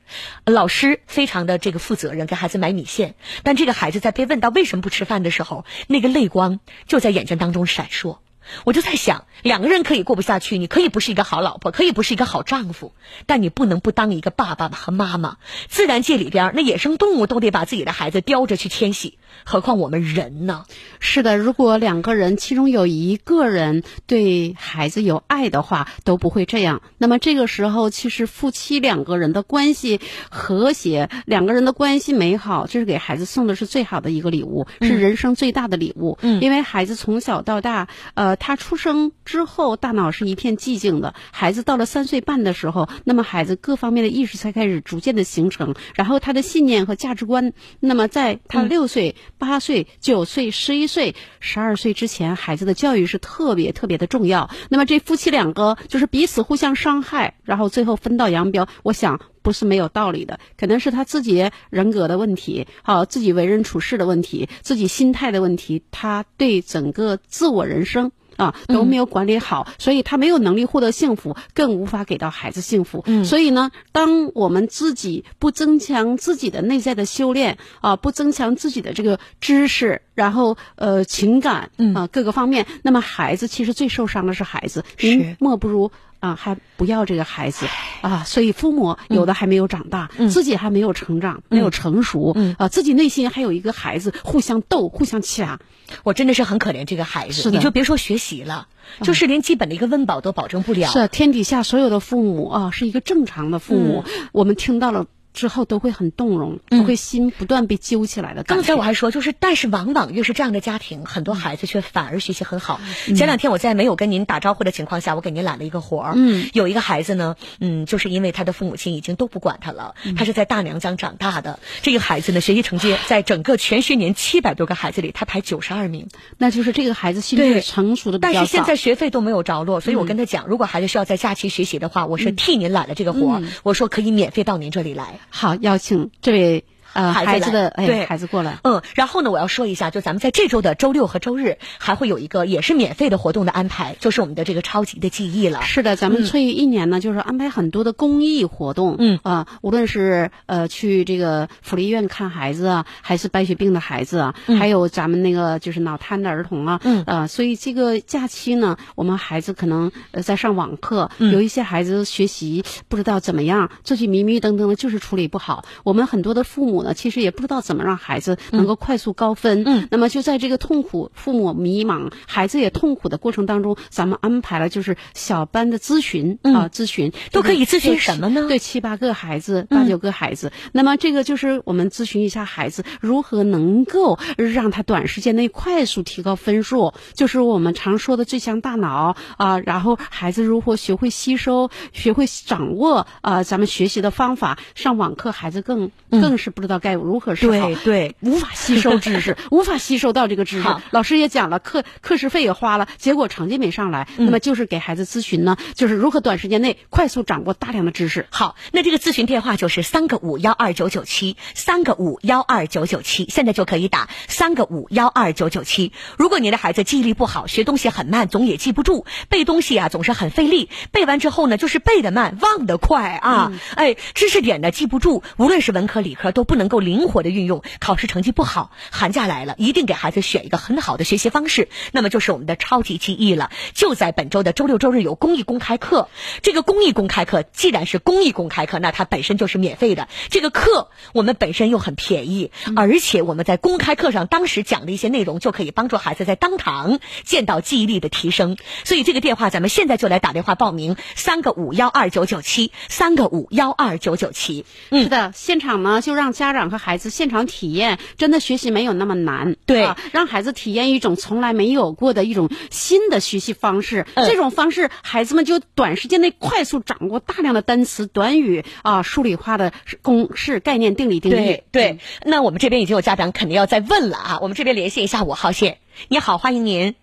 [0.45, 3.16] 老师非常的这个负责任，给孩子买米线。
[3.44, 8.18] 但这个孩子在被问到为什么不吃饭的时候，那个泪光就在眼睛当中闪烁。
[8.64, 12.94] 我就在想，两个人可以过不下去，你可以不是一个好老婆，可以不是一个好丈夫，
[13.28, 15.38] 但你不能不当一个爸爸和妈妈。
[15.70, 20.66] 自然界里边，那野生动物都得把自己的孩子叼着去迁徙，何况我们人呢？
[20.99, 26.82] 是的，如果两个人其中有一个人对孩子有爱的话，都不会这样。
[26.98, 36.18] 那么这个时候，其实夫妻两个人的关系和谐，两个人的关系美好，这是给孩子送的是最好的一个礼物，是人生最大的礼物。
[36.22, 38.32] 嗯，因为孩子从小到大，呃。
[38.41, 41.14] 他出生之后，大脑是一片寂静的。
[41.32, 47.53] 孩子到了三岁半的时候，那么孩子各方面的意识才开始逐渐的形成，然后他的信念和价值观。
[47.80, 54.49] 那么在他六岁、八岁、九岁、十一岁、十二岁之前，孩子的教育是特别特别的重要。
[54.69, 58.68] 那么这夫妻两个就是彼此互相伤害，然后最后分道扬镳。
[58.84, 68.11] 我想不是没有道理的，可能是他自己人格的问题，好，自己为人处事的问题，自己心态的问题，他对整个自我人生。
[68.41, 73.03] 啊，都没有管理好，所以他没有能力获得幸福，更无法给到孩子幸福。
[73.05, 84.84] 嗯，所以呢，当我们自己不增强自己的内在的修炼啊，不增强自己的这个知识，然后呃情感啊各个方面，那么孩子其实最受伤的是孩子。
[84.99, 85.91] 您莫不如
[86.22, 87.65] 啊，还不要这个孩子
[87.99, 88.23] 啊。
[88.23, 95.60] 所以父母有的还没有长大，自己还没有成长，没有成熟啊，自己内心还有一个孩子，互相斗，互相掐。
[96.03, 98.69] 我真的是很可怜这个孩子，你就别说学习了，
[99.02, 100.89] 就是连基本的一个温饱都保证不了。
[100.89, 105.07] 是天底下所有的父母啊，是一个正常的父母，我们听到了。
[105.34, 108.44] 之后都会很动容，都会心不断被揪起来的。
[108.44, 112.80] 刚才我还说，就是但是往往越是这样的家庭，很多孩子却反而学习很好。
[113.16, 116.14] 前两天我在没有跟您打招呼的情况下，我给您揽了一个活儿。
[116.16, 121.60] 嗯，有一个孩子呢，嗯，就是因为他的父母亲已经都不管他了，他是在大娘家长大的。
[121.82, 126.08] 这个孩子呢，学习成绩在整个全学年七百多个孩子里，他排九十二名。
[126.38, 133.44] 那就是这个孩子心智成熟的但是现在学费都没有着落，所以我跟他讲，如果孩子需要在假期学习的话，我是替您揽了这个活儿。
[133.64, 135.20] 我说可以免费到您这里来。
[135.30, 136.10] 好，邀请。
[136.22, 138.59] 这位呃孩子的哎孩子过来。
[138.63, 145.61] 嗯，然后呢，我要说一下，就咱们在这周的周六和周日还会有一个也是免费的活动的安排，就是我们的这个超级的记忆了。
[145.63, 149.19] 是的，咱们翠玉一年呢，就是安排很多的公益活动，嗯。
[149.23, 157.03] 啊，无论是呃去这个福利院看孩子啊，还是白血病的孩子啊，还有咱们那个就是脑瘫的儿童啊，嗯。
[157.05, 165.65] 啊，所以这个假期呢，我们孩子可能呃在上网课，有一些孩子学习不知道怎么样，自己迷迷瞪瞪的，就是处理不好。
[165.84, 169.64] 我们很多的父母呢，其实也不知道怎么让孩子能够快速高分。
[169.66, 178.48] 嗯，那么就在这个痛苦、父母迷茫、孩子也痛苦的过程当中，咱们安排了就是小班的咨询啊，咨询都可以咨询什么呢？
[178.48, 180.52] 对，七八个孩子，八九个孩子。
[180.72, 189.60] 那么这个就是我们咨询一下孩子如何能够让他短时间内快速提高分数，就是我们常说的最强大脑啊。
[189.60, 194.58] 然后孩子如何学会吸收、学会掌握啊，咱们学习的方法。
[194.76, 200.69] 上网课，孩子更更是不知道该如何是好，对对，无法吸收知识， 无法吸收到这个知识。
[200.91, 204.07] 老师也讲了，课课时费也花了，结果成绩没上来。
[204.18, 208.27] 那么就是给孩子咨询呢，就是如何短时间内快速掌握大量的知识。
[208.30, 215.91] 好，那这个咨询电话就是三个五幺二九九七，三个五幺二九九七，现在就可以打三个五幺二九九七。
[216.18, 228.72] 如果您的孩子记忆力不好，学东西很慢，总也记不住，背东西啊总是很费力，背完之后呢就是背的慢，忘得快啊，哎，知识点呢记不住，无论是文科理科都不能够灵活的运用，考试成绩不好。
[228.90, 233.52] 寒假来了，一定给孩子选一个很好的学习方式，那么就是我们的超级记忆了。
[233.74, 236.10] 就在本周的周六周日有公益公开课，
[236.42, 240.08] 这个公益公开课既然是公益公开课，那它本身就是免费的。
[240.30, 248.58] 这个课我们本身又很便宜，而且我们在公开课上当时讲的一些内容，就可以帮助孩子在当堂见到记忆力的提升。
[248.84, 254.66] 所以这个电话咱们现在就来打电话报名，三个五幺二九九七，三个五幺二九九七。
[254.92, 259.56] 是的，现场呢就让家长和孩子现场体验，真的学习没有那么难。
[259.65, 264.06] 对，啊，让孩子体验一种从来没有过的一种新的学习方式。
[264.15, 271.36] 这种方式，孩子们就短时间内快速掌握大量的单词、短语啊，数理化的公式、概念、定理、定律。
[271.36, 275.78] 对对，那我们这边已经有家长肯定要再问了啊，我们这边联系一下五号线。
[276.07, 276.95] 你好，欢迎您。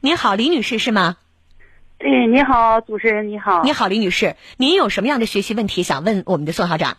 [0.00, 1.16] 您好，李女士是吗？
[1.98, 3.62] 对，你好，主持人你好。
[3.62, 6.98] 你好，李女士，您有什么样的学习问题想问我们的宋校长？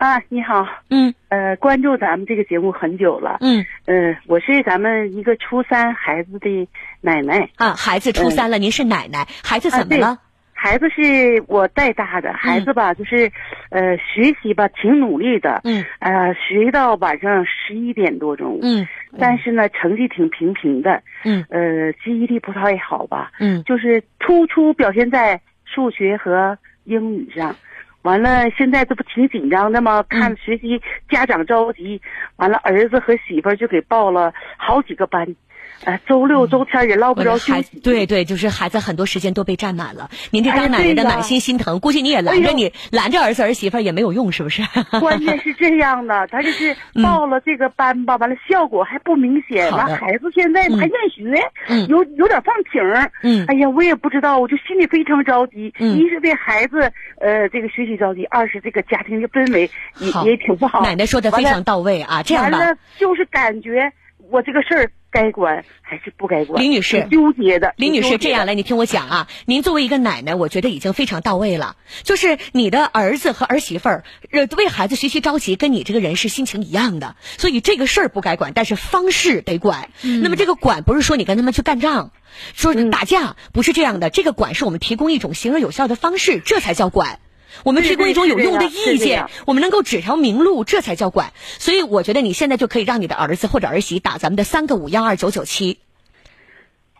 [0.00, 0.66] 啊，你好。
[0.88, 1.14] 嗯。
[1.28, 3.36] 呃，关注咱们这个节目很久了。
[3.42, 3.62] 嗯。
[3.84, 6.66] 呃，我是咱们一个初三孩子的
[7.02, 7.50] 奶奶。
[7.56, 10.18] 啊，孩子初三了，您是奶奶，孩子怎么了？
[10.54, 13.30] 孩子是我带大的，孩子吧，就是，
[13.68, 27.54] 呃，学习吧挺努力的，嗯，呃，学到晚上十一点多钟，嗯，但是呢，成绩挺平平的，嗯，呃，记忆力不太好吧，嗯，就是突出表现在数学和英语上，
[28.02, 30.02] 完了现在这不挺紧张的吗？
[30.08, 32.00] 看学习家长着急，
[32.36, 35.36] 完了儿子和媳妇就给报了好几个班。
[35.84, 37.78] 呃，周六周天也捞不着休息。
[37.80, 40.10] 对对，就是孩子很多时间都被占满了。
[40.30, 44.62] 您这当奶奶的满心心疼，估计你也拦着你拦着儿子儿媳妇也没有用，是不是？
[45.00, 53.10] 关键是这样的，他就是 报了这个班吧，完了效果还不明显，完孩子现在还厌学，有有点放挺儿。
[53.22, 55.72] 嗯，哎呀，我也不知道，我就心里非常着急。
[55.78, 60.82] 一是为孩子呃这个学习着急，二是这个家庭的氛围也也挺不好。
[60.82, 62.58] 奶奶说的非常到位啊，这样吧。
[62.58, 63.92] 完了就是感觉
[64.30, 64.90] 我这个事儿。
[65.12, 66.62] 该管还是不该管？
[66.62, 67.74] 李女士，纠结的。
[67.76, 69.28] 李女士，这样来，你听我讲啊。
[69.44, 71.74] 您作为一个奶奶，我觉得已经非常到位了。
[72.04, 77.16] 就是你的儿子和儿媳妇儿，呃为孩子学习着急，跟你这个人是心情一样的。
[77.38, 79.90] 所以这个事儿不该管，但是方式得管。
[80.04, 82.12] 嗯、那么这个管不是说你跟他们去干仗，
[82.54, 84.10] 说打架，不是这样的。
[84.10, 87.18] 这个管是我们提供一种行而有效的方式，这才叫管。
[87.64, 91.32] 我们提供一种有用的意见，我们能够指条明路，这才叫管。
[91.58, 95.78] 所以我觉得你现在就可以让你的儿子或者儿媳打咱们的三个五幺二九九七。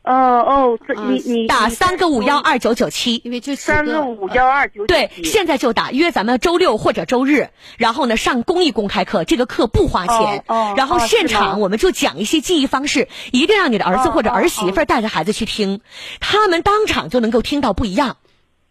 [0.03, 15.83] 哦哦，这你你打三个五幺二九九七，因为这三个五幺二九九对，现在就打，约咱们周六或者周日，然后呢上公益公开课，这个课不花钱，哦，然后现场我们就讲一些记忆方式，一定让你的儿子或者儿媳妇带着孩子去听，
[16.19, 18.17] 他们当场就能够听到不一样。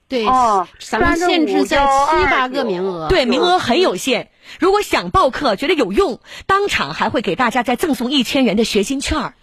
[0.10, 4.31] 对，哦，咱们限制在七八个名额，对，名额很有限。
[4.60, 9.34] 如果想报课，觉得有用，当场还会给大家再赠送一千元的学金券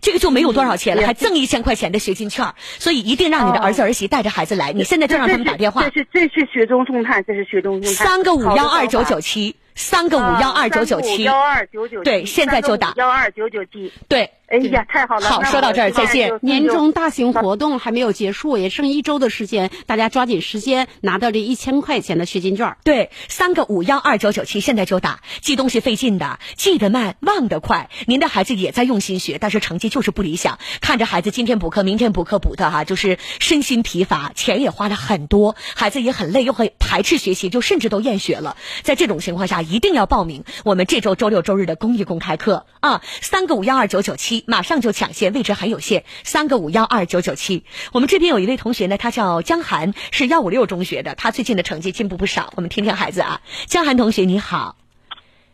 [0.00, 4.72] 这个就没有多少钱了，还赠一千块钱的学金券所以一定让你的儿子儿媳带着孩子来。
[4.72, 5.82] 你现在就让他们打电话。
[5.82, 8.06] 这是这是雪中送炭，这是雪中送炭。
[8.06, 13.90] 三个五幺二九九七，三个五幺二九九七，幺二九九对，现在就打幺二九九七。
[14.08, 15.26] 对，哎呀，太好了！
[15.26, 16.38] 好，说到这儿再见。
[16.42, 22.76] 年终大型活动还没有结束，也剩一周的时间，大家抓紧时间拿到这一千块钱的学金券。
[22.84, 25.20] 对，三个五幺二九九七，现在就打。
[25.40, 27.88] 记东西费劲的，记得慢，忘得快。
[28.06, 30.58] 您的孩子也在用心学，但是成绩就是不理想。
[30.82, 38.58] 看着孩子今天补课，明天补课补的哈，就是身心疲乏，钱也花了很多，孩子也很累，又很排斥学习，就甚至都厌学了。
[38.82, 43.00] 在这种情况下，一定要报名我们这周周六周日的公益公开课啊！
[43.20, 46.04] 三个五幺二九九七，马上就抢先，位置很有限。
[46.24, 52.52] 三个五幺二九九七，我们这边有一位同学呢，他叫江涵，是幺五六中学的，他最近的成绩进步不少。
[52.56, 54.76] 我们听听孩子啊，江涵同学你好，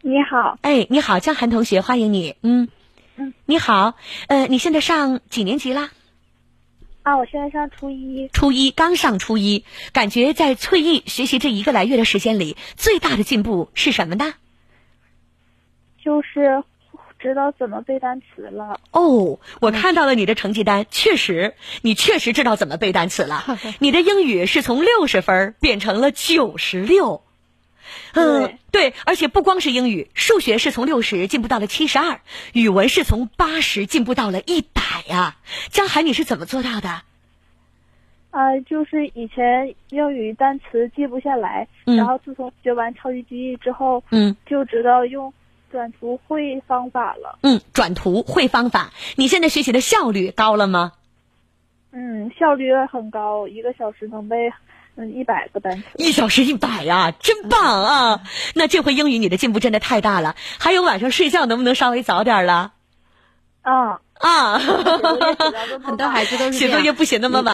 [0.01, 2.69] 你好，哎，你好，江涵同学，欢迎你，嗯。
[3.19, 3.95] 嗯，你好，
[4.29, 5.89] 呃，你现在上几年级啦？
[7.07, 8.29] 啊，我现在上初一。
[8.33, 14.35] 初一刚上初一，感觉在翠艺学习这一个来月的时间里，最大的进步是什么呢？
[16.03, 16.65] 就是
[17.21, 18.81] 知道怎么背单词了。
[18.91, 23.45] 哦，我看到了你的成绩单，确实，你确实知道怎么背单词了。
[23.79, 27.23] 你的英语是从六十分变成了九十六。
[28.17, 32.21] 嗯，对，而且不光是英语，数学是从六十进步到了七十二，
[32.55, 35.37] 语文是从八十进步到了一百呀。
[35.69, 37.03] 江海，你是怎么做到的？
[38.31, 45.33] 啊，就是以前英语单词记不下来，嗯、然后自从学完超级记忆之后，嗯，就知道用
[45.71, 47.39] 转图会方法了。
[47.43, 50.93] 嗯，转图会方法，你现在学习的效率高了吗？
[51.93, 54.53] 嗯，效率很高，一个小时能背。
[54.97, 58.21] 嗯，一百个单词，一小时一百呀，真棒啊！
[58.55, 60.37] 那这回英语你的进步真的太大了。
[60.59, 62.73] 还有晚上睡觉能不能稍微早点了？
[63.61, 64.59] 啊啊，
[65.85, 67.45] 很多孩子都是写作业不写那么晚。